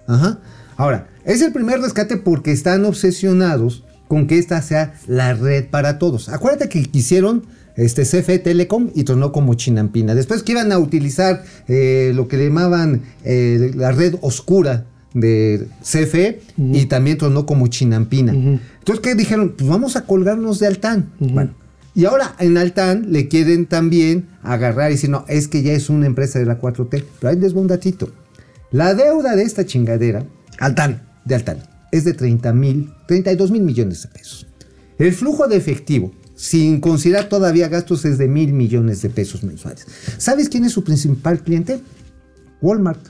Ajá. 0.08 0.42
Ahora, 0.76 1.08
es 1.24 1.42
el 1.42 1.54
primer 1.54 1.80
rescate 1.80 2.18
porque 2.18 2.52
están 2.52 2.84
obsesionados 2.84 3.86
con 4.10 4.28
que 4.28 4.40
esta 4.40 4.62
sea 4.62 4.94
la 5.08 5.36
red 5.36 5.70
para 5.70 6.00
todos. 6.00 6.28
Acuérdate 6.28 6.68
que 6.68 6.84
quisieron 6.84 7.46
este 7.86 8.04
CFE 8.04 8.40
Telecom 8.40 8.90
y 8.94 9.04
tronó 9.04 9.32
como 9.32 9.54
chinampina. 9.54 10.16
Después 10.16 10.44
que 10.44 10.54
iban 10.54 10.72
a 10.72 10.80
utilizar 10.80 11.44
eh, 11.68 12.12
lo 12.16 12.28
que 12.28 12.38
llamaban 12.38 13.02
eh, 13.24 13.72
la 13.76 13.92
red 13.92 14.16
oscura 14.22 14.86
de 15.14 15.68
CFE 15.82 16.42
y 16.58 16.86
también 16.86 17.18
tronó 17.18 17.46
como 17.46 17.68
chinampina. 17.68 18.32
Entonces, 18.32 19.00
¿qué 19.02 19.16
dijeron? 19.16 19.56
Pues 19.58 19.70
vamos 19.70 19.96
a 19.96 20.06
colgarnos 20.06 20.60
de 20.60 20.68
Altán. 20.68 21.12
Bueno, 21.20 21.52
y 21.96 22.06
ahora 22.06 22.36
en 22.40 22.58
Altán 22.58 23.12
le 23.12 23.28
quieren 23.28 23.66
también 23.66 24.28
agarrar 24.44 24.92
y 24.92 24.96
decir, 24.96 25.10
no, 25.10 25.26
es 25.28 25.48
que 25.48 25.64
ya 25.64 25.74
es 25.74 25.90
una 25.90 26.06
empresa 26.06 26.38
de 26.40 26.46
la 26.46 26.60
4T. 26.62 27.04
Pero 27.20 27.30
ahí 27.30 27.40
les 27.40 27.56
va 27.56 27.62
un 27.62 27.68
datito. 27.68 28.12
La 28.72 28.94
deuda 28.94 29.36
de 29.36 29.44
esta 29.44 29.66
chingadera 29.66 30.26
Al 30.60 30.76
TAN. 30.76 31.02
de 31.26 31.36
Altán 31.36 31.58
es 31.92 32.04
de 32.06 32.14
30 32.14 32.54
mil, 32.54 32.92
32 33.08 33.52
mil 33.52 33.64
millones 33.64 34.04
de 34.04 34.10
pesos. 34.10 34.48
El 34.98 35.14
flujo 35.14 35.48
de 35.48 35.56
efectivo, 35.56 36.12
sin 36.42 36.80
considerar 36.80 37.28
todavía 37.28 37.68
gastos, 37.68 38.06
es 38.06 38.18
de 38.18 38.30
mil 38.30 38.54
millones 38.54 39.02
de 39.02 39.10
pesos 39.10 39.44
mensuales. 39.44 39.86
¿Sabes 40.18 40.48
quién 40.48 40.64
es 40.64 40.72
su 40.72 40.86
principal 40.86 41.44
cliente? 41.44 41.82
Walmart. 42.62 43.06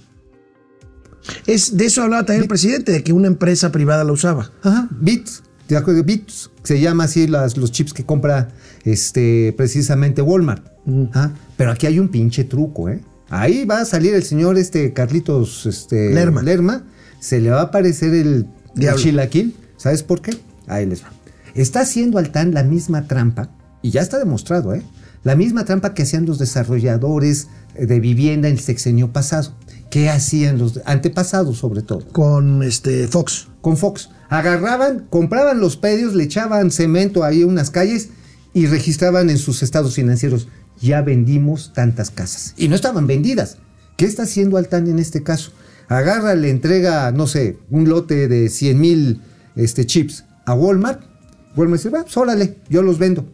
Es, 1.45 1.77
de 1.77 1.85
eso 1.85 2.01
hablaba 2.01 2.25
también 2.25 2.43
el 2.43 2.47
presidente, 2.47 2.91
de 2.91 3.03
que 3.03 3.13
una 3.13 3.27
empresa 3.27 3.71
privada 3.71 4.03
la 4.03 4.13
usaba. 4.13 4.51
Ajá, 4.63 4.87
Bits. 4.99 5.43
¿Te 5.67 5.77
acuerdas 5.77 6.03
Bits? 6.05 6.49
Se 6.63 6.79
llama 6.79 7.03
así 7.03 7.27
las- 7.27 7.55
los 7.55 7.71
chips 7.71 7.93
que 7.93 8.03
compra 8.03 8.49
este, 8.83 9.53
precisamente 9.55 10.23
Walmart. 10.23 10.65
Ajá, 11.13 11.31
Pero 11.55 11.71
aquí 11.71 11.85
hay 11.85 11.99
un 11.99 12.07
pinche 12.09 12.45
truco, 12.45 12.89
¿eh? 12.89 12.99
Ahí 13.29 13.63
va 13.65 13.81
a 13.81 13.85
salir 13.85 14.15
el 14.15 14.23
señor 14.23 14.57
este 14.57 14.91
Carlitos 14.91 15.67
este, 15.67 16.11
Lerma. 16.41 16.83
Se 17.19 17.39
le 17.39 17.51
va 17.51 17.59
a 17.59 17.63
aparecer 17.65 18.11
el, 18.15 18.47
el 18.75 18.95
chilaquil. 18.95 19.55
¿Sabes 19.77 20.01
por 20.01 20.19
qué? 20.23 20.35
Ahí 20.65 20.87
les 20.87 21.03
va. 21.03 21.11
Está 21.59 21.81
haciendo 21.81 22.19
Altán 22.19 22.53
la 22.53 22.63
misma 22.63 23.05
trampa, 23.05 23.49
y 23.81 23.91
ya 23.91 23.99
está 23.99 24.17
demostrado, 24.17 24.73
¿eh? 24.73 24.81
La 25.23 25.35
misma 25.35 25.65
trampa 25.65 25.93
que 25.93 26.03
hacían 26.03 26.25
los 26.25 26.39
desarrolladores 26.39 27.49
de 27.77 27.99
vivienda 27.99 28.47
en 28.47 28.53
el 28.53 28.61
sexenio 28.61 29.11
pasado. 29.11 29.53
¿Qué 29.91 30.09
hacían 30.09 30.57
los 30.57 30.79
antepasados, 30.85 31.57
sobre 31.57 31.81
todo? 31.81 32.07
Con 32.13 32.63
este 32.63 33.09
Fox. 33.09 33.49
con 33.59 33.75
Fox. 33.75 34.09
Agarraban, 34.29 35.07
compraban 35.09 35.59
los 35.59 35.75
pedios, 35.75 36.15
le 36.15 36.23
echaban 36.23 36.71
cemento 36.71 37.25
ahí 37.25 37.41
a 37.41 37.47
unas 37.47 37.71
calles 37.71 38.07
y 38.53 38.67
registraban 38.67 39.29
en 39.29 39.37
sus 39.37 39.61
estados 39.61 39.95
financieros. 39.95 40.47
Ya 40.79 41.01
vendimos 41.01 41.73
tantas 41.73 42.09
casas. 42.09 42.53
Y 42.55 42.69
no 42.69 42.75
estaban 42.75 43.05
vendidas. 43.05 43.57
¿Qué 43.97 44.05
está 44.05 44.23
haciendo 44.23 44.55
Altán 44.55 44.87
en 44.87 44.97
este 44.97 45.23
caso? 45.23 45.51
Agarra, 45.89 46.35
le 46.35 46.51
entrega, 46.51 47.11
no 47.11 47.27
sé, 47.27 47.57
un 47.69 47.89
lote 47.89 48.29
de 48.29 48.47
100 48.47 48.79
mil 48.79 49.21
este, 49.57 49.85
chips 49.85 50.23
a 50.45 50.53
Walmart. 50.53 51.08
Walmart 51.55 51.81
dice, 51.81 51.89
"Va, 51.89 52.03
pues 52.03 52.15
órale, 52.17 52.55
yo 52.69 52.81
los 52.81 52.97
vendo. 52.99 53.25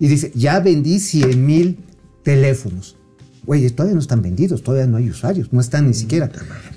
Y 0.00 0.08
dice, 0.08 0.32
ya 0.34 0.60
vendí 0.60 0.98
100 0.98 1.44
mil 1.46 1.78
teléfonos. 2.22 2.96
Oye, 3.46 3.68
todavía 3.70 3.94
no 3.94 4.00
están 4.00 4.22
vendidos, 4.22 4.62
todavía 4.62 4.86
no 4.86 4.96
hay 4.96 5.10
usuarios, 5.10 5.52
no 5.52 5.60
están 5.60 5.86
ni 5.86 5.92
siquiera. 5.94 6.30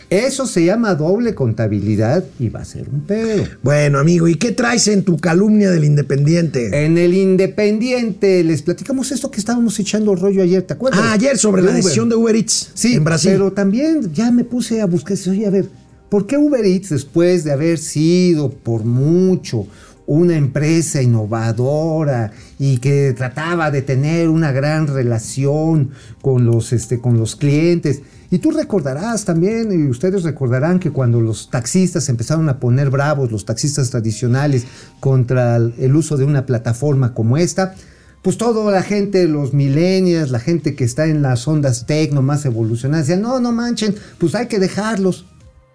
Eso 0.09 0.45
se 0.45 0.65
llama 0.65 0.95
doble 0.95 1.33
contabilidad 1.33 2.25
y 2.39 2.49
va 2.49 2.59
a 2.61 2.65
ser 2.65 2.89
un 2.89 3.01
pedo. 3.01 3.45
Bueno, 3.63 3.99
amigo, 3.99 4.27
¿y 4.27 4.35
qué 4.35 4.51
traes 4.51 4.87
en 4.89 5.03
tu 5.03 5.17
calumnia 5.17 5.71
del 5.71 5.85
Independiente? 5.85 6.85
En 6.85 6.97
el 6.97 7.13
Independiente 7.13 8.43
les 8.43 8.61
platicamos 8.61 9.11
esto 9.11 9.31
que 9.31 9.39
estábamos 9.39 9.79
echando 9.79 10.13
rollo 10.15 10.43
ayer, 10.43 10.61
¿te 10.63 10.73
acuerdas? 10.73 10.99
ah, 11.03 11.13
ayer 11.13 11.37
sobre 11.37 11.61
la 11.61 11.71
Uber. 11.71 11.81
decisión 11.81 12.09
de 12.09 12.15
Uber 12.15 12.35
Eats 12.35 12.71
Sí, 12.73 12.95
en 12.95 13.03
Brasil. 13.05 13.31
pero 13.31 13.51
también 13.53 14.13
ya 14.13 14.31
me 14.31 14.43
puse 14.43 14.81
a 14.81 14.85
buscar, 14.85 15.17
oye, 15.29 15.47
a 15.47 15.49
ver, 15.49 15.67
¿por 16.09 16.27
qué 16.27 16.37
Uber 16.37 16.63
Eats, 16.65 16.89
después 16.89 17.43
de 17.45 17.51
haber 17.53 17.77
sido 17.77 18.51
por 18.51 18.83
mucho 18.83 19.67
una 20.07 20.35
empresa 20.35 21.01
innovadora 21.01 22.31
y 22.57 22.79
que 22.79 23.13
trataba 23.15 23.69
de 23.69 23.83
tener 23.83 24.29
una 24.29 24.51
gran 24.51 24.87
relación 24.87 25.91
con 26.21 26.45
los, 26.45 26.73
este, 26.73 26.99
con 26.99 27.19
los 27.19 27.35
clientes, 27.35 28.01
y 28.29 28.39
tú 28.39 28.51
recordarás 28.51 29.23
también, 29.23 29.71
y 29.71 29.89
ustedes 29.89 30.23
recordarán 30.23 30.79
que 30.79 30.91
cuando 30.91 31.21
los 31.21 31.49
taxistas 31.49 32.09
empezaron 32.09 32.49
a 32.49 32.59
poner 32.59 32.89
bravos, 32.89 33.31
los 33.31 33.45
taxistas 33.45 33.89
tradicionales, 33.89 34.65
contra 34.99 35.55
el 35.55 35.95
uso 35.95 36.17
de 36.17 36.25
una 36.25 36.45
plataforma 36.45 37.13
como 37.13 37.37
esta, 37.37 37.75
pues 38.21 38.37
toda 38.37 38.69
la 38.69 38.83
gente, 38.83 39.25
los 39.27 39.53
millennials, 39.53 40.31
la 40.31 40.39
gente 40.39 40.75
que 40.75 40.83
está 40.83 41.05
en 41.05 41.21
las 41.21 41.47
ondas 41.47 41.85
tecno 41.85 42.21
más 42.21 42.43
evolucionadas, 42.43 43.07
decían, 43.07 43.21
no, 43.21 43.39
no 43.39 43.53
manchen, 43.53 43.95
pues 44.17 44.35
hay 44.35 44.47
que 44.47 44.59
dejarlos. 44.59 45.25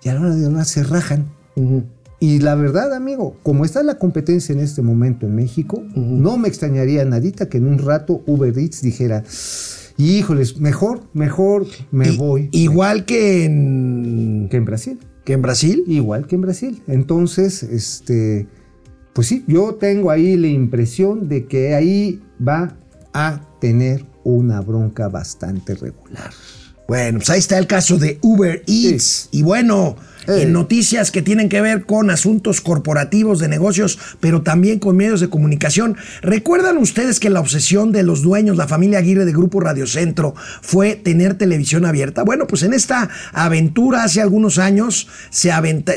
Y 0.02 0.10
a 0.10 0.14
la 0.14 0.20
hora 0.20 0.34
de 0.34 0.46
ahora 0.46 0.64
se 0.64 0.82
rajan. 0.82 1.26
Y 2.22 2.38
la 2.38 2.54
verdad, 2.54 2.94
amigo, 2.94 3.36
como 3.42 3.64
está 3.64 3.82
la 3.82 3.98
competencia 3.98 4.52
en 4.52 4.60
este 4.60 4.80
momento 4.80 5.26
en 5.26 5.34
México, 5.34 5.82
no 5.96 6.36
me 6.38 6.46
extrañaría 6.46 7.04
nadita 7.04 7.48
que 7.48 7.58
en 7.58 7.66
un 7.66 7.78
rato 7.78 8.22
Uber 8.26 8.56
Eats 8.56 8.80
dijera, 8.80 9.24
híjoles, 9.96 10.58
mejor, 10.58 11.00
mejor 11.14 11.66
me 11.90 12.10
I- 12.12 12.16
voy. 12.16 12.48
Igual 12.52 13.04
que 13.06 13.44
en, 13.44 14.46
que 14.50 14.56
en 14.56 14.64
Brasil. 14.64 15.00
que 15.24 15.32
en 15.32 15.42
Brasil. 15.42 15.82
Igual 15.88 16.26
que 16.28 16.36
en 16.36 16.40
Brasil. 16.42 16.82
Entonces, 16.86 17.64
este, 17.64 18.46
pues 19.14 19.26
sí, 19.26 19.44
yo 19.48 19.74
tengo 19.74 20.12
ahí 20.12 20.36
la 20.36 20.46
impresión 20.46 21.28
de 21.28 21.46
que 21.46 21.74
ahí 21.74 22.22
va 22.46 22.76
a 23.12 23.40
tener 23.60 24.04
una 24.22 24.60
bronca 24.60 25.08
bastante 25.08 25.74
regular. 25.74 26.30
Bueno, 26.88 27.18
pues 27.18 27.30
ahí 27.30 27.38
está 27.38 27.58
el 27.58 27.66
caso 27.66 27.96
de 27.98 28.18
Uber 28.22 28.62
Eats. 28.66 29.28
Y 29.32 29.42
bueno, 29.42 29.96
En 30.26 30.52
noticias 30.52 31.10
que 31.10 31.22
tienen 31.22 31.48
que 31.48 31.60
ver 31.60 31.84
con 31.84 32.10
asuntos 32.10 32.60
corporativos 32.60 33.38
de 33.38 33.48
negocios, 33.48 33.98
pero 34.20 34.42
también 34.42 34.78
con 34.78 34.96
medios 34.96 35.20
de 35.20 35.28
comunicación. 35.28 35.96
¿Recuerdan 36.22 36.78
ustedes 36.78 37.18
que 37.18 37.30
la 37.30 37.40
obsesión 37.40 37.92
de 37.92 38.02
los 38.02 38.22
dueños, 38.22 38.56
la 38.56 38.68
familia 38.68 38.98
Aguirre 38.98 39.24
de 39.24 39.32
Grupo 39.32 39.60
Radio 39.60 39.86
Centro, 39.86 40.34
fue 40.60 40.94
tener 40.94 41.34
televisión 41.34 41.84
abierta? 41.84 42.22
Bueno, 42.22 42.46
pues 42.46 42.62
en 42.62 42.72
esta 42.72 43.08
aventura 43.32 44.04
hace 44.04 44.20
algunos 44.20 44.58
años, 44.58 45.08
se 45.30 45.50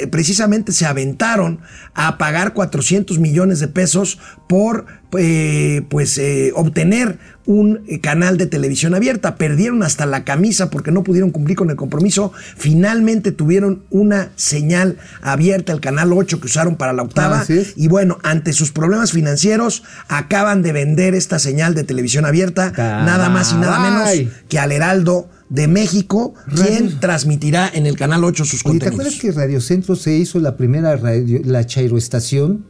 precisamente 0.09 0.71
se 0.71 0.85
aventaron 0.85 1.59
a 1.93 2.17
pagar 2.17 2.53
400 2.53 3.19
millones 3.19 3.59
de 3.59 3.67
pesos 3.67 4.19
por 4.47 4.85
eh, 5.17 5.83
pues 5.89 6.17
eh, 6.17 6.51
obtener 6.55 7.17
un 7.45 7.83
eh, 7.87 7.99
canal 7.99 8.37
de 8.37 8.47
televisión 8.47 8.95
abierta. 8.95 9.35
Perdieron 9.35 9.83
hasta 9.83 10.05
la 10.05 10.23
camisa 10.23 10.69
porque 10.69 10.91
no 10.91 11.03
pudieron 11.03 11.31
cumplir 11.31 11.57
con 11.57 11.69
el 11.69 11.75
compromiso. 11.75 12.31
Finalmente 12.57 13.31
tuvieron 13.31 13.83
una 13.89 14.14
señal 14.35 14.97
abierta, 15.21 15.73
el 15.73 15.81
canal 15.81 16.13
8 16.13 16.39
que 16.39 16.47
usaron 16.47 16.75
para 16.75 16.93
la 16.93 17.03
octava. 17.03 17.45
Y 17.75 17.87
bueno, 17.87 18.17
ante 18.23 18.53
sus 18.53 18.71
problemas 18.71 19.11
financieros, 19.11 19.83
acaban 20.07 20.61
de 20.61 20.71
vender 20.71 21.15
esta 21.15 21.39
señal 21.39 21.75
de 21.75 21.83
televisión 21.83 22.25
abierta, 22.25 22.71
nada 22.75 23.29
más 23.29 23.51
y 23.53 23.55
nada 23.55 23.79
menos 23.79 24.31
que 24.49 24.59
al 24.59 24.71
Heraldo 24.71 25.29
de 25.49 25.67
México, 25.67 26.33
quien 26.55 26.99
transmitirá 26.99 27.69
en 27.71 27.85
el 27.85 27.97
canal 27.97 28.23
8 28.23 28.45
sus 28.45 28.65
Oye, 28.65 28.79
¿te 28.79 28.85
contenidos. 28.85 28.93
acuerdas 28.93 29.21
que 29.21 29.31
Radio 29.31 29.61
Centro 29.61 29.95
se 29.95 30.13
hizo 30.13 30.39
la 30.39 30.57
primera 30.57 30.95
radio, 30.95 31.39
la 31.43 31.65
chairoestación? 31.65 32.65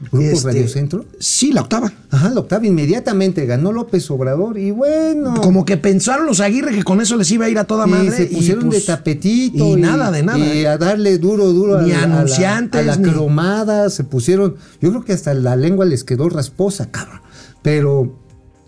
Grupo 0.00 0.18
Este, 0.26 0.48
Radio 0.48 0.68
Centro. 0.68 1.04
Sí, 1.20 1.52
la 1.52 1.60
octava. 1.62 1.92
Ajá, 2.10 2.28
la 2.30 2.40
octava 2.40 2.66
inmediatamente 2.66 3.46
ganó 3.46 3.70
López 3.72 4.10
Obrador 4.10 4.58
y 4.58 4.70
bueno. 4.72 5.34
Como 5.40 5.64
que 5.64 5.76
pensaron 5.76 6.26
los 6.26 6.40
Aguirre 6.40 6.74
que 6.74 6.82
con 6.82 7.00
eso 7.00 7.16
les 7.16 7.30
iba 7.30 7.46
a 7.46 7.48
ir 7.48 7.58
a 7.58 7.64
toda 7.64 7.86
y 7.86 7.90
madre. 7.90 8.10
se 8.10 8.26
pusieron 8.26 8.66
pues, 8.66 8.80
de 8.86 8.92
tapetito. 8.92 9.64
Y, 9.64 9.76
nada, 9.76 10.10
de 10.10 10.22
nada. 10.24 10.38
Y 10.38 10.64
a 10.64 10.76
darle 10.78 11.18
duro, 11.18 11.46
duro 11.52 11.80
Ni 11.80 11.92
a, 11.92 11.98
la- 11.98 12.04
a 12.04 12.06
la- 12.08 12.16
anunciantes, 12.16 12.80
a 12.80 12.84
la, 12.84 12.96
ni- 12.96 13.08
cromada. 13.08 13.88
Se 13.88 14.02
pusieron. 14.04 14.56
Yo 14.80 14.90
creo 14.90 15.04
que 15.04 15.12
hasta 15.12 15.32
la 15.32 15.54
lengua 15.56 15.84
les 15.84 16.02
quedó 16.04 16.28
rasposa, 16.28 16.90
cabrón. 16.90 17.20
Pero 17.62 18.18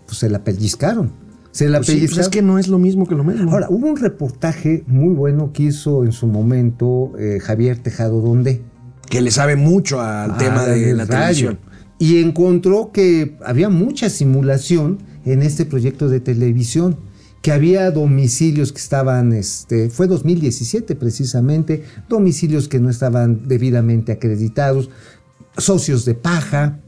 pues 0.05 0.17
se 0.19 0.29
la 0.29 0.43
pellizcaron. 0.43 1.11
Se 1.51 1.67
la 1.67 1.79
Pues 1.79 1.87
sí, 1.87 1.93
pues 1.93 1.99
pellizcaron. 2.01 2.23
es 2.23 2.29
que 2.29 2.41
no 2.41 2.57
es 2.59 2.67
lo 2.69 2.79
mismo 2.79 3.05
que 3.05 3.15
lo 3.15 3.23
mismo. 3.23 3.51
Ahora, 3.51 3.67
hubo 3.69 3.87
un 3.87 3.97
reportaje 3.97 4.83
muy 4.87 5.13
bueno 5.13 5.51
que 5.53 5.63
hizo 5.63 6.03
en 6.05 6.13
su 6.13 6.27
momento 6.27 7.11
eh, 7.19 7.39
Javier 7.41 7.77
Tejado 7.79 8.21
Donde. 8.21 8.61
Que 9.09 9.21
le 9.21 9.31
sabe 9.31 9.55
mucho 9.55 10.01
al 10.01 10.37
tema 10.37 10.61
Ah, 10.63 10.67
de 10.67 10.79
del 10.85 10.97
la 10.97 11.05
radio. 11.05 11.57
televisión. 11.57 11.59
Y 11.99 12.17
encontró 12.21 12.91
que 12.91 13.35
había 13.45 13.69
mucha 13.69 14.09
simulación 14.09 14.99
en 15.25 15.41
este 15.41 15.65
proyecto 15.65 16.09
de 16.09 16.19
televisión, 16.19 16.97
que 17.41 17.51
había 17.51 17.89
domicilios 17.91 18.71
que 18.71 18.79
estaban, 18.79 19.33
este, 19.33 19.89
fue 19.89 20.07
2017 20.07 20.95
precisamente, 20.95 21.83
domicilios 22.09 22.67
que 22.67 22.79
no 22.79 22.89
estaban 22.89 23.47
debidamente 23.47 24.11
acreditados, 24.11 24.89
socios 25.57 26.05
de 26.05 26.13
paja, 26.13 26.79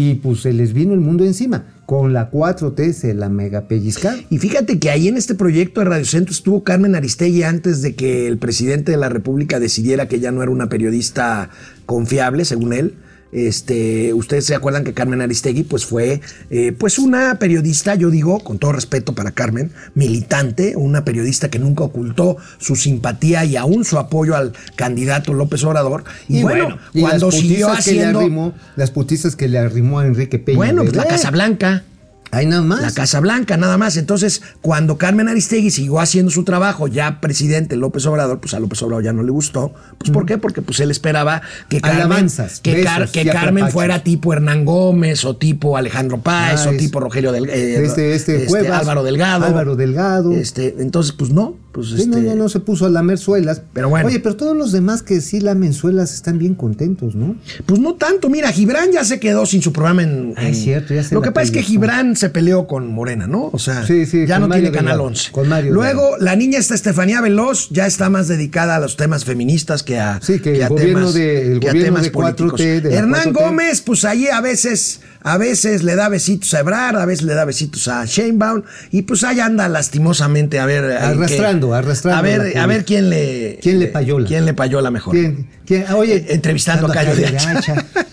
y 0.00 0.14
pues 0.14 0.42
se 0.42 0.52
les 0.52 0.72
vino 0.74 0.94
el 0.94 1.00
mundo 1.00 1.24
encima. 1.24 1.64
Con 1.84 2.12
la 2.12 2.30
4T 2.30 2.92
se 2.92 3.14
la 3.14 3.28
mega 3.28 3.66
pellizcaron. 3.66 4.20
Y 4.30 4.38
fíjate 4.38 4.78
que 4.78 4.90
ahí 4.90 5.08
en 5.08 5.16
este 5.16 5.34
proyecto 5.34 5.80
de 5.80 5.86
Radio 5.86 6.04
Centro 6.04 6.32
estuvo 6.32 6.62
Carmen 6.62 6.94
Aristegui 6.94 7.42
antes 7.42 7.82
de 7.82 7.96
que 7.96 8.28
el 8.28 8.38
presidente 8.38 8.92
de 8.92 8.96
la 8.96 9.08
República 9.08 9.58
decidiera 9.58 10.06
que 10.06 10.20
ya 10.20 10.30
no 10.30 10.40
era 10.40 10.52
una 10.52 10.68
periodista 10.68 11.50
confiable, 11.84 12.44
según 12.44 12.74
él. 12.74 12.94
Este, 13.30 14.14
ustedes 14.14 14.46
se 14.46 14.54
acuerdan 14.54 14.84
que 14.84 14.94
Carmen 14.94 15.20
Aristegui 15.20 15.62
pues 15.62 15.84
fue 15.84 16.20
eh, 16.50 16.72
pues 16.72 16.98
una 16.98 17.38
periodista, 17.38 17.94
yo 17.94 18.10
digo, 18.10 18.40
con 18.40 18.58
todo 18.58 18.72
respeto 18.72 19.14
para 19.14 19.32
Carmen, 19.32 19.70
militante, 19.94 20.74
una 20.76 21.04
periodista 21.04 21.50
que 21.50 21.58
nunca 21.58 21.84
ocultó 21.84 22.36
su 22.58 22.74
simpatía 22.76 23.44
y 23.44 23.56
aún 23.56 23.84
su 23.84 23.98
apoyo 23.98 24.34
al 24.34 24.52
candidato 24.76 25.34
López 25.34 25.62
Obrador. 25.64 26.04
Y, 26.28 26.42
bueno, 26.42 26.78
y 26.94 27.00
cuando 27.00 27.26
las 27.26 27.34
siguió 27.34 27.66
putizas 27.68 27.84
que 27.84 27.92
le 27.94 28.00
haciendo... 28.00 28.20
arrimó- 28.20 28.52
las 28.76 28.90
putizas 28.90 29.36
que 29.36 29.48
le 29.48 29.58
arrimó 29.58 29.98
a 30.00 30.06
Enrique 30.06 30.38
Peña. 30.38 30.56
Bueno, 30.56 30.82
pues 30.82 30.96
la. 30.96 31.04
Casa 31.06 31.30
Blanca. 31.30 31.84
Ahí 32.30 32.46
nada 32.46 32.62
más. 32.62 32.80
La 32.82 32.90
Casa 32.92 33.20
Blanca, 33.20 33.56
nada 33.56 33.78
más. 33.78 33.96
Entonces, 33.96 34.42
cuando 34.60 34.98
Carmen 34.98 35.28
Aristegui 35.28 35.70
siguió 35.70 36.00
haciendo 36.00 36.30
su 36.30 36.44
trabajo, 36.44 36.86
ya 36.88 37.20
presidente 37.20 37.76
López 37.76 38.04
Obrador, 38.06 38.38
pues 38.40 38.54
a 38.54 38.60
López 38.60 38.82
Obrador 38.82 39.04
ya 39.04 39.12
no 39.12 39.22
le 39.22 39.30
gustó. 39.30 39.72
Pues 39.98 40.10
¿por 40.10 40.26
qué? 40.26 40.38
Porque 40.38 40.60
pues 40.62 40.80
él 40.80 40.90
esperaba 40.90 41.42
que 41.68 41.80
Carmen, 41.80 42.02
Alabanzas, 42.02 42.60
que, 42.60 42.82
Car- 42.82 43.08
que 43.08 43.24
Carmen 43.26 43.70
fuera 43.70 44.02
tipo 44.04 44.32
Hernán 44.32 44.64
Gómez 44.64 45.24
o 45.24 45.36
tipo 45.36 45.76
Alejandro 45.76 46.18
Páez 46.20 46.60
Ah, 46.66 46.70
o 46.70 46.76
tipo 46.76 47.00
Rogelio 47.00 47.32
Del, 47.32 47.48
eh, 47.48 47.82
este, 47.84 48.14
este, 48.14 48.46
Cuevas, 48.46 48.80
Álvaro 48.80 49.02
Delgado. 49.02 49.46
Álvaro 49.46 49.76
Delgado. 49.76 50.32
Este, 50.32 50.74
entonces, 50.78 51.12
pues 51.12 51.30
no. 51.30 51.56
Pues, 51.72 51.88
Sí, 51.88 52.06
no, 52.06 52.16
este, 52.18 52.30
no, 52.30 52.34
no 52.34 52.48
se 52.48 52.58
puso 52.60 52.86
a 52.86 52.88
lamer 52.88 53.18
suelas. 53.18 53.62
Pero 53.72 53.88
bueno. 53.88 54.08
Oye, 54.08 54.18
pero 54.20 54.36
todos 54.36 54.56
los 54.56 54.72
demás 54.72 55.02
que 55.02 55.20
sí 55.20 55.40
lamen 55.40 55.72
suelas 55.72 56.12
están 56.12 56.36
bien 56.38 56.54
contentos, 56.54 57.14
¿no? 57.14 57.36
Pues 57.66 57.80
no 57.80 57.94
tanto, 57.94 58.28
mira, 58.28 58.50
Gibran 58.50 58.90
ya 58.90 59.04
se 59.04 59.20
quedó 59.20 59.46
sin 59.46 59.62
su 59.62 59.72
programa 59.72 60.02
en. 60.02 60.34
Ah, 60.36 60.48
es 60.48 60.58
cierto, 60.58 60.92
ya 60.94 61.04
se 61.04 61.14
Lo 61.14 61.22
que 61.22 61.30
pasa 61.30 61.44
es 61.44 61.50
que. 61.52 61.62
Gibran 61.62 62.16
se 62.18 62.28
peleó 62.30 62.66
con 62.66 62.88
Morena, 62.92 63.26
¿no? 63.26 63.48
O 63.52 63.58
sea, 63.58 63.86
Sí, 63.86 64.04
sí, 64.06 64.26
ya 64.26 64.38
no 64.38 64.48
Mario 64.48 64.64
tiene 64.64 64.76
Canal 64.76 64.92
Delgado, 64.98 65.08
11. 65.08 65.32
con 65.32 65.48
Mario 65.48 65.72
Luego, 65.72 66.16
la 66.18 66.36
niña 66.36 66.58
esta 66.58 66.74
Estefanía 66.74 67.20
Veloz 67.20 67.68
ya 67.70 67.86
está 67.86 68.10
más 68.10 68.28
dedicada 68.28 68.76
a 68.76 68.80
los 68.80 68.96
temas 68.96 69.24
feministas 69.24 69.82
que 69.82 69.98
a. 69.98 70.20
Sí, 70.22 70.40
que 70.40 70.56
el 70.56 70.62
a 70.64 70.68
gobierno 70.68 70.98
temas, 70.98 71.14
de- 71.14 71.52
el 71.52 71.60
que 71.60 71.68
a 71.70 71.72
temas 71.72 72.02
de 72.02 72.12
4T, 72.12 72.36
políticos. 72.36 72.60
de 72.60 72.94
Hernán 72.94 73.32
4T. 73.32 73.32
Gómez, 73.32 73.80
pues 73.80 74.04
ahí 74.04 74.26
a 74.28 74.40
veces. 74.40 75.00
A 75.20 75.36
veces 75.36 75.82
le 75.82 75.96
da 75.96 76.08
besitos 76.08 76.54
a 76.54 76.60
Ebrard, 76.60 76.96
a 76.96 77.04
veces 77.04 77.24
le 77.24 77.34
da 77.34 77.44
besitos 77.44 77.88
a 77.88 78.04
Sheinbaum 78.04 78.62
y 78.92 79.02
pues 79.02 79.24
ahí 79.24 79.40
anda 79.40 79.68
lastimosamente 79.68 80.60
a 80.60 80.64
ver 80.64 80.84
Arrastrando, 80.92 81.74
arrastrando 81.74 82.18
a 82.18 82.22
ver, 82.22 82.56
a 82.56 82.66
ver 82.66 82.84
quién 82.84 83.10
le 83.10 83.58
¿Quién 83.60 83.80
le 83.80 83.88
payola? 83.88 84.28
quién 84.28 84.44
le 84.46 84.54
payola 84.54 84.92
mejor. 84.92 85.14
¿Quién? 85.14 85.48
quién? 85.66 85.86
Oye, 85.92 86.16
Eh, 86.18 86.26
entrevistando 86.28 86.86
a 86.86 86.92
Cayo 86.92 87.16
de 87.16 87.26
Hacha. 87.26 87.84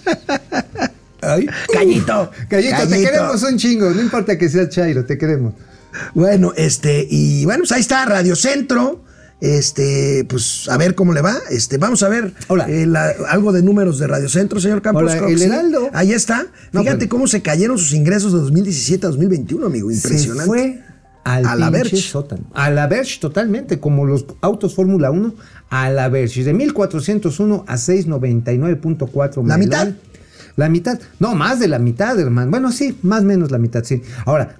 Ay, 1.36 1.48
Callito. 1.72 2.32
Callito, 2.50 2.88
te 2.90 3.02
queremos 3.02 3.44
un 3.44 3.58
chingo, 3.58 3.90
no 3.92 4.02
importa 4.02 4.38
que 4.38 4.50
seas 4.50 4.70
Chairo, 4.70 5.06
te 5.06 5.18
queremos. 5.18 5.54
Bueno, 6.14 6.54
este, 6.58 7.08
y 7.10 7.46
bueno, 7.46 7.60
pues 7.62 7.72
ahí 7.72 7.82
está 7.82 8.06
Radio 8.06 8.36
Centro. 8.36 9.04
Este, 9.42 10.26
pues 10.30 10.68
a 10.70 10.78
ver 10.78 10.96
cómo 10.96 11.14
le 11.14 11.22
va. 11.22 11.36
Este, 11.50 11.78
vamos 11.78 12.02
a 12.04 12.10
ver 12.10 12.34
Hola. 12.48 12.66
eh, 12.70 12.86
la- 12.86 13.14
algo 13.30 13.52
de 13.52 13.62
números 13.62 14.00
de 14.00 14.08
Radio 14.08 14.28
Centro, 14.30 14.60
señor 14.60 14.82
Campos. 14.82 15.04
Hola, 15.04 15.18
el 15.28 15.38
sí. 15.38 15.44
Heraldo. 15.46 15.90
Ahí 15.94 16.14
está. 16.14 16.48
No, 16.72 16.82
Fíjate 16.82 17.00
pero- 17.00 17.10
cómo 17.10 17.28
se 17.28 17.42
cayeron 17.42 17.78
sus 17.78 17.94
ingresos 17.94 18.32
de 18.34 18.40
2017 18.40 19.06
a 19.06 19.10
2021, 19.10 19.66
amigo. 19.66 19.92
Impresionante. 19.92 20.42
Se 20.44 20.48
fue 20.48 20.82
al 21.26 21.46
A 21.46 21.56
la 21.56 21.70
Verge. 21.70 21.98
sótano. 21.98 22.44
A 22.54 22.70
la 22.72 22.88
Verge 22.88 23.20
totalmente, 23.20 23.80
como 23.80 24.06
los 24.06 24.26
autos 24.42 24.74
Fórmula 24.74 25.12
1, 25.12 25.36
a 25.70 25.90
la 25.90 26.08
Verge. 26.10 26.44
De 26.44 26.54
1401 26.54 27.66
a 27.68 27.78
699.4 27.78 29.46
¿La 29.46 29.58
mitad? 29.58 29.90
La 30.56 30.70
mitad. 30.70 30.99
No, 31.20 31.36
más 31.36 31.60
de 31.60 31.68
la 31.68 31.80
mitad, 31.80 32.20
hermano. 32.20 32.51
Bueno, 32.51 32.72
sí, 32.72 32.97
más 33.01 33.22
o 33.22 33.26
menos 33.26 33.51
la 33.51 33.58
mitad, 33.58 33.84
sí. 33.84 34.01
Ahora, 34.26 34.58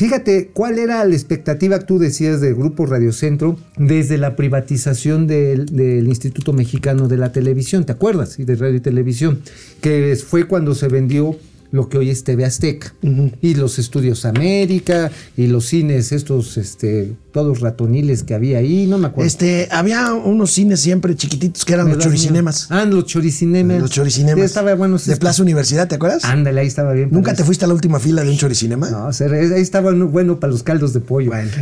Fíjate, 0.00 0.48
¿cuál 0.54 0.78
era 0.78 1.04
la 1.04 1.14
expectativa 1.14 1.78
que 1.78 1.84
tú 1.84 1.98
decías 1.98 2.40
del 2.40 2.54
Grupo 2.54 2.86
Radio 2.86 3.12
Centro 3.12 3.58
desde 3.76 4.16
la 4.16 4.34
privatización 4.34 5.26
del, 5.26 5.66
del 5.66 6.08
Instituto 6.08 6.54
Mexicano 6.54 7.06
de 7.06 7.18
la 7.18 7.32
Televisión? 7.32 7.84
¿Te 7.84 7.92
acuerdas? 7.92 8.38
Y 8.38 8.44
de 8.44 8.54
Radio 8.54 8.76
y 8.76 8.80
Televisión, 8.80 9.42
que 9.82 10.16
fue 10.26 10.44
cuando 10.44 10.74
se 10.74 10.88
vendió 10.88 11.36
lo 11.72 11.88
que 11.88 11.98
hoy 11.98 12.10
es 12.10 12.24
TV 12.24 12.44
Azteca. 12.44 12.94
Y 13.40 13.54
los 13.54 13.78
estudios 13.78 14.24
América 14.24 15.10
y 15.36 15.46
los 15.46 15.66
cines, 15.66 16.12
estos, 16.12 16.56
este, 16.56 17.12
todos 17.32 17.60
ratoniles 17.60 18.22
que 18.22 18.34
había 18.34 18.58
ahí, 18.58 18.86
no 18.86 18.98
me 18.98 19.08
acuerdo. 19.08 19.26
Este, 19.26 19.68
había 19.70 20.12
unos 20.12 20.50
cines 20.50 20.80
siempre 20.80 21.14
chiquititos 21.14 21.64
que 21.64 21.74
eran 21.74 21.86
los 21.86 21.96
¿Verdad, 21.96 22.10
choricinemas. 22.10 22.66
Ah, 22.70 22.84
los 22.84 23.06
choricinemas. 23.06 23.80
Los 23.80 23.90
choricinemas. 23.90 24.38
Sí, 24.38 24.44
estaba 24.44 24.74
bueno. 24.74 24.98
De 24.98 25.16
Plaza 25.16 25.42
Universidad, 25.42 25.88
¿te 25.88 25.94
acuerdas? 25.94 26.24
Ándale, 26.24 26.60
ahí 26.60 26.66
estaba 26.66 26.92
bien. 26.92 27.08
¿Nunca 27.12 27.34
te 27.34 27.44
fuiste 27.44 27.64
a 27.64 27.68
la 27.68 27.74
última 27.74 28.00
fila 28.00 28.22
de 28.22 28.30
un 28.30 28.36
choricinema? 28.36 28.90
No, 28.90 29.06
o 29.06 29.12
sea, 29.12 29.28
ahí 29.30 29.60
estaba 29.60 29.92
bueno 29.92 30.40
para 30.40 30.52
los 30.52 30.62
caldos 30.62 30.92
de 30.92 31.00
pollo. 31.00 31.30
Bueno. 31.30 31.50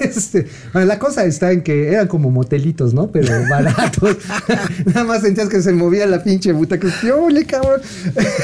Este, 0.00 0.46
bueno, 0.72 0.86
la 0.86 0.98
cosa 0.98 1.24
está 1.24 1.52
en 1.52 1.62
que 1.62 1.88
eran 1.92 2.08
como 2.08 2.30
motelitos, 2.30 2.94
¿no? 2.94 3.10
Pero 3.10 3.32
baratos. 3.50 4.16
Nada 4.86 5.04
más 5.04 5.22
sentías 5.22 5.48
que 5.48 5.62
se 5.62 5.72
movía 5.72 6.06
la 6.06 6.22
pinche 6.22 6.52
butaca. 6.52 6.88
¡Qué 7.00 7.12
ole, 7.12 7.44
cabrón! 7.44 7.80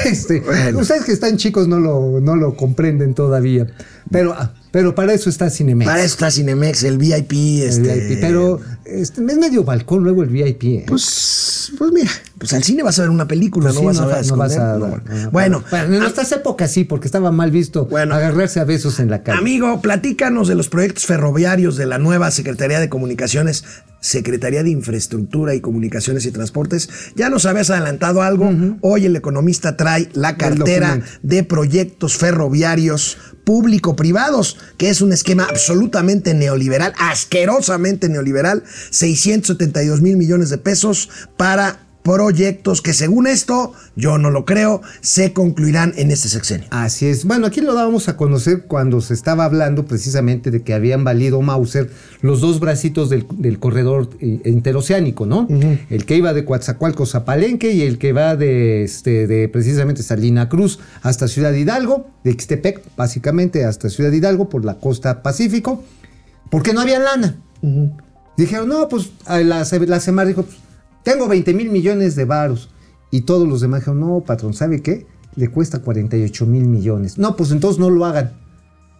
Este, 0.05 0.41
Bueno. 0.41 0.79
Ustedes 0.79 1.03
que 1.03 1.11
están 1.11 1.37
chicos 1.37 1.67
no 1.67 1.79
lo, 1.79 2.19
no 2.21 2.35
lo 2.35 2.55
comprenden 2.55 3.13
todavía. 3.13 3.67
Pero, 4.11 4.33
ah, 4.33 4.53
pero 4.77 4.93
para 4.93 5.11
eso 5.11 5.27
está 5.27 5.49
Cinemex. 5.49 5.89
Para 5.89 6.03
eso 6.03 6.13
está 6.13 6.29
Cinemex, 6.29 6.83
el 6.83 6.99
VIP, 6.99 7.31
el 7.31 7.63
este. 7.63 7.95
VIP. 8.09 8.21
Pero 8.21 8.61
este, 8.87 9.21
es 9.25 9.37
medio 9.37 9.63
balcón 9.63 10.03
luego 10.03 10.23
el 10.23 10.29
VIP. 10.29 10.63
¿eh? 10.63 10.85
Pues, 10.87 11.71
pues 11.77 11.91
mira, 11.91 12.09
pues 12.37 12.53
al 12.53 12.63
cine 12.63 12.83
vas 12.83 12.97
a 12.99 13.03
ver 13.03 13.09
una 13.11 13.27
película, 13.27 13.65
Pues 13.71 13.75
no 13.75 13.81
sí, 13.81 13.85
vas 13.87 13.99
a 13.99 14.05
ver. 14.05 14.25
no 14.27 14.37
vas 14.37 14.57
a- 14.57 14.77
no. 14.77 14.87
no, 14.87 14.97
no, 14.97 15.31
Bueno, 15.31 15.63
Bueno, 15.69 15.93
en 15.95 15.99
nuestras 15.99 16.31
épocas 16.31 16.71
sí, 16.71 16.83
porque 16.83 17.07
estaba 17.07 17.31
mal 17.31 17.51
visto 17.51 17.85
Bueno. 17.85 18.15
agarrarse 18.15 18.59
a 18.59 18.63
besos 18.63 18.99
en 18.99 19.09
la 19.09 19.23
calle. 19.23 19.37
Amigo, 19.39 19.81
platícanos 19.81 20.47
de 20.47 20.55
los 20.55 20.69
proyectos 20.69 21.05
ferroviarios 21.05 21.75
de 21.77 21.85
la 21.85 21.97
nueva 21.97 22.31
Secretaría 22.31 22.79
de 22.79 22.89
Comunicaciones, 22.89 23.63
Secretaría 23.99 24.63
de 24.63 24.69
Infraestructura 24.69 25.55
y 25.55 25.61
Comunicaciones 25.61 26.25
y 26.25 26.31
Transportes. 26.31 26.89
Ya 27.15 27.29
nos 27.29 27.45
habías 27.45 27.69
adelantado 27.69 28.21
algo. 28.21 28.51
Hoy 28.81 29.05
el 29.05 29.15
economista 29.15 29.75
trae 29.75 30.09
la 30.13 30.37
cartera 30.37 31.01
de 31.23 31.43
proyectos 31.43 32.15
ferroviarios 32.15 33.17
público-privados, 33.43 34.57
que 34.77 34.89
es 34.89 35.01
un 35.01 35.13
esquema 35.13 35.47
absolutamente 35.49 36.33
neoliberal, 36.33 36.93
asquerosamente 36.99 38.09
neoliberal, 38.09 38.63
672 38.89 40.01
mil 40.01 40.17
millones 40.17 40.49
de 40.49 40.57
pesos 40.57 41.09
para 41.37 41.87
proyectos 42.07 42.81
que 42.81 42.93
según 42.93 43.27
esto, 43.27 43.73
yo 43.97 44.17
no 44.17 44.29
lo 44.31 44.45
creo, 44.45 44.81
se 45.01 45.33
concluirán 45.33 45.93
en 45.97 46.09
este 46.09 46.29
sexenio. 46.29 46.65
Así 46.69 47.05
es. 47.05 47.25
Bueno, 47.25 47.47
aquí 47.47 47.59
lo 47.59 47.73
dábamos 47.73 48.07
a 48.07 48.15
conocer 48.15 48.63
cuando 48.63 49.01
se 49.01 49.13
estaba 49.13 49.43
hablando 49.43 49.85
precisamente 49.85 50.49
de 50.49 50.61
que 50.61 50.73
habían 50.73 51.03
valido 51.03 51.41
Mauser 51.41 51.89
los 52.21 52.39
dos 52.39 52.61
bracitos 52.61 53.09
del, 53.09 53.27
del 53.33 53.59
corredor 53.59 54.09
eh, 54.21 54.39
interoceánico, 54.45 55.25
¿no? 55.25 55.49
El 55.89 56.05
que 56.05 56.15
iba 56.15 56.33
de 56.33 56.45
Coatzacoalcos 56.45 57.13
a 57.15 57.25
Palenque 57.25 57.73
y 57.73 57.81
el 57.81 57.97
que 57.97 58.13
va 58.13 58.37
de, 58.37 58.83
este, 58.85 59.27
de 59.27 59.49
precisamente 59.49 60.01
Salina 60.01 60.47
Cruz 60.47 60.79
hasta 61.01 61.27
Ciudad 61.27 61.51
Hidalgo, 61.51 62.09
de 62.23 62.31
Ixtepec, 62.31 62.83
básicamente 62.95 63.65
hasta 63.65 63.89
Ciudad 63.89 64.13
Hidalgo 64.13 64.47
por 64.47 64.63
la 64.63 64.75
costa 64.75 65.23
Pacífico, 65.23 65.83
porque 66.49 66.71
no 66.71 66.79
había 66.79 66.99
lana. 66.99 67.35
Dijeron, 68.37 68.69
no, 68.69 68.87
pues 68.87 69.11
la, 69.27 69.65
la 69.87 69.99
Semar 69.99 70.27
dijo, 70.27 70.43
pues, 70.43 70.57
tengo 71.03 71.27
20 71.27 71.53
mil 71.53 71.69
millones 71.69 72.15
de 72.15 72.25
varos. 72.25 72.69
Y 73.09 73.21
todos 73.21 73.47
los 73.47 73.61
demás 73.61 73.81
dijeron, 73.81 73.99
no, 74.01 74.19
patrón, 74.21 74.53
¿sabe 74.53 74.81
qué? 74.81 75.07
Le 75.35 75.49
cuesta 75.49 75.79
48 75.79 76.45
mil 76.45 76.65
millones. 76.67 77.17
No, 77.17 77.35
pues 77.35 77.51
entonces 77.51 77.79
no 77.79 77.89
lo 77.89 78.05
hagan. 78.05 78.33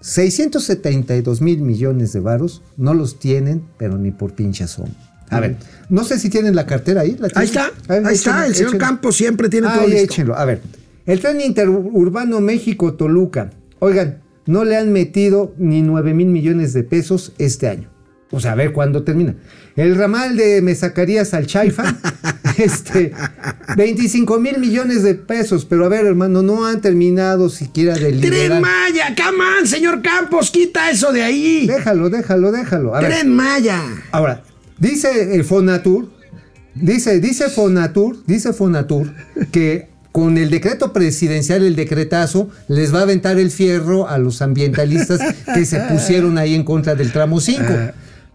672 0.01 1.41
mil 1.41 1.61
millones 1.61 2.13
de 2.13 2.19
varos 2.19 2.61
no 2.77 2.93
los 2.93 3.19
tienen, 3.19 3.63
pero 3.77 3.97
ni 3.97 4.11
por 4.11 4.33
pinche 4.33 4.67
son. 4.67 4.95
A 5.29 5.39
ver, 5.41 5.57
no 5.89 6.03
sé 6.05 6.19
si 6.19 6.29
tienen 6.29 6.55
la 6.55 6.65
cartera 6.65 7.01
ahí. 7.01 7.17
¿la 7.19 7.27
Ahí 7.35 7.45
está, 7.47 7.71
ver, 7.89 8.05
ahí 8.05 8.15
está, 8.15 8.45
el 8.45 8.55
señor. 8.55 8.77
Campos 8.77 9.17
siempre 9.17 9.49
tiene 9.49 9.67
todo 9.67 9.81
Ahí, 9.81 9.91
listo. 9.91 10.05
échenlo. 10.05 10.37
A 10.37 10.45
ver, 10.45 10.61
el 11.05 11.19
tren 11.19 11.41
interurbano 11.41 12.39
México-Toluca. 12.39 13.49
Oigan, 13.79 14.21
no 14.45 14.63
le 14.63 14.77
han 14.77 14.93
metido 14.93 15.53
ni 15.57 15.81
9 15.81 16.13
mil 16.13 16.27
millones 16.27 16.71
de 16.73 16.83
pesos 16.83 17.33
este 17.37 17.67
año. 17.67 17.89
O 18.31 18.39
sea, 18.39 18.51
a 18.51 18.55
ver 18.55 18.73
cuándo 18.73 19.03
termina. 19.03 19.35
El 19.75 19.95
ramal 19.95 20.35
de 20.35 20.61
Mesacarías 20.61 21.33
al 21.33 21.47
Chaifa, 21.47 21.95
este, 22.57 23.13
25 23.77 24.39
mil 24.39 24.59
millones 24.59 25.03
de 25.03 25.15
pesos. 25.15 25.65
Pero 25.65 25.85
a 25.85 25.89
ver, 25.89 26.05
hermano, 26.05 26.41
no 26.41 26.65
han 26.65 26.81
terminado 26.81 27.49
siquiera 27.49 27.95
de 27.95 28.11
Tren. 28.13 28.61
Maya, 28.61 29.15
come 29.15 29.43
on, 29.59 29.67
señor 29.67 30.01
Campos, 30.01 30.51
quita 30.51 30.91
eso 30.91 31.13
de 31.13 31.23
ahí. 31.23 31.67
Déjalo, 31.67 32.09
déjalo, 32.09 32.51
déjalo. 32.51 32.95
A 32.95 33.01
ver, 33.01 33.11
Tren 33.11 33.33
Maya. 33.33 33.81
Ahora, 34.11 34.43
dice 34.77 35.35
el 35.35 35.45
Fonatur, 35.45 36.09
dice, 36.75 37.21
dice 37.21 37.49
Fonatur, 37.49 38.17
dice 38.25 38.51
Fonatur 38.51 39.13
que 39.51 39.87
con 40.11 40.37
el 40.39 40.49
decreto 40.49 40.93
presidencial, 40.93 41.63
el 41.63 41.75
decretazo, 41.75 42.49
les 42.67 42.91
va 42.91 42.99
a 42.99 43.01
aventar 43.03 43.37
el 43.37 43.51
fierro 43.51 44.09
a 44.09 44.17
los 44.17 44.41
ambientalistas 44.41 45.19
que 45.53 45.63
se 45.63 45.79
pusieron 45.91 46.39
ahí 46.39 46.55
en 46.55 46.63
contra 46.63 46.95
del 46.95 47.11
tramo 47.11 47.39
5. 47.39 47.63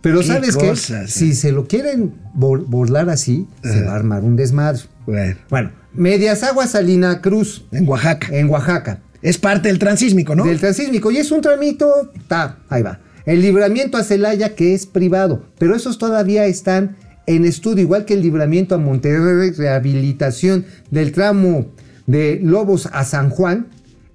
Pero 0.02 0.22
¿sabes 0.22 0.56
qué? 0.56 0.68
cosas, 0.68 1.04
eh. 1.04 1.08
Si 1.08 1.34
se 1.34 1.52
lo 1.52 1.66
quieren 1.66 2.12
burlar 2.34 3.08
así, 3.08 3.46
se 3.62 3.82
va 3.82 3.92
a 3.92 3.96
armar 3.96 4.24
un 4.24 4.36
desmadre. 4.36 4.80
Bueno, 5.06 5.36
Bueno, 5.48 5.70
Medias 5.94 6.42
Aguas 6.42 6.70
Salina 6.70 7.20
Cruz, 7.20 7.64
en 7.72 7.88
Oaxaca. 7.88 8.28
en 8.30 8.48
Oaxaca. 8.50 9.00
Es 9.22 9.38
parte 9.38 9.68
del 9.68 9.78
transísmico, 9.78 10.34
¿no? 10.34 10.44
Del 10.44 10.58
transísmico. 10.58 11.10
Y 11.12 11.18
es 11.18 11.30
un 11.30 11.40
tramito, 11.40 12.10
ta, 12.28 12.58
ahí 12.68 12.82
va. 12.82 13.00
El 13.24 13.40
libramiento 13.40 13.96
a 13.96 14.02
Celaya, 14.02 14.56
que 14.56 14.74
es 14.74 14.86
privado, 14.86 15.44
pero 15.58 15.76
esos 15.76 15.96
todavía 15.98 16.46
están 16.46 16.96
en 17.26 17.44
estudio, 17.44 17.82
igual 17.82 18.04
que 18.04 18.14
el 18.14 18.22
libramiento 18.22 18.74
a 18.74 18.78
Monterrey, 18.78 19.52
rehabilitación 19.52 20.64
del 20.90 21.12
tramo 21.12 21.66
de 22.08 22.40
Lobos 22.42 22.88
a 22.92 23.04
San 23.04 23.30
Juan. 23.30 23.68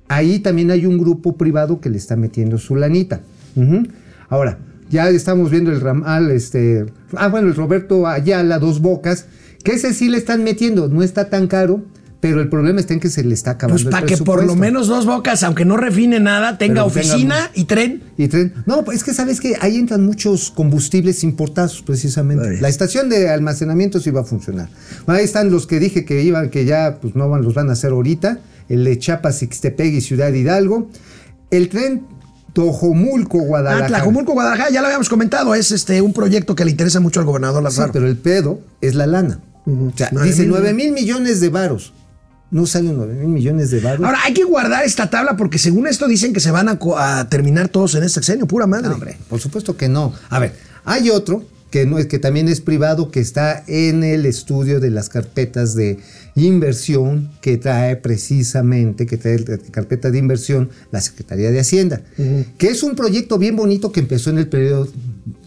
Ahí 0.09 0.39
también 0.39 0.71
hay 0.71 0.85
un 0.85 0.97
grupo 0.97 1.38
privado 1.38 1.79
que 1.79 1.89
le 1.89 1.97
está 1.97 2.17
metiendo 2.17 2.57
su 2.57 2.75
lanita. 2.75 3.21
Ahora, 4.29 4.59
ya 4.89 5.09
estamos 5.09 5.51
viendo 5.51 5.71
el 5.71 5.81
ramal, 5.81 6.31
este. 6.31 6.85
Ah, 7.15 7.27
bueno, 7.27 7.47
el 7.47 7.55
Roberto 7.55 8.07
Ayala, 8.07 8.59
dos 8.59 8.81
bocas, 8.81 9.25
que 9.63 9.73
ese 9.73 9.93
sí 9.93 10.09
le 10.09 10.17
están 10.17 10.43
metiendo, 10.43 10.88
no 10.88 11.03
está 11.03 11.29
tan 11.29 11.47
caro. 11.47 11.83
Pero 12.19 12.41
el 12.41 12.49
problema 12.49 12.79
está 12.79 12.95
en 12.95 12.99
que 12.99 13.09
se 13.09 13.23
le 13.23 13.35
está 13.35 13.51
acabando 13.51 13.83
Pues 13.83 13.91
para 13.91 14.07
que 14.07 14.17
por 14.17 14.43
lo 14.43 14.55
menos 14.55 14.88
dos 14.88 15.05
bocas, 15.05 15.43
aunque 15.43 15.65
no 15.65 15.77
refine 15.77 16.19
nada, 16.19 16.57
tenga 16.57 16.83
Pero 16.83 16.85
oficina 16.88 17.51
y 17.53 17.65
tren. 17.65 18.01
Y 18.17 18.27
tren. 18.27 18.53
No, 18.65 18.83
pues 18.83 18.97
es 18.97 19.03
que 19.03 19.13
sabes 19.13 19.39
que 19.39 19.55
ahí 19.61 19.77
entran 19.77 20.03
muchos 20.03 20.49
combustibles 20.49 21.23
importados 21.23 21.83
precisamente. 21.83 22.49
Ay. 22.49 22.59
La 22.59 22.69
estación 22.69 23.07
de 23.09 23.29
almacenamiento 23.29 23.99
sí 23.99 24.09
va 24.09 24.21
a 24.21 24.23
funcionar. 24.23 24.67
Ahí 25.05 25.23
están 25.23 25.51
los 25.51 25.67
que 25.67 25.79
dije 25.79 26.05
que 26.05 26.23
iban, 26.23 26.49
que 26.49 26.65
ya 26.65 26.97
pues 26.99 27.15
no 27.15 27.29
van, 27.29 27.43
los 27.43 27.53
van 27.53 27.69
a 27.69 27.73
hacer 27.73 27.91
ahorita. 27.91 28.39
El 28.67 28.83
de 28.83 28.97
Chiapas, 28.97 29.43
Ixtepec 29.43 29.93
y 29.93 30.01
Ciudad 30.01 30.33
Hidalgo. 30.33 30.89
El 31.51 31.69
tren 31.69 32.01
Tojomulco, 32.58 33.38
Ah, 33.39 33.45
Guadalajara. 33.45 33.88
Tlajomulco, 33.88 34.34
Guadalajara, 34.34 34.72
ya 34.72 34.82
lo 34.82 34.88
habíamos 34.88 35.10
comentado, 35.10 35.53
es 35.53 35.72
este 35.72 36.01
un 36.01 36.12
proyecto 36.12 36.55
que 36.55 36.66
le 36.66 36.72
interesa 36.72 36.99
mucho 36.99 37.20
al 37.20 37.28
gobernador 37.28 37.62
Sí, 37.62 37.64
Lázaro. 37.66 37.93
pero 37.93 38.08
el 38.08 38.18
pedo 38.18 38.60
es 38.82 38.95
la 38.95 39.05
lana. 39.05 39.39
O 39.68 39.91
sea, 39.95 40.10
dice 40.24 40.41
mil 40.41 40.49
9 40.49 40.74
mil 40.74 40.91
millones 40.91 41.39
de 41.39 41.49
varos. 41.49 41.93
No 42.49 42.66
salen 42.66 42.97
9 42.97 43.14
mil 43.14 43.28
millones 43.28 43.70
de 43.70 43.80
varos. 43.80 44.03
Ahora, 44.03 44.18
hay 44.26 44.34
que 44.34 44.43
guardar 44.43 44.84
esta 44.86 45.08
tabla 45.08 45.38
porque 45.38 45.60
según 45.60 45.86
esto 45.86 46.08
dicen 46.08 46.34
que 46.34 46.39
se 46.39 46.49
van 46.49 46.68
a, 46.68 47.30
terminar 47.30 47.68
todos 47.70 47.93
en 47.93 48.01
este 48.01 48.22
sexenio, 48.22 48.47
pura 48.47 48.66
madre. 48.66 48.88
No, 48.88 48.95
hombre, 48.95 49.20
por 49.30 49.39
supuesto 49.39 49.78
que 49.78 49.88
no. 49.88 50.14
A 50.30 50.39
ver, 50.39 50.55
hay 50.84 51.12
otro 51.12 51.43
que 51.70 51.86
no 51.86 51.97
que 52.08 52.18
también 52.18 52.47
es 52.47 52.62
privado 52.62 53.12
que 53.12 53.20
está 53.20 53.64
en 53.68 54.03
el 54.03 54.26
estudio 54.26 54.80
de 54.80 54.89
las 54.89 55.10
carpetas 55.10 55.76
de 55.76 55.99
inversión 56.45 57.31
que 57.41 57.57
trae 57.57 57.95
precisamente 57.95 59.05
que 59.05 59.17
trae 59.17 59.39
la 59.39 59.57
carpeta 59.71 60.11
de 60.11 60.19
inversión 60.19 60.69
la 60.91 61.01
Secretaría 61.01 61.51
de 61.51 61.59
Hacienda, 61.59 62.01
que 62.57 62.67
es 62.67 62.83
un 62.83 62.95
proyecto 62.95 63.38
bien 63.38 63.55
bonito 63.55 63.91
que 63.91 64.01
empezó 64.01 64.29
en 64.29 64.38
el 64.38 64.47
periodo 64.47 64.88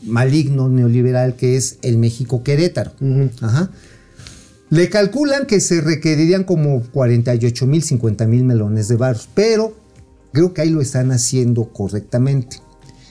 maligno 0.02 0.68
neoliberal 0.68 1.36
que 1.36 1.56
es 1.56 1.78
el 1.82 1.98
México 1.98 2.42
Querétaro. 2.42 2.92
Ajá. 3.40 3.70
Le 4.70 4.88
calculan 4.88 5.46
que 5.46 5.60
se 5.60 5.80
requerirían 5.80 6.44
como 6.44 6.82
48 6.82 7.66
mil, 7.66 7.82
50 7.82 8.26
mil 8.26 8.44
melones 8.44 8.86
de 8.86 8.96
baros, 8.96 9.28
pero 9.34 9.74
creo 10.32 10.54
que 10.54 10.62
ahí 10.62 10.70
lo 10.70 10.80
están 10.80 11.10
haciendo 11.10 11.72
correctamente. 11.72 12.58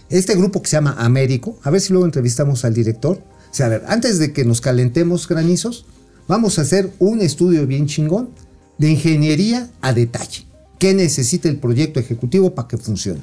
Este 0.10 0.36
grupo 0.36 0.62
que 0.62 0.70
se 0.70 0.78
llama 0.78 0.96
Américo, 0.98 1.60
a 1.64 1.70
ver 1.70 1.82
si 1.82 1.92
luego 1.92 2.06
entrevistamos 2.06 2.66
al 2.66 2.74
director. 2.74 3.22
O 3.52 3.54
sea, 3.54 3.66
a 3.66 3.70
ver, 3.70 3.84
antes 3.88 4.20
de 4.20 4.32
que 4.32 4.46
nos 4.46 4.62
calentemos 4.62 5.28
granizos, 5.28 5.86
vamos 6.30 6.58
a 6.58 6.62
hacer 6.62 6.94
un 7.00 7.20
estudio 7.20 7.68
bien 7.68 7.88
chingón 7.88 8.30
de 8.78 8.92
ingeniería 8.92 9.70
a 9.82 9.92
detalle. 9.92 10.46
¿Qué 10.80 10.94
necesita 10.94 11.50
el 11.50 11.58
proyecto 11.58 12.00
ejecutivo 12.00 12.56
para 12.56 12.70
que 12.70 12.78
funcione? 12.78 13.20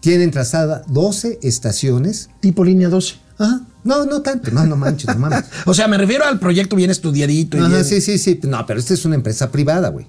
Tienen 0.00 0.30
trazada 0.30 0.84
12 0.86 1.40
estaciones. 1.42 2.30
Tipo 2.38 2.62
línea 2.64 2.88
12. 2.88 3.16
Ajá. 3.38 3.62
No, 3.82 4.04
no 4.04 4.22
tanto. 4.22 4.52
No, 4.52 4.64
no 4.64 4.76
manches, 4.76 5.08
no 5.12 5.18
mames. 5.18 5.44
O 5.66 5.74
sea, 5.74 5.88
me 5.88 5.98
refiero 5.98 6.24
al 6.24 6.38
proyecto 6.38 6.76
bien 6.76 6.90
estudiadito. 6.92 7.56
y 7.56 7.60
Ajá, 7.60 7.68
bien- 7.70 7.84
sí, 7.84 8.00
sí, 8.00 8.18
sí. 8.18 8.38
No, 8.44 8.64
pero 8.66 8.78
esta 8.78 8.94
es 8.94 9.04
una 9.04 9.16
empresa 9.16 9.50
privada, 9.50 9.88
güey. 9.88 10.06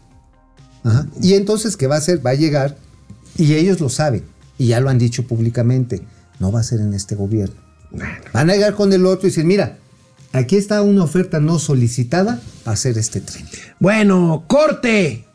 Ajá. 0.84 1.08
Y 1.24 1.34
entonces, 1.34 1.76
¿qué 1.76 1.88
va 1.88 1.96
a 1.96 1.98
hacer? 2.00 2.24
Va 2.24 2.32
a 2.32 2.36
llegar 2.36 2.78
y 3.38 3.54
ellos 3.56 3.80
lo 3.80 3.90
saben. 3.90 4.24
y 4.60 4.68
ya 4.68 4.80
lo 4.82 4.90
han 4.90 4.98
dicho 5.00 5.26
públicamente, 5.26 6.02
no 6.40 6.52
va 6.52 6.60
a 6.60 6.64
ser 6.64 6.82
en 6.82 6.94
este 6.94 7.16
gobierno. 7.16 7.56
Van 8.34 8.50
a 8.50 8.54
llegar 8.54 8.76
con 8.76 8.92
el 8.94 9.06
otro 9.06 9.28
y 9.28 9.32
decir, 9.32 9.46
mira, 9.46 9.78
aquí 10.34 10.56
está 10.56 10.82
una 10.82 11.04
oferta 11.04 11.40
no 11.40 11.60
solicitada 11.60 12.42
para 12.64 12.74
hacer 12.74 12.98
este 12.98 13.22
tren. 13.22 13.46
Bueno, 13.80 14.46
corte. 14.48 15.26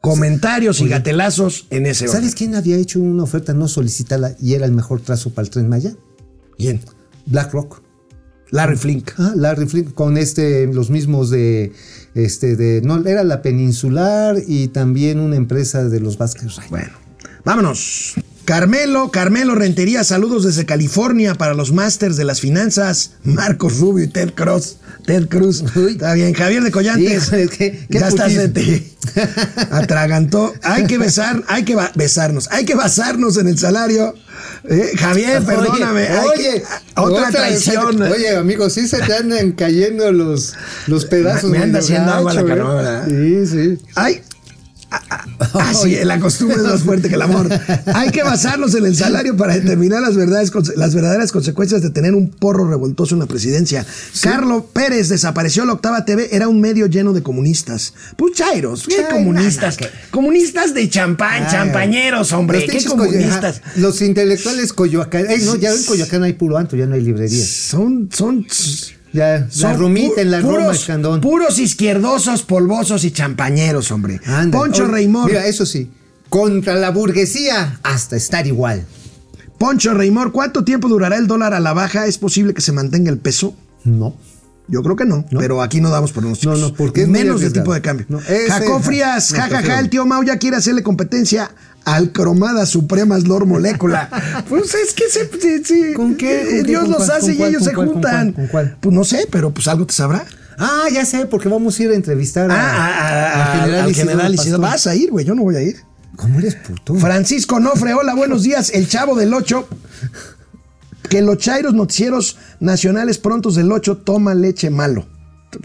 Comentarios 0.00 0.80
y 0.80 0.88
gatelazos 0.88 1.66
en 1.68 1.84
ese 1.84 2.08
orden. 2.08 2.20
¿Sabes 2.20 2.34
quién 2.34 2.54
había 2.54 2.76
hecho 2.76 3.00
una 3.00 3.22
oferta 3.22 3.52
no 3.52 3.68
solicitada 3.68 4.34
y 4.40 4.54
era 4.54 4.64
el 4.64 4.72
mejor 4.72 5.02
trazo 5.02 5.30
para 5.34 5.44
el 5.44 5.50
tren 5.50 5.68
Maya? 5.68 5.94
¿Quién? 6.56 6.80
BlackRock. 7.26 7.82
Larry 8.50 8.76
Flink. 8.76 9.10
Ah, 9.18 9.32
Larry 9.36 9.66
Flint 9.66 9.94
con 9.94 10.16
este, 10.16 10.66
los 10.66 10.90
mismos 10.90 11.30
de, 11.30 11.72
este, 12.14 12.56
de, 12.56 12.82
no, 12.82 13.06
era 13.06 13.24
la 13.24 13.42
Peninsular 13.42 14.36
y 14.46 14.68
también 14.68 15.20
una 15.20 15.36
empresa 15.36 15.88
de 15.88 16.00
los 16.00 16.18
Vázquez. 16.18 16.56
Bueno, 16.68 16.92
vámonos. 17.44 18.14
Carmelo, 18.44 19.10
Carmelo 19.10 19.54
Rentería, 19.54 20.02
saludos 20.02 20.44
desde 20.44 20.66
California 20.66 21.34
para 21.34 21.54
los 21.54 21.72
Masters 21.72 22.16
de 22.16 22.24
las 22.24 22.40
Finanzas, 22.40 23.12
Marcos 23.22 23.78
Rubio 23.78 24.04
y 24.04 24.08
Ted 24.08 24.32
Cruz. 24.34 24.76
Ted 25.06 25.28
Cruz. 25.28 25.62
Uy. 25.76 25.92
Está 25.92 26.14
bien, 26.14 26.34
Javier 26.34 26.62
de 26.62 26.70
Collantes. 26.70 27.30
Qué- 27.30 27.48
qué 27.48 27.86
ya 27.88 28.08
estás 28.08 28.34
de 28.34 28.48
ti. 28.48 28.92
Atragantó. 29.70 30.52
Hay 30.62 30.86
que 30.86 30.98
besar, 30.98 31.42
hay 31.48 31.64
que 31.64 31.76
besarnos, 31.94 32.48
hay 32.50 32.64
que 32.64 32.74
basarnos 32.74 33.36
en 33.36 33.48
el 33.48 33.58
salario. 33.58 34.14
Eh, 34.68 34.92
Javier, 34.98 35.42
perdóname. 35.44 36.08
hay 36.08 36.28
que- 36.36 36.62
otra, 36.96 37.30
traición. 37.30 38.02
Oye, 38.02 38.36
amigo, 38.36 38.68
sí 38.68 38.88
se 38.88 38.98
te 38.98 39.14
andan 39.14 39.52
cayendo 39.52 40.10
los, 40.12 40.54
los 40.86 41.04
pedazos. 41.06 41.50
Me 41.50 41.58
anda 41.58 41.66
medio 41.66 41.78
haciendo 41.78 42.12
agua 42.12 42.34
la 42.34 42.40
¿eh? 42.40 42.44
¿verdad? 42.44 43.06
Sí, 43.08 43.46
sí. 43.46 43.78
Ay. 43.94 44.22
Ah, 44.90 45.24
ah, 45.54 45.72
sí, 45.74 45.96
la 46.04 46.18
costumbre 46.18 46.56
es 46.56 46.62
más 46.62 46.82
fuerte 46.82 47.08
que 47.08 47.14
el 47.14 47.22
amor. 47.22 47.48
Hay 47.94 48.10
que 48.10 48.22
basarnos 48.22 48.74
en 48.74 48.86
el 48.86 48.96
salario 48.96 49.36
para 49.36 49.54
determinar 49.54 50.02
las, 50.02 50.16
verdades, 50.16 50.50
las 50.76 50.94
verdaderas 50.94 51.32
consecuencias 51.32 51.82
de 51.82 51.90
tener 51.90 52.14
un 52.14 52.30
porro 52.30 52.68
revoltoso 52.68 53.14
en 53.14 53.20
la 53.20 53.26
presidencia. 53.26 53.86
Carlos 54.20 54.64
Pérez 54.72 55.08
desapareció 55.08 55.64
la 55.64 55.74
octava 55.74 56.04
TV, 56.04 56.28
era 56.32 56.48
un 56.48 56.60
medio 56.60 56.86
lleno 56.86 57.12
de 57.12 57.22
comunistas. 57.22 57.94
Pues 58.16 58.34
chairos, 58.34 58.86
¿qué 58.86 59.04
Ay, 59.04 59.12
comunistas? 59.12 59.78
Comunistas 60.10 60.74
de 60.74 60.88
champán, 60.88 61.44
Ay, 61.44 61.50
champañeros, 61.50 62.32
hombre, 62.32 62.66
¿qué 62.66 62.84
comunistas? 62.84 63.62
los 63.76 64.00
intelectuales 64.02 64.72
Coyoacán. 64.72 65.30
Ey, 65.30 65.42
no, 65.42 65.56
ya 65.56 65.72
en 65.72 65.84
Coyoacán 65.84 66.24
hay 66.24 66.32
puro 66.32 66.56
anto, 66.56 66.76
ya 66.76 66.86
no 66.86 66.94
hay 66.94 67.02
librerías. 67.02 67.46
Son, 67.46 68.08
son, 68.12 68.46
Ya, 69.12 69.48
la 69.58 69.72
rumita 69.72 70.20
en 70.20 70.30
la 70.30 70.38
pu- 70.38 70.42
Roma, 70.42 70.58
puros, 70.60 70.76
Escandón. 70.78 71.20
puros 71.20 71.58
izquierdosos, 71.58 72.42
polvosos 72.42 73.04
y 73.04 73.10
champañeros, 73.10 73.90
hombre. 73.90 74.20
Anda. 74.24 74.58
Poncho 74.58 74.84
Oye, 74.84 74.92
Reymor. 74.92 75.26
Mira, 75.30 75.46
eso 75.46 75.66
sí, 75.66 75.90
contra 76.28 76.74
la 76.74 76.90
burguesía 76.90 77.80
hasta 77.82 78.16
estar 78.16 78.46
igual. 78.46 78.84
Poncho 79.58 79.94
Reymor, 79.94 80.32
¿cuánto 80.32 80.64
tiempo 80.64 80.88
durará 80.88 81.16
el 81.16 81.26
dólar 81.26 81.54
a 81.54 81.60
la 81.60 81.72
baja? 81.72 82.06
¿Es 82.06 82.18
posible 82.18 82.54
que 82.54 82.60
se 82.62 82.72
mantenga 82.72 83.10
el 83.10 83.18
peso? 83.18 83.54
No. 83.84 84.14
Yo 84.70 84.82
creo 84.82 84.94
que 84.96 85.04
no, 85.04 85.24
No. 85.30 85.40
pero 85.40 85.60
aquí 85.62 85.80
no 85.80 85.90
damos 85.90 86.12
pronósticos. 86.12 86.58
No, 86.60 86.68
no, 86.68 86.74
porque 86.74 87.02
es 87.02 87.08
menos 87.08 87.40
de 87.40 87.50
tipo 87.50 87.74
de 87.74 87.80
cambio. 87.80 88.06
No, 88.08 88.20
Frías, 88.80 89.30
jajaja, 89.32 89.48
prefiero- 89.58 89.78
el 89.80 89.90
tío 89.90 90.06
Mau 90.06 90.22
ya 90.22 90.38
quiere 90.38 90.56
hacerle 90.56 90.82
competencia 90.82 91.50
al 91.84 92.12
cromada 92.12 92.66
supremas 92.66 93.24
Lord 93.26 93.46
Molécula. 93.46 94.08
pues 94.48 94.74
es 94.74 94.94
que 94.94 95.04
se, 95.10 95.28
se- 95.40 95.64
se- 95.64 95.94
¿Con 95.94 96.14
qué? 96.14 96.42
eh, 96.42 96.56
¿Con? 96.58 96.66
Dios 96.66 96.82
¿Con 96.82 96.92
los 96.92 97.06
cuál? 97.06 97.10
hace 97.18 97.26
¿Con 97.26 97.32
y 97.34 97.36
cuál? 97.38 97.48
ellos 97.50 97.60
¿Con 97.62 97.68
se 97.68 97.74
cuál? 97.74 97.86
¿Con 97.86 97.94
juntan. 97.94 98.32
¿Con 98.32 98.46
cuál? 98.46 98.76
Pues 98.80 98.94
no 98.94 99.04
sé, 99.04 99.26
pero 99.30 99.50
pues 99.52 99.66
algo 99.68 99.86
te 99.86 99.94
sabrá. 99.94 100.24
Ah, 100.58 100.84
ya 100.92 101.04
sé, 101.06 101.24
porque 101.26 101.48
vamos 101.48 101.78
a 101.78 101.82
ir 101.82 101.90
a 101.90 101.94
entrevistar 101.94 102.50
a, 102.50 102.54
Ah, 102.54 102.76
a- 102.76 103.40
a- 103.40 103.64
al 103.64 103.74
al 103.86 103.94
general. 103.94 104.36
Vas 104.60 104.86
a 104.86 104.94
ir, 104.94 105.10
güey, 105.10 105.24
yo 105.24 105.34
no 105.34 105.42
voy 105.42 105.56
a 105.56 105.62
ir. 105.62 105.76
¿Cómo 106.16 106.38
eres 106.38 106.54
puto? 106.54 106.94
Francisco 106.96 107.58
Nofre, 107.60 107.94
hola, 107.94 108.14
buenos 108.14 108.42
días. 108.42 108.70
El 108.74 108.86
chavo 108.88 109.16
del 109.16 109.32
8. 109.32 109.66
Que 111.10 111.20
los 111.20 111.36
chairos 111.38 111.74
noticieros 111.74 112.38
nacionales 112.60 113.18
prontos 113.18 113.54
del 113.56 113.70
8 113.70 113.98
toma 113.98 114.34
leche 114.34 114.70
malo. 114.70 115.06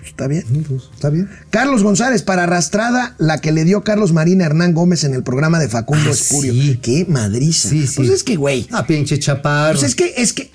Está 0.04 0.28
bien. 0.28 0.44
Pues, 0.68 0.82
Está 0.96 1.12
bien. 1.12 1.30
Carlos 1.52 1.84
González 1.84 2.24
para 2.24 2.44
arrastrada, 2.44 3.14
la 3.20 3.40
que 3.40 3.52
le 3.52 3.64
dio 3.66 3.84
Carlos 3.84 4.12
Marina 4.14 4.44
a 4.46 4.48
Hernán 4.48 4.74
Gómez 4.74 5.04
en 5.04 5.14
el 5.14 5.22
programa 5.22 5.60
de 5.60 5.70
Facundo 5.70 6.10
Ah, 6.10 6.14
Espurio. 6.14 6.52
sí. 6.54 6.80
Qué 6.82 7.06
madriza. 7.08 7.70
Sí, 7.70 7.86
sí. 7.86 7.94
Pues 7.96 8.10
es 8.10 8.24
que, 8.24 8.36
güey. 8.36 8.68
Ah, 8.72 8.88
pinche 8.88 9.20
chaparro. 9.20 9.80
Pues 9.80 9.84
es 9.92 9.94
que, 9.96 10.16
es 10.18 10.34
que, 10.34 10.52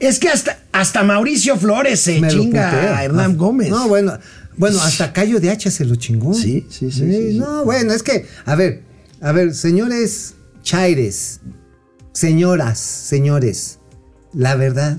es 0.00 0.18
que 0.18 0.28
hasta, 0.28 0.58
hasta 0.72 1.04
Mauricio 1.04 1.56
Flores 1.56 2.00
se 2.00 2.20
Me 2.20 2.26
chinga 2.28 2.96
a 2.98 3.04
Hernán 3.04 3.30
Ah, 3.30 3.34
Gómez. 3.36 3.70
No, 3.70 3.86
bueno, 3.86 4.18
bueno, 4.56 4.80
hasta 4.82 5.12
Cayo 5.12 5.38
de 5.38 5.50
Hacha 5.50 5.70
se 5.70 5.84
lo 5.84 5.94
chingó. 5.94 6.34
Sí, 6.34 6.66
sí, 6.68 6.90
sí, 6.90 7.06
sí, 7.06 7.30
sí. 7.32 7.38
No, 7.38 7.64
bueno, 7.64 7.92
es 7.92 8.02
que, 8.02 8.26
a 8.44 8.56
ver, 8.56 8.82
a 9.20 9.30
ver, 9.30 9.54
señores 9.54 10.34
chaires, 10.64 11.38
señoras, 12.12 12.80
señores, 12.80 13.78
la 14.34 14.56
verdad 14.56 14.98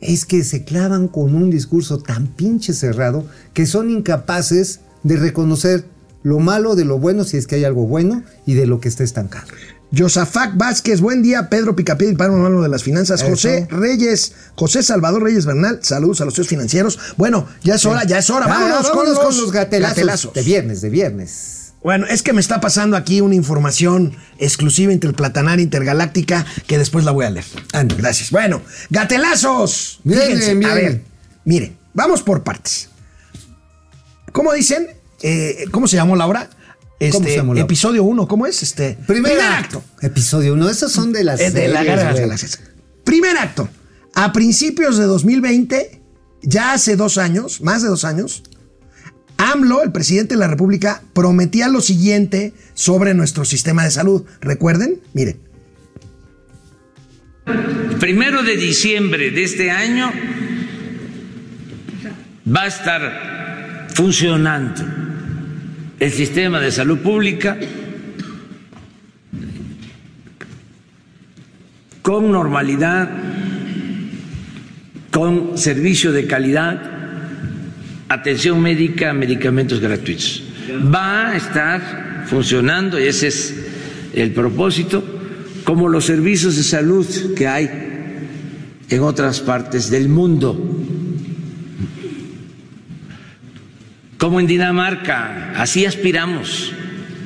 es 0.00 0.24
que 0.24 0.44
se 0.44 0.64
clavan 0.64 1.08
con 1.08 1.34
un 1.34 1.50
discurso 1.50 1.98
tan 1.98 2.26
pinche 2.26 2.72
cerrado 2.72 3.24
que 3.54 3.66
son 3.66 3.90
incapaces 3.90 4.80
de 5.02 5.16
reconocer 5.16 5.84
lo 6.22 6.38
malo 6.38 6.74
de 6.74 6.84
lo 6.84 6.98
bueno, 6.98 7.24
si 7.24 7.36
es 7.36 7.46
que 7.46 7.56
hay 7.56 7.64
algo 7.64 7.86
bueno, 7.86 8.22
y 8.46 8.54
de 8.54 8.66
lo 8.66 8.80
que 8.80 8.88
está 8.88 9.04
estancado. 9.04 9.46
Yosafac 9.92 10.56
Vázquez, 10.56 11.02
buen 11.02 11.22
día. 11.22 11.50
Pedro 11.50 11.76
y 11.76 12.14
Pablo 12.14 12.36
Mano 12.38 12.62
de 12.62 12.68
las 12.70 12.82
Finanzas. 12.82 13.20
Eso. 13.20 13.30
José 13.30 13.68
Reyes, 13.70 14.32
José 14.54 14.82
Salvador 14.82 15.22
Reyes 15.22 15.44
Bernal, 15.44 15.80
saludos 15.82 16.22
a 16.22 16.24
los 16.24 16.32
socios 16.32 16.48
financieros. 16.48 16.98
Bueno, 17.18 17.46
ya 17.62 17.74
es 17.74 17.84
hora, 17.84 18.04
ya 18.04 18.18
es 18.18 18.30
hora. 18.30 18.46
Ah, 18.46 18.48
Vámonos, 18.48 18.90
con 18.90 19.04
los, 19.06 19.52
gatelazos, 19.52 19.96
gatelazos. 19.96 20.32
de 20.32 20.42
viernes, 20.42 20.80
de 20.80 20.88
viernes. 20.88 21.61
Bueno, 21.82 22.06
es 22.06 22.22
que 22.22 22.32
me 22.32 22.40
está 22.40 22.60
pasando 22.60 22.96
aquí 22.96 23.20
una 23.20 23.34
información 23.34 24.16
exclusiva 24.38 24.92
interplatanaria 24.92 25.62
intergaláctica 25.62 26.46
que 26.66 26.78
después 26.78 27.04
la 27.04 27.10
voy 27.10 27.26
a 27.26 27.30
leer. 27.30 27.44
Anda. 27.72 27.96
Gracias. 27.96 28.30
Bueno, 28.30 28.62
gatelazos. 28.90 30.00
Bien, 30.04 30.20
Fíjense, 30.20 30.54
bien, 30.54 30.70
a 30.70 30.74
ver, 30.74 31.02
miren, 31.44 31.76
vamos 31.92 32.22
por 32.22 32.44
partes. 32.44 32.88
¿Cómo 34.32 34.52
dicen? 34.52 34.88
Eh, 35.22 35.64
¿Cómo 35.70 35.88
se 35.88 35.96
llamó 35.96 36.14
Laura? 36.14 36.48
Este, 37.00 37.12
¿Cómo 37.12 37.28
se 37.28 37.36
llamó 37.36 37.54
Laura? 37.54 37.64
Episodio 37.64 38.04
1, 38.04 38.28
¿cómo 38.28 38.46
es? 38.46 38.62
Este, 38.62 38.96
Primer, 39.06 39.40
acto. 39.40 39.82
Episodio 40.00 40.54
1, 40.54 40.68
esos 40.70 40.92
son 40.92 41.12
de 41.12 41.24
las. 41.24 41.40
Es 41.40 41.52
de 41.52 41.68
la 41.68 41.82
Guerra 41.82 42.02
de 42.02 42.12
las. 42.12 42.20
Galaxias. 42.20 42.60
Primer 43.04 43.36
acto. 43.36 43.68
A 44.14 44.32
principios 44.32 44.98
de 44.98 45.04
2020, 45.04 46.00
ya 46.42 46.74
hace 46.74 46.96
dos 46.96 47.18
años, 47.18 47.60
más 47.60 47.82
de 47.82 47.88
dos 47.88 48.04
años, 48.04 48.44
AMLO, 49.42 49.82
el 49.82 49.90
presidente 49.90 50.34
de 50.34 50.40
la 50.40 50.46
República, 50.46 51.02
prometía 51.12 51.68
lo 51.68 51.80
siguiente 51.80 52.52
sobre 52.74 53.12
nuestro 53.12 53.44
sistema 53.44 53.82
de 53.82 53.90
salud. 53.90 54.24
¿Recuerden? 54.40 55.00
Miren. 55.14 55.38
Primero 57.98 58.44
de 58.44 58.56
diciembre 58.56 59.32
de 59.32 59.42
este 59.42 59.72
año 59.72 60.12
va 62.46 62.62
a 62.62 62.66
estar 62.68 63.88
funcionando 63.94 64.84
el 65.98 66.12
sistema 66.12 66.60
de 66.60 66.70
salud 66.70 66.98
pública 66.98 67.58
con 72.02 72.30
normalidad, 72.30 73.10
con 75.10 75.58
servicio 75.58 76.12
de 76.12 76.26
calidad, 76.28 76.91
atención 78.12 78.60
médica, 78.60 79.12
medicamentos 79.12 79.80
gratuitos. 79.80 80.42
Va 80.94 81.30
a 81.30 81.36
estar 81.36 82.24
funcionando, 82.26 83.00
y 83.00 83.04
ese 83.04 83.28
es 83.28 83.54
el 84.14 84.32
propósito, 84.32 85.02
como 85.64 85.88
los 85.88 86.04
servicios 86.04 86.56
de 86.56 86.62
salud 86.62 87.06
que 87.34 87.46
hay 87.46 87.70
en 88.88 89.02
otras 89.02 89.40
partes 89.40 89.90
del 89.90 90.08
mundo, 90.08 90.58
como 94.18 94.38
en 94.40 94.46
Dinamarca, 94.46 95.52
así 95.56 95.84
aspiramos, 95.84 96.72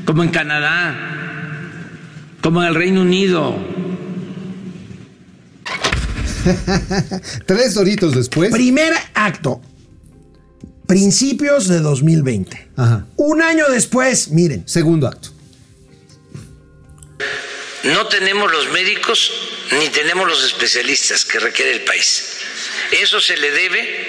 como 0.05 0.23
en 0.23 0.31
Canadá, 0.31 0.95
como 2.41 2.63
en 2.63 2.69
el 2.69 2.75
Reino 2.75 3.03
Unido, 3.03 3.77
Tres 7.47 7.75
doritos 7.75 8.15
después. 8.15 8.53
Primer 8.53 8.93
acto. 9.15 9.61
Principios 10.87 11.69
de 11.69 11.81
2020. 11.81 12.69
Ajá. 12.77 13.07
Un 13.17 13.43
año 13.43 13.69
después, 13.69 14.29
miren. 14.29 14.69
Segundo 14.69 15.09
acto. 15.09 15.31
No 17.83 18.07
tenemos 18.09 18.51
los 18.51 18.69
médicos 18.71 19.33
ni 19.73 19.89
tenemos 19.89 20.29
los 20.29 20.45
especialistas 20.45 21.25
que 21.25 21.39
requiere 21.39 21.73
el 21.73 21.83
país. 21.83 22.39
Eso 22.91 23.21
se 23.21 23.37
le 23.37 23.51
debe 23.51 24.07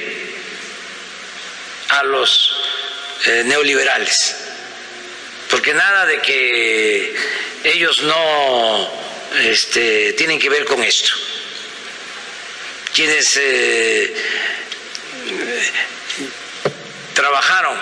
a 1.90 2.04
los 2.04 2.52
eh, 3.26 3.44
neoliberales, 3.46 4.36
porque 5.50 5.74
nada 5.74 6.06
de 6.06 6.22
que 6.22 7.16
ellos 7.64 8.04
no 8.04 8.90
este, 9.44 10.14
tienen 10.14 10.40
que 10.40 10.50
ver 10.50 10.66
con 10.66 10.84
esto. 10.84 11.12
Quienes 12.94 13.38
eh, 13.42 14.14
trabajaron 17.18 17.76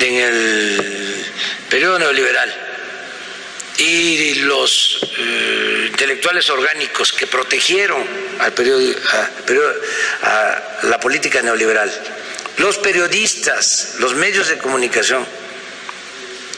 en 0.00 0.14
el 0.16 1.32
periodo 1.70 2.00
neoliberal 2.00 2.52
y 3.76 4.34
los 4.40 4.98
eh, 5.16 5.84
intelectuales 5.86 6.50
orgánicos 6.50 7.12
que 7.12 7.28
protegieron 7.28 8.04
al 8.40 8.52
periodo, 8.54 8.82
a, 10.22 10.62
la 10.82 10.98
política 10.98 11.42
neoliberal, 11.42 11.92
los 12.56 12.78
periodistas, 12.78 13.94
los 14.00 14.16
medios 14.16 14.48
de 14.48 14.58
comunicación 14.58 15.24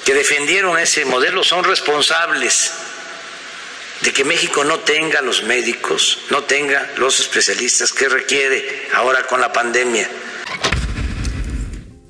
que 0.07 0.15
defendieron 0.15 0.79
ese 0.79 1.05
modelo 1.05 1.45
son 1.45 1.63
responsables 1.63 2.73
de 4.01 4.15
que 4.15 4.25
México 4.25 4.65
no 4.65 4.81
tenga 4.81 5.21
los 5.21 5.43
médicos, 5.43 6.21
no 6.31 6.43
tenga 6.45 6.91
los 6.97 7.21
especialistas 7.21 7.93
que 7.93 8.09
requiere 8.09 8.89
ahora 8.95 9.27
con 9.27 9.43
la 9.43 9.53
pandemia. 9.53 10.09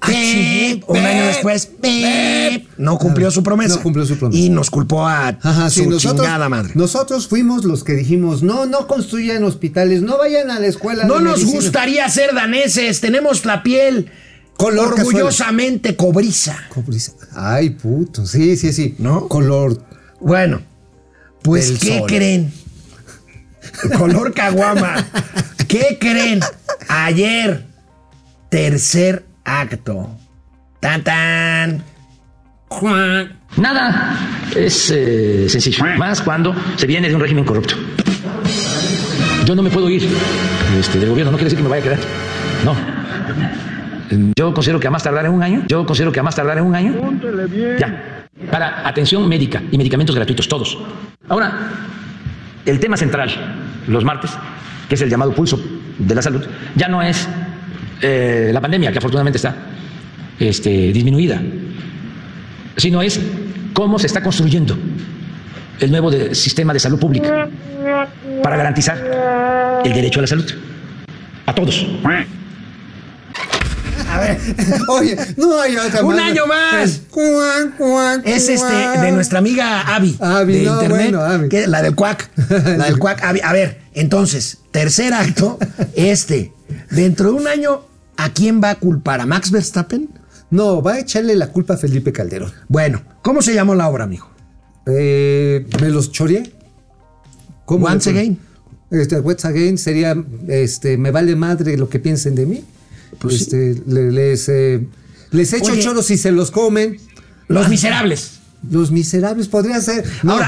Pip, 0.07 0.85
un 0.89 0.97
año 0.97 1.27
después, 1.27 1.67
pip, 1.67 2.69
no 2.79 2.97
cumplió 2.99 3.31
su 3.31 3.43
promesa. 3.43 3.77
No 3.77 3.83
cumplió 3.83 4.07
su 4.07 4.17
promesa. 4.19 4.39
Y 4.41 4.49
nos 4.49 4.71
culpó 4.71 5.07
a 5.07 5.29
Ajá, 5.29 5.69
su 5.69 5.81
sí, 5.81 5.87
nosotros, 5.87 6.23
chingada 6.23 6.49
madre. 6.49 6.73
nosotros 6.75 7.29
fuimos 7.29 7.65
los 7.65 7.85
que 7.85 7.93
dijimos, 7.93 8.43
no, 8.43 8.65
no 8.67 8.87
construyan 8.87 9.45
hospitales, 9.45 10.01
no 10.03 10.17
vayan 10.17 10.51
a 10.51 10.59
la 10.59 10.67
escuela. 10.67 11.05
No 11.05 11.19
de 11.19 11.25
nos 11.25 11.39
medicina". 11.41 11.61
gustaría 11.61 12.09
ser 12.09 12.35
daneses, 12.35 13.01
tenemos 13.01 13.45
la 13.45 13.63
piel 13.63 14.11
Color 14.57 14.93
orgullosamente 14.93 15.97
cobriza. 15.97 16.57
Cobriza. 16.69 17.13
Ay, 17.35 17.71
puto. 17.71 18.27
Sí, 18.27 18.59
sí, 18.59 18.75
sí. 18.75 18.95
¿No? 18.99 19.27
Color. 19.27 19.83
Bueno, 20.21 20.61
pues 21.43 21.79
¿qué 21.81 21.99
sol. 22.01 22.09
creen? 22.09 22.53
Color 23.97 24.35
caguama. 24.35 25.07
¿Qué 25.67 25.97
creen? 25.99 26.41
Ayer, 26.89 27.65
tercer 28.51 29.25
acto. 29.51 30.09
Tan 30.81 31.03
tan. 31.03 31.83
Nada 33.57 34.17
es 34.55 34.93
eh, 34.93 35.49
sencillo, 35.49 35.85
más 35.99 36.23
cuando 36.23 36.55
se 36.77 36.87
viene 36.87 37.09
de 37.09 37.15
un 37.15 37.21
régimen 37.21 37.45
corrupto. 37.45 37.75
Yo 39.45 39.57
no 39.57 39.63
me 39.63 39.71
puedo 39.71 39.91
ir 39.91 40.09
este, 40.79 41.01
del 41.01 41.11
gobierno, 41.11 41.33
no 41.33 41.37
quiere 41.37 41.51
decir 41.51 41.59
que 41.59 41.65
me 41.65 41.69
vaya 41.69 41.81
a 41.81 41.85
quedar. 41.85 41.99
No. 42.65 42.77
Yo 44.37 44.55
considero 44.55 44.79
que 44.79 44.87
a 44.87 44.91
más 44.91 45.03
tardar 45.03 45.27
en 45.27 45.33
un 45.33 45.43
año, 45.43 45.65
yo 45.67 45.85
considero 45.85 46.13
que 46.13 46.21
a 46.21 46.23
más 46.23 46.37
tardar 46.37 46.59
en 46.59 46.65
un 46.65 46.75
año, 46.75 46.95
ya, 47.79 48.27
para 48.51 48.87
atención 48.89 49.29
médica 49.29 49.63
y 49.71 49.77
medicamentos 49.77 50.15
gratuitos, 50.15 50.49
todos. 50.49 50.79
Ahora, 51.29 51.53
el 52.67 52.79
tema 52.79 52.97
central, 52.97 53.31
los 53.89 54.05
martes, 54.05 54.31
que 54.89 54.95
es 54.95 55.01
el 55.01 55.11
llamado 55.11 55.33
pulso 55.33 55.61
de 55.99 56.15
la 56.15 56.23
salud, 56.23 56.45
ya 56.77 56.89
no 56.89 57.03
es 57.03 57.29
eh, 58.03 58.51
la 58.53 58.61
pandemia, 58.61 58.93
que 58.93 58.99
afortunadamente 58.99 59.37
está 59.39 59.55
este, 60.39 60.71
disminuida, 60.93 61.41
sino 62.77 63.03
es 63.03 63.21
cómo 63.73 63.99
se 63.99 64.07
está 64.07 64.23
construyendo 64.23 64.77
el 65.81 65.91
nuevo 65.91 66.11
de- 66.11 66.35
sistema 66.35 66.73
de 66.73 66.81
salud 66.81 66.99
pública 66.99 67.49
para 68.43 68.57
garantizar 68.57 69.81
el 69.85 69.93
derecho 69.93 70.21
a 70.21 70.23
la 70.23 70.27
salud 70.29 70.47
a 71.47 71.55
todos. 71.55 71.87
Oye, 74.89 75.17
no 75.37 75.61
hay 75.61 75.77
otra 75.77 76.03
Un 76.03 76.19
año 76.19 76.47
más. 76.47 77.01
Es 78.25 78.49
este 78.49 78.99
de 79.01 79.13
nuestra 79.13 79.39
amiga 79.39 79.83
Abby. 79.95 80.17
Abby, 80.21 80.55
de 80.59 80.63
no, 80.65 80.75
internet. 80.75 81.01
bueno, 81.13 81.21
Abby. 81.23 81.49
que- 81.49 81.67
la 81.67 81.81
del 81.83 81.95
cuac. 81.95 82.29
La 82.51 82.87
del 82.87 82.99
cuac. 82.99 83.23
Abby. 83.25 83.41
A 83.43 83.53
ver, 83.53 83.81
entonces, 83.95 84.59
tercer 84.71 85.13
acto, 85.15 85.59
este. 85.95 86.53
Dentro 86.91 87.31
de 87.33 87.37
un 87.37 87.49
año, 87.49 87.83
¿a 88.25 88.33
quién 88.33 88.61
va 88.63 88.71
a 88.71 88.75
culpar? 88.79 89.21
¿A 89.21 89.27
Max 89.27 89.51
Verstappen? 89.51 90.09
No, 90.51 90.83
va 90.83 90.95
a 90.95 90.99
echarle 91.01 91.37
la 91.37 91.49
culpa 91.53 91.75
a 91.75 91.77
Felipe 91.77 92.13
Calderón. 92.13 92.53
Bueno, 92.69 93.03
¿cómo 93.23 93.41
se 93.43 93.55
llamó 93.55 93.75
la 93.75 93.89
obra, 93.89 94.05
amigo? 94.05 94.29
Eh, 94.87 95.67
¿Me 95.81 95.91
los 95.91 96.11
choreé? 96.11 96.53
¿Cómo 97.65 97.87
Once 97.87 98.11
again. 98.11 98.39
Este, 98.91 99.17
once 99.19 99.47
again 99.47 99.79
sería, 99.79 100.17
este, 100.49 100.97
me 100.97 101.13
vale 101.13 101.37
madre 101.37 101.77
lo 101.77 101.89
que 101.89 102.01
piensen 102.01 102.35
de 102.35 102.47
mí. 102.47 102.65
Pues 103.21 103.43
este, 103.43 103.81
le- 103.87 104.11
les, 104.11 104.49
eh, 104.49 104.87
les 105.31 105.53
echo 105.53 105.73
Oye. 105.73 105.83
choros 105.83 106.07
si 106.07 106.17
se 106.19 106.33
los 106.33 106.51
comen. 106.51 106.97
Los 107.49 107.69
Miserables. 107.69 108.39
Los 108.69 108.91
miserables 108.91 109.49
podría 109.49 109.81
ser. 109.81 110.05
No. 110.23 110.39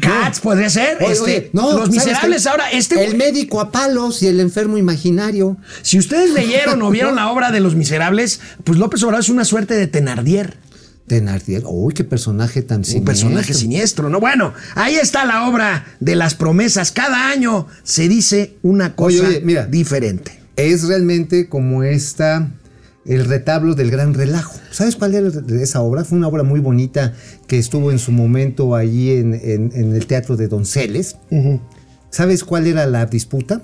Cats 0.00 0.40
podría 0.40 0.70
ser. 0.70 0.98
Oye, 1.00 1.12
este, 1.12 1.22
oye, 1.24 1.50
no, 1.52 1.72
los 1.72 1.86
¿sabes 1.86 1.90
Miserables 1.94 2.46
ahora. 2.46 2.70
Este, 2.70 3.04
El 3.04 3.16
médico 3.16 3.60
a 3.60 3.70
palos 3.72 4.22
y 4.22 4.28
el 4.28 4.40
enfermo 4.40 4.78
imaginario. 4.78 5.56
si 5.82 5.98
ustedes 5.98 6.32
leyeron 6.32 6.80
o 6.82 6.90
vieron 6.90 7.16
la 7.16 7.28
obra 7.32 7.50
de 7.50 7.60
Los 7.60 7.74
Miserables, 7.74 8.40
pues 8.64 8.78
López 8.78 9.02
Obrador 9.02 9.20
es 9.22 9.28
una 9.28 9.44
suerte 9.44 9.74
de 9.74 9.86
Tenardier. 9.86 10.56
Thenardier. 11.06 11.62
Uy, 11.66 11.92
qué 11.94 12.04
personaje 12.04 12.62
tan 12.62 12.78
Un 12.78 12.84
siniestro. 12.84 13.04
personaje 13.12 13.54
siniestro, 13.54 14.08
¿no? 14.08 14.20
Bueno, 14.20 14.54
ahí 14.76 14.94
está 14.94 15.24
la 15.24 15.48
obra 15.48 15.84
de 16.00 16.14
las 16.14 16.34
promesas. 16.34 16.92
Cada 16.92 17.28
año 17.28 17.66
se 17.82 18.08
dice 18.08 18.56
una 18.62 18.94
cosa 18.94 19.18
Oye, 19.18 19.26
oye, 19.26 19.40
mira. 19.44 19.66
diferente. 19.66 20.40
Es 20.56 20.84
realmente 20.84 21.48
como 21.48 21.82
esta, 21.82 22.48
el 23.04 23.24
retablo 23.24 23.74
del 23.74 23.90
gran 23.90 24.14
relajo. 24.14 24.54
¿Sabes 24.70 24.96
cuál 24.96 25.14
era 25.14 25.28
esa 25.60 25.80
obra? 25.82 26.04
Fue 26.04 26.18
una 26.18 26.28
obra 26.28 26.42
muy 26.44 26.60
bonita 26.60 27.12
que 27.46 27.58
estuvo 27.58 27.90
en 27.90 27.98
su 27.98 28.12
momento 28.12 28.74
allí 28.76 29.10
en, 29.12 29.34
en- 29.34 29.72
en 29.74 29.94
el 29.94 30.06
Teatro 30.06 30.36
de 30.36 30.48
Donceles. 30.48 31.16
¿Sabes 32.10 32.44
cuál 32.44 32.66
era 32.66 32.86
la 32.86 33.06
disputa? 33.06 33.62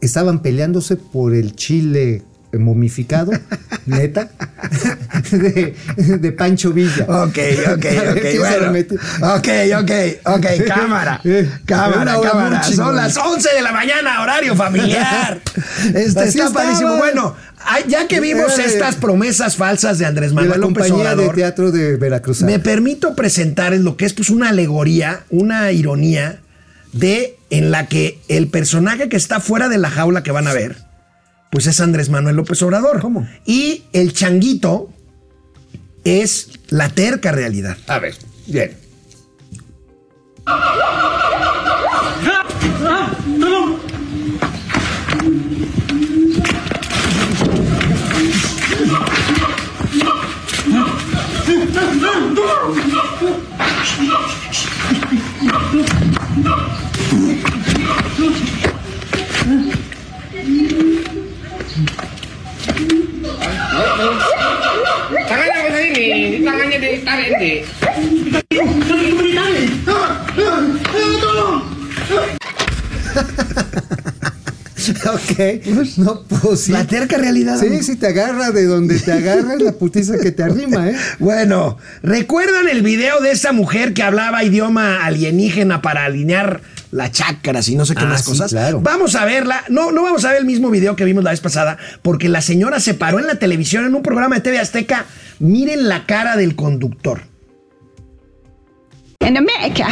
Estaban 0.00 0.42
peleándose 0.42 0.96
por 0.96 1.34
el 1.34 1.54
chile 1.54 2.22
momificado, 2.58 3.32
neta, 3.86 4.30
de, 5.30 5.74
de 5.96 6.32
Pancho 6.32 6.72
Villa. 6.72 7.04
Ok, 7.08 7.38
ok, 7.72 7.72
ok, 7.72 8.20
¿quién 8.20 8.22
se 8.22 8.38
bueno. 8.38 8.72
Ok, 9.34 9.48
ok, 9.80 9.90
ok, 10.24 10.46
cámara. 10.66 11.20
Eh, 11.24 11.50
Cámara, 11.64 12.16
cámara. 12.22 12.62
Son 12.62 12.94
las 12.94 13.16
11 13.16 13.48
de 13.54 13.62
la 13.62 13.72
mañana, 13.72 14.22
horario 14.22 14.54
familiar. 14.56 15.40
Este 15.94 16.24
está 16.24 16.50
padrísimo. 16.50 16.96
Bueno, 16.96 17.34
ya 17.88 18.06
que 18.06 18.20
vimos 18.20 18.58
estas 18.58 18.96
promesas 18.96 19.56
falsas 19.56 19.98
de 19.98 20.06
Andrés 20.06 20.30
de 20.30 20.36
la 20.36 20.42
Manuel 20.42 20.60
López 20.60 20.88
compañía 20.88 21.10
de 21.10 21.14
Obrador, 21.14 21.34
teatro 21.34 21.72
de 21.72 21.96
Veracruz. 21.96 22.42
me 22.42 22.58
permito 22.58 23.14
presentarles 23.14 23.80
lo 23.80 23.96
que 23.96 24.04
es 24.04 24.12
pues 24.12 24.30
una 24.30 24.50
alegoría, 24.50 25.20
una 25.30 25.72
ironía 25.72 26.40
de 26.92 27.36
en 27.50 27.70
la 27.70 27.86
que 27.86 28.18
el 28.28 28.48
personaje 28.48 29.08
que 29.08 29.16
está 29.16 29.40
fuera 29.40 29.68
de 29.68 29.78
la 29.78 29.90
jaula 29.90 30.22
que 30.22 30.32
van 30.32 30.46
a 30.46 30.52
ver, 30.52 30.76
pues 31.52 31.66
es 31.66 31.80
Andrés 31.80 32.08
Manuel 32.08 32.36
López 32.36 32.62
Obrador. 32.62 32.98
¿Cómo? 33.00 33.28
Y 33.44 33.84
el 33.92 34.14
changuito 34.14 34.88
es 36.02 36.48
la 36.70 36.88
terca 36.88 37.30
realidad. 37.30 37.76
A 37.88 37.98
ver, 37.98 38.16
bien. 38.46 38.74
Tangannya 65.28 65.60
ke 65.64 65.70
sini, 65.72 66.06
tangannya 66.44 66.78
ditarik 66.78 67.32
nih. 67.40 67.56
Ok. 75.06 75.98
No, 75.98 76.22
pues 76.22 76.62
sí. 76.62 76.72
La 76.72 76.86
terca 76.86 77.16
realidad. 77.16 77.58
Sí, 77.58 77.82
sí, 77.82 77.96
te 77.96 78.08
agarra 78.08 78.50
de 78.50 78.64
donde 78.64 78.98
te 78.98 79.12
agarra 79.12 79.54
es 79.54 79.62
la 79.62 79.72
putiza 79.72 80.18
que 80.18 80.32
te 80.32 80.42
arrima, 80.42 80.90
¿eh? 80.90 80.96
Bueno, 81.18 81.78
¿recuerdan 82.02 82.68
el 82.68 82.82
video 82.82 83.20
de 83.20 83.30
esa 83.30 83.52
mujer 83.52 83.94
que 83.94 84.02
hablaba 84.02 84.44
idioma 84.44 85.04
alienígena 85.04 85.82
para 85.82 86.04
alinear 86.04 86.60
la 86.92 87.10
chakras 87.10 87.68
y 87.68 87.74
no 87.74 87.84
sé 87.84 87.94
qué 87.96 88.04
Ah, 88.04 88.08
más 88.08 88.20
sí, 88.22 88.30
cosas? 88.30 88.50
claro. 88.52 88.80
Vamos 88.80 89.16
a 89.16 89.24
verla. 89.24 89.64
No, 89.68 89.90
no 89.90 90.02
vamos 90.04 90.24
a 90.24 90.28
ver 90.28 90.38
el 90.38 90.44
mismo 90.44 90.70
video 90.70 90.94
que 90.94 91.04
vimos 91.04 91.24
la 91.24 91.30
vez 91.30 91.40
pasada, 91.40 91.76
porque 92.02 92.28
la 92.28 92.40
señora 92.42 92.78
se 92.78 92.94
paró 92.94 93.18
en 93.18 93.26
la 93.26 93.36
televisión 93.36 93.84
en 93.84 93.94
un 93.94 94.02
programa 94.02 94.36
de 94.36 94.42
TV 94.42 94.58
Azteca. 94.60 95.06
Miren 95.40 95.88
la 95.88 96.06
cara 96.06 96.36
del 96.36 96.54
conductor. 96.54 97.22
In 99.26 99.36
America. 99.36 99.86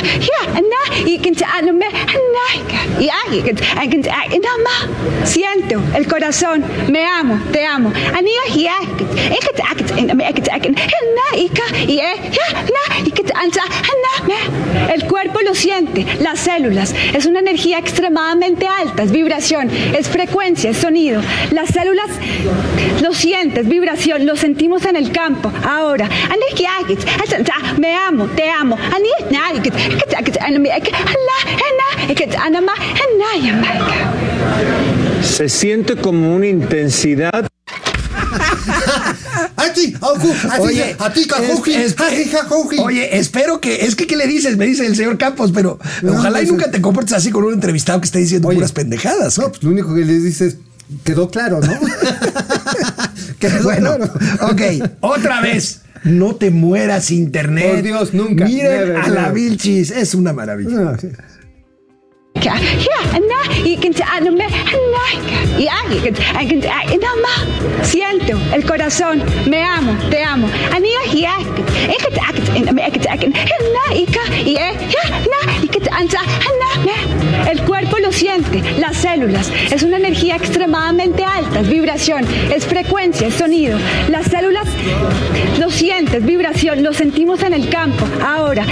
Na, 0.55 0.97
je 1.05 1.18
kunt 1.20 1.43
aan 1.43 1.68
Amerika. 1.68 2.78
Ja, 2.99 3.14
je 3.31 3.43
kunt, 3.43 3.59
je 3.59 3.89
kunt, 3.89 4.07
en 4.07 4.41
dan 4.41 4.62
maar, 4.62 4.89
siento, 5.24 5.81
el 5.95 6.07
corazón, 6.07 6.64
me 6.89 7.07
amo, 7.20 7.39
te 7.51 7.68
amo. 7.68 7.91
Ja, 7.93 8.55
ja, 8.55 8.81
ik 8.81 8.99
het, 8.99 9.59
ik 9.59 9.76
het, 9.78 9.91
in 9.91 10.09
ik, 11.35 11.57
ja, 11.87 12.14
ja, 12.31 12.53
na, 12.53 12.97
ik 13.05 13.16
het, 13.16 13.31
en 13.31 13.51
na, 13.55 13.64
en 13.91 13.99
na, 14.05 14.26
me, 14.26 14.93
el 14.93 15.07
cuerpo 15.07 15.41
lo 15.41 15.55
siente, 15.55 16.05
las 16.18 16.41
células. 16.41 16.95
Es 17.14 17.26
una 17.26 17.39
energía 17.39 17.78
extremadamente 17.78 18.66
alta, 18.66 19.03
es 19.03 19.11
vibración, 19.11 19.70
es 19.97 20.09
frecuencia, 20.09 20.70
es 20.70 20.76
sonido. 20.76 21.22
Las 21.51 21.68
células 21.70 22.11
lo 23.03 23.12
sientes, 23.12 23.66
vibración, 23.66 24.26
lo 24.26 24.37
sentimos 24.37 24.85
en 24.85 24.97
el 24.97 25.11
campo. 25.11 25.53
Ahora, 25.64 26.09
me 27.78 27.95
amo, 27.95 28.26
te 28.37 28.49
amo. 28.49 28.78
Se 35.23 35.49
siente 35.49 35.97
como 35.97 36.35
una 36.35 36.47
intensidad 36.47 37.51
A 39.57 39.73
ti, 39.73 39.95
Oye. 40.59 40.97
Oye, 42.79 43.18
espero 43.18 43.61
que. 43.61 43.87
Es 43.87 43.95
que, 43.95 44.07
¿qué 44.07 44.16
le 44.16 44.27
dices? 44.27 44.57
Me 44.57 44.66
dice 44.66 44.87
el 44.87 44.97
señor 44.97 45.18
Campos, 45.18 45.53
pero 45.53 45.79
No, 46.03 46.12
ojalá 46.12 46.43
y 46.43 46.47
no 46.47 46.53
nunca 46.53 46.71
te 46.71 46.81
comportes 46.81 47.12
así 47.14 47.31
con 47.31 47.45
un 47.45 47.55
entrevistado 47.55 48.01
que 48.01 48.07
esté 48.07 48.18
diciendo 48.18 48.49
Oye. 48.49 48.57
puras 48.57 48.73
pendejadas. 48.73 49.39
No, 49.39 49.49
pues 49.49 49.62
lo 49.62 49.71
único 49.71 49.95
que 49.95 50.05
les 50.05 50.25
dices, 50.25 50.57
quedó 51.05 51.31
claro, 51.31 51.61
¿no? 51.61 51.73
quedó 53.39 53.62
bueno, 53.62 53.97
claro. 53.97 54.12
ok, 54.53 54.62
otra 55.01 55.41
vez. 55.41 55.83
No 56.05 56.35
te 56.35 56.51
mueras, 56.51 57.11
internet. 57.11 57.75
Por 57.75 57.83
Dios, 57.83 58.15
nunca. 58.15 58.47
Miren 58.47 58.73
Never, 58.73 58.97
a 58.97 59.09
la 59.09 59.21
never. 59.23 59.35
Vilchis, 59.35 59.91
es 59.91 60.15
una 60.15 60.33
maravilla. 60.33 60.71
No, 60.71 60.99
sí. 60.99 61.09
Anna, 67.05 67.85
siento 67.85 68.39
el 68.55 68.64
corazón, 68.64 69.22
me 69.47 69.62
amo, 69.62 69.97
te 70.11 70.22
amo. 70.22 70.49
Y 74.45 74.57
eh, 74.57 74.72
ya, 74.89 75.11
na, 75.11 75.62
y 75.62 75.68
que 75.68 75.81
te 75.81 75.91
anta, 75.91 76.20
Anna, 76.20 76.85
me. 76.85 77.51
El 77.51 77.62
cuerpo 77.62 77.99
lo 77.99 78.12
siente, 78.12 78.62
las 78.78 78.97
células, 78.97 79.51
es 79.70 79.83
una 79.83 79.97
energía 79.97 80.37
extremadamente 80.37 81.24
alta, 81.24 81.62
vibración, 81.62 82.26
es 82.55 82.64
frecuencia, 82.64 83.28
es 83.28 83.35
sonido. 83.35 83.78
Las 84.09 84.26
células 84.26 84.66
lo 85.59 85.70
sientes, 85.70 86.24
vibración, 86.24 86.83
lo 86.83 86.93
sentimos 86.93 87.43
en 87.43 87.55
el 87.55 87.68
campo. 87.68 88.07
Ahora, 88.24 88.64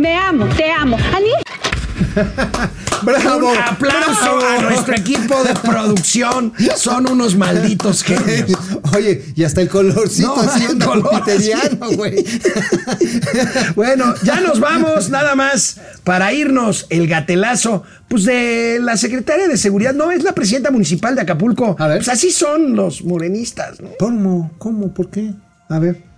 me 0.00 0.16
amo, 0.16 0.46
te 0.56 0.70
amo. 0.70 0.96
Bravo. 3.02 3.50
Un 3.50 3.58
aplauso 3.58 4.38
bravo. 4.38 4.58
a 4.58 4.62
nuestro 4.62 4.94
equipo 4.94 5.42
de 5.44 5.54
producción. 5.54 6.52
Son 6.76 7.10
unos 7.10 7.36
malditos 7.36 8.02
genios. 8.04 8.58
Oye, 8.94 9.26
y 9.34 9.44
hasta 9.44 9.60
el 9.60 9.68
colorcito 9.68 10.34
No, 10.34 10.40
así 10.40 10.78
color 10.78 11.22
güey. 11.96 12.24
Bueno, 13.74 14.14
ya 14.22 14.40
nos 14.40 14.60
vamos, 14.60 15.10
nada 15.10 15.34
más 15.34 15.80
para 16.04 16.32
irnos 16.32 16.86
el 16.90 17.06
gatelazo, 17.06 17.82
pues 18.08 18.24
de 18.24 18.78
la 18.80 18.96
secretaria 18.96 19.48
de 19.48 19.56
seguridad, 19.56 19.92
no 19.92 20.10
es 20.10 20.22
la 20.22 20.32
presidenta 20.32 20.70
municipal 20.70 21.14
de 21.14 21.22
Acapulco. 21.22 21.76
A 21.78 21.88
ver. 21.88 21.98
Pues 21.98 22.08
así 22.08 22.30
son 22.30 22.74
los 22.74 23.02
morenistas, 23.04 23.80
¿no? 23.80 23.90
¿Cómo? 23.98 24.52
¿Cómo? 24.58 24.92
¿Por 24.94 25.10
qué? 25.10 25.32
A 25.68 25.78
ver. 25.78 26.14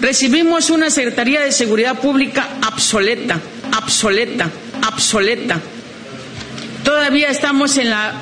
Recibimos 0.00 0.70
una 0.70 0.90
Secretaría 0.90 1.40
de 1.40 1.52
Seguridad 1.52 1.98
Pública 1.98 2.46
obsoleta, 2.70 3.40
obsoleta, 3.82 4.50
obsoleta. 4.92 5.60
Todavía 6.84 7.28
estamos 7.28 7.76
en 7.76 7.90
la 7.90 8.14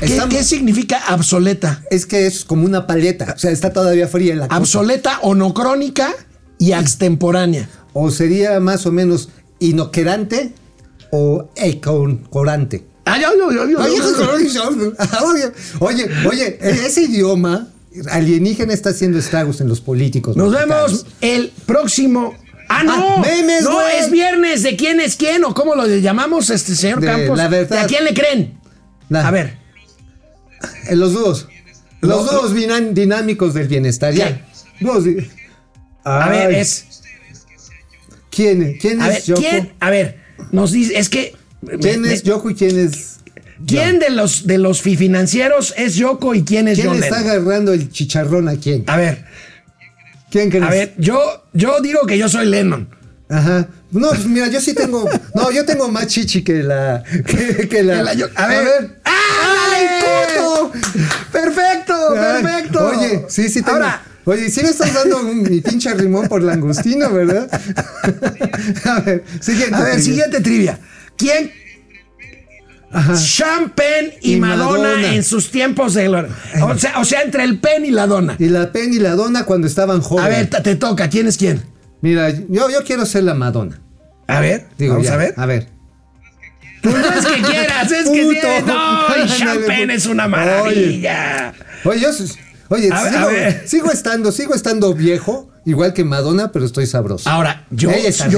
¿Qué, 0.00 0.06
Estamos- 0.06 0.34
qué 0.34 0.44
significa 0.44 1.02
obsoleta? 1.14 1.82
Es 1.90 2.04
que 2.04 2.26
es 2.26 2.44
como 2.44 2.66
una 2.66 2.86
paleta. 2.86 3.32
O 3.34 3.38
sea, 3.38 3.50
está 3.50 3.72
todavía 3.72 4.06
fría 4.08 4.34
en 4.34 4.40
la. 4.40 4.46
Obsoleta, 4.46 5.20
onocrónica 5.22 6.12
y 6.58 6.72
extemporánea. 6.72 7.68
O 7.94 8.10
sería 8.10 8.60
más 8.60 8.84
o 8.84 8.92
menos 8.92 9.30
inoquerante 9.58 10.52
o 11.10 11.48
econcorante. 11.56 12.84
Ah, 13.06 13.16
Oye, 15.24 15.52
oye, 15.80 16.04
oye, 16.04 16.10
oye, 16.28 16.58
ese 16.60 17.02
idioma 17.04 17.68
alienígena 18.10 18.74
está 18.74 18.90
haciendo 18.90 19.18
estragos 19.18 19.60
en 19.62 19.68
los 19.68 19.80
políticos. 19.80 20.36
Nos 20.36 20.52
mexicanos. 20.52 21.04
vemos 21.04 21.06
el 21.22 21.52
próximo. 21.64 22.34
Ah, 22.68 22.82
no. 22.84 23.16
Ah, 23.18 23.22
memes, 23.24 23.62
no, 23.62 23.74
güey. 23.74 23.98
es 23.98 24.10
viernes. 24.10 24.62
¿De 24.62 24.76
quién 24.76 25.00
es 25.00 25.16
quién? 25.16 25.44
¿O 25.44 25.54
cómo 25.54 25.74
lo 25.74 25.86
llamamos, 25.86 26.50
este 26.50 26.74
señor 26.74 27.00
De 27.00 27.06
Campos? 27.06 27.38
la 27.38 27.48
verdad. 27.48 27.76
¿De 27.78 27.82
a 27.82 27.86
quién 27.86 28.04
le 28.04 28.14
creen? 28.14 28.58
La- 29.08 29.26
A 29.28 29.30
ver. 29.30 29.56
En 30.88 30.98
los 31.00 31.12
dúos. 31.12 31.48
Los 32.00 32.26
Lo- 32.26 32.48
dúos 32.48 32.54
dinámicos 32.94 33.54
del 33.54 33.68
bienestar. 33.68 34.12
Ya. 34.14 34.44
Dúos 34.80 35.04
A 36.04 36.28
ver, 36.28 36.52
es. 36.52 36.84
¿Quién, 38.30 38.76
quién 38.80 39.00
A 39.00 39.08
ver, 39.08 39.18
es 39.18 39.26
Yoko? 39.26 39.40
¿quién? 39.40 39.72
A 39.80 39.90
ver, 39.90 40.20
nos 40.52 40.72
dice. 40.72 40.98
Es 40.98 41.08
que. 41.08 41.34
¿Quién 41.80 42.02
me- 42.02 42.12
es 42.12 42.22
Yoko 42.22 42.50
y 42.50 42.54
quién 42.54 42.78
es. 42.78 43.16
¿Quién 43.66 43.98
de 43.98 44.10
los, 44.10 44.46
de 44.46 44.58
los 44.58 44.82
financieros 44.82 45.72
es 45.78 45.94
Yoko 45.96 46.34
y 46.34 46.44
quién 46.44 46.68
es 46.68 46.76
¿Quién 46.78 46.88
John 46.88 47.02
está 47.02 47.20
Lennon? 47.20 47.30
agarrando 47.30 47.72
el 47.72 47.90
chicharrón 47.90 48.48
a 48.48 48.56
quién? 48.56 48.84
A 48.86 48.98
ver, 48.98 49.24
¿Quién 50.36 50.50
crees? 50.50 50.64
a 50.66 50.68
ver, 50.70 50.94
yo, 50.98 51.18
yo 51.54 51.80
digo 51.80 52.00
que 52.06 52.18
yo 52.18 52.28
soy 52.28 52.46
Lennon. 52.46 52.88
Ajá. 53.28 53.66
No, 53.90 54.08
pues 54.10 54.26
mira, 54.26 54.48
yo 54.48 54.60
sí 54.60 54.74
tengo. 54.74 55.08
No, 55.34 55.50
yo 55.50 55.64
tengo 55.64 55.88
más 55.90 56.06
chichi 56.08 56.44
que 56.44 56.62
la. 56.62 57.02
Que, 57.26 57.66
que 57.68 57.82
la, 57.82 57.96
Que 57.96 58.02
la 58.02 58.14
yo- 58.14 58.28
a 58.34 58.46
ver. 58.46 59.00
¡Ay, 59.04 59.86
puto! 60.34 60.72
¡Perfecto! 61.32 61.94
Ay, 62.16 62.42
¡Perfecto! 62.42 62.86
Oye, 62.88 63.24
sí, 63.28 63.48
sí 63.48 63.62
tengo. 63.62 63.76
Ahora, 63.78 64.02
Oye, 64.26 64.50
sí 64.50 64.60
me 64.62 64.68
estás 64.70 64.92
dando 64.92 65.20
un- 65.20 65.42
mi 65.42 65.60
pinche 65.60 65.92
rimón 65.94 66.28
por 66.28 66.42
langostino, 66.42 67.10
¿verdad? 67.12 67.48
a 68.84 69.00
ver, 69.00 69.24
siguiente. 69.40 69.74
a 69.76 69.80
ver, 69.80 69.92
trivia. 69.92 70.02
siguiente 70.04 70.40
trivia. 70.40 70.78
¿Quién? 71.16 71.50
Sean 73.16 73.70
Penn 73.70 74.12
y, 74.22 74.34
Y 74.34 74.40
Madonna, 74.40 74.88
Madonna. 74.88 75.14
en 75.14 75.22
sus 75.24 75.50
tiempos 75.50 75.94
de 75.94 76.04
gloria. 76.06 76.30
O 76.62 76.78
sea, 76.78 76.98
o 77.00 77.04
sea, 77.04 77.22
entre 77.22 77.44
el 77.44 77.58
Penn 77.58 77.84
y 77.84 77.90
la 77.90 78.06
Donna. 78.06 78.36
Y 78.38 78.48
la 78.48 78.72
Penny 78.72 78.96
y 78.96 79.00
la 79.00 79.14
Donna 79.16 79.44
cuando 79.44 79.66
estaban 79.66 79.98
A 79.98 80.02
jóvenes. 80.02 80.50
ver, 80.50 80.62
te, 80.62 80.76
toca. 80.76 81.08
¿Quién 81.10 81.26
es 81.26 81.36
quién? 81.36 81.62
Mira, 82.00 82.30
yo, 82.30 82.70
yo 82.70 82.84
quiero 82.84 83.04
ser 83.04 83.24
la 83.24 83.34
Madonna. 83.34 83.80
A 84.28 84.40
ver, 84.40 84.66
Digo, 84.78 84.94
vamos 84.94 85.06
ya, 85.08 85.14
a 85.14 85.16
ver. 85.18 85.34
A 85.36 85.46
ver. 85.46 85.68
Pues 86.82 86.94
no 86.96 87.08
es 87.12 87.26
que 87.26 87.42
quieras, 87.42 87.90
es 87.92 88.08
que 88.08 88.24
tienes. 88.24 88.64
No, 88.66 89.24
y 89.24 89.28
Sean 89.36 89.58
Penn 89.66 89.80
puto. 89.82 89.92
es 89.92 90.06
una 90.06 90.28
maravilla. 90.28 91.52
Oye, 91.84 92.00
yo. 92.00 92.08
Oye, 92.68 92.90
A 92.92 93.04
sigo, 93.10 93.18
a 93.18 93.26
ver. 93.26 93.62
sigo 93.68 93.90
estando, 93.92 94.32
sigo 94.32 94.54
estando 94.54 94.92
viejo, 94.94 95.48
igual 95.64 95.92
que 95.92 96.04
Madonna, 96.04 96.50
pero 96.52 96.64
estoy 96.64 96.86
sabroso. 96.86 97.28
Ahora, 97.30 97.66
yo, 97.70 97.90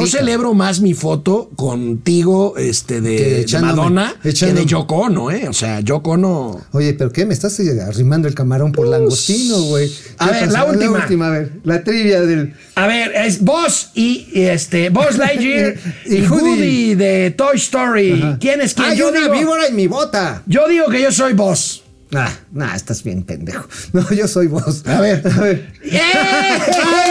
celebro 0.06 0.54
más 0.54 0.80
mi 0.80 0.94
foto 0.94 1.50
contigo 1.56 2.54
este, 2.58 3.00
de, 3.00 3.16
Que 3.16 3.24
de 3.24 3.40
echándome- 3.46 3.62
Madonna 3.76 4.14
que 4.22 4.30
echándome- 4.30 4.60
de 4.60 4.66
Yoko 4.66 4.96
Ono, 4.96 5.30
¿eh? 5.30 5.48
O 5.48 5.52
sea, 5.52 5.80
Yoko 5.80 6.10
Ono. 6.12 6.60
Oye, 6.72 6.94
¿pero 6.94 7.10
qué? 7.10 7.24
Me 7.26 7.32
estás 7.34 7.58
eh, 7.60 7.80
arrimando 7.80 8.28
el 8.28 8.34
camarón 8.34 8.72
por 8.72 8.86
langostino, 8.86 9.60
güey. 9.62 9.90
a 10.18 10.26
¿Qué 10.26 10.32
ver, 10.32 10.52
la 10.52 10.64
última. 10.64 10.98
a 11.26 11.30
ver, 11.30 11.52
la 11.64 11.82
trivia 11.84 12.20
del. 12.22 12.54
A 12.74 12.86
ver, 12.86 13.12
es 13.14 13.42
Buzz 13.42 13.90
y, 13.94 14.28
y 14.32 14.42
este 14.42 14.90
Buzz 14.90 15.16
Lightyear 15.18 15.74
Y 16.06 16.16
y, 16.16 16.26
Woody. 16.28 16.94
De 16.94 17.30
Toy 17.36 17.56
Story. 17.56 18.36
¿Quién 18.40 18.60
es 18.60 18.74
quién? 18.74 18.90
¡Hay 18.90 18.98
yo, 18.98 19.08
una 19.08 19.20
digo, 19.20 19.32
víbora 19.32 19.66
en 19.66 19.76
mi 19.76 19.86
bota! 19.86 20.42
yo 20.46 20.68
digo 20.68 20.86
que 20.88 21.00
yo 21.02 21.10
soy 21.12 21.32
Buzz. 21.32 21.82
Ah, 22.14 22.30
nah, 22.52 22.74
estás 22.74 23.02
bien 23.04 23.22
pendejo. 23.22 23.68
No, 23.92 24.08
yo 24.10 24.26
soy 24.28 24.46
vos. 24.46 24.82
A 24.86 25.00
ver. 25.00 25.22
A 25.36 25.40
ver. 25.40 25.72
¡Eh! 25.84 26.00
¡Ay, 26.02 27.10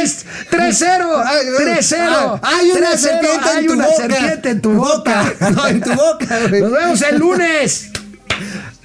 de 0.00 0.56
3-0! 0.56 1.22
Ay, 1.24 1.46
ay, 1.58 1.66
3-0! 1.76 1.96
ah, 2.00 2.40
Hay 2.42 2.70
una 2.70 2.90
3-0, 2.92 2.96
serpiente 2.96 3.48
hay 3.48 3.58
en 3.58 3.66
tu 3.66 3.72
una 3.72 3.86
boca. 3.86 3.96
serpiente 4.08 4.50
en 4.50 4.60
tu 4.62 4.70
boca. 4.72 5.34
No, 5.54 5.66
en 5.66 5.80
tu 5.80 5.92
boca, 5.94 6.38
güey. 6.48 6.62
Nos 6.62 6.72
vemos 6.72 7.02
el 7.02 7.18
lunes. 7.18 7.90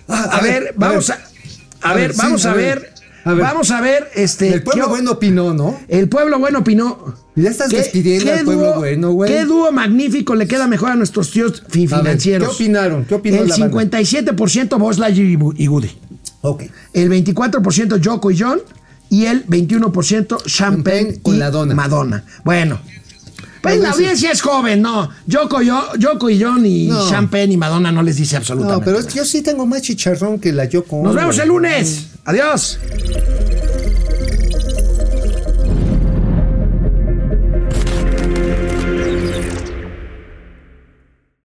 Ah, 0.07 0.29
A 0.33 0.41
ver, 0.41 0.73
vamos 0.75 1.09
a. 1.09 1.19
A 1.81 1.89
A 1.91 1.93
ver, 1.93 2.07
ver, 2.07 2.13
sí, 2.15 2.21
vamos 2.21 2.45
a 2.45 2.51
a 2.51 2.53
ver. 2.53 2.79
ver. 2.79 2.93
A 3.25 3.33
ver. 3.33 3.43
Vamos 3.43 3.71
a 3.71 3.81
ver, 3.81 4.11
este. 4.15 4.49
El 4.53 4.63
pueblo 4.63 4.85
¿qué- 4.85 4.89
bueno 4.89 5.11
opinó, 5.11 5.53
¿no? 5.53 5.79
El 5.87 6.09
pueblo 6.09 6.39
bueno 6.39 6.59
opinó. 6.59 7.15
Ya 7.35 7.49
estás 7.49 7.71
despidiendo 7.71 8.31
al 8.31 8.45
pueblo 8.45 8.75
bueno, 8.75 9.11
güey. 9.11 9.31
¿Qué 9.31 9.45
dúo 9.45 9.71
magnífico 9.71 10.35
le 10.35 10.47
queda 10.47 10.67
mejor 10.67 10.91
a 10.91 10.95
nuestros 10.95 11.31
tíos 11.31 11.63
fi- 11.67 11.85
A 11.91 11.97
ver, 11.97 12.03
financieros? 12.03 12.49
¿qué 12.49 12.53
opinaron? 12.55 13.05
¿Qué 13.05 13.15
opinó 13.15 13.37
El 13.41 13.47
la 13.49 13.57
banda? 13.57 13.99
57% 13.99 14.77
Buzz 14.77 14.99
Lightyear 14.99 15.53
y 15.57 15.67
Woody. 15.67 15.89
Ok. 16.41 16.63
El 16.93 17.09
24% 17.09 17.97
Yoko 17.97 18.29
y 18.31 18.39
John. 18.39 18.59
Y 19.09 19.25
el 19.25 19.45
21% 19.45 20.27
Champagne 20.27 20.43
Champagne 20.47 21.19
con 21.21 21.35
y 21.35 21.37
la 21.37 21.51
dona. 21.51 21.75
Madonna. 21.75 22.23
Bueno. 22.43 22.79
Pues 23.61 23.79
la 23.79 23.91
audiencia 23.91 24.31
es 24.31 24.41
joven, 24.41 24.81
no. 24.81 25.09
Yoko, 25.25 25.61
yo, 25.61 25.93
Yoko 25.97 26.29
y 26.29 26.41
John 26.41 26.65
y 26.65 26.87
No. 26.87 27.09
Champagne 27.09 27.53
y 27.53 27.57
Madonna 27.57 27.91
no 27.91 28.03
les 28.03 28.17
dice 28.17 28.33
No, 28.35 28.39
absolutamente 28.39 28.83
pero 28.85 28.97
es 28.97 29.05
nada. 29.05 29.13
que 29.13 29.19
yo 29.19 29.25
sí 29.25 29.41
tengo 29.41 29.65
más 29.65 29.81
chicharrón 29.83 30.37
que 30.39 30.51
la 30.51 30.65
Yoko. 30.65 31.01
Nos 31.01 31.15
vemos 31.15 31.37
el 31.39 31.47
lunes. 31.47 32.07
Adiós. 32.25 32.77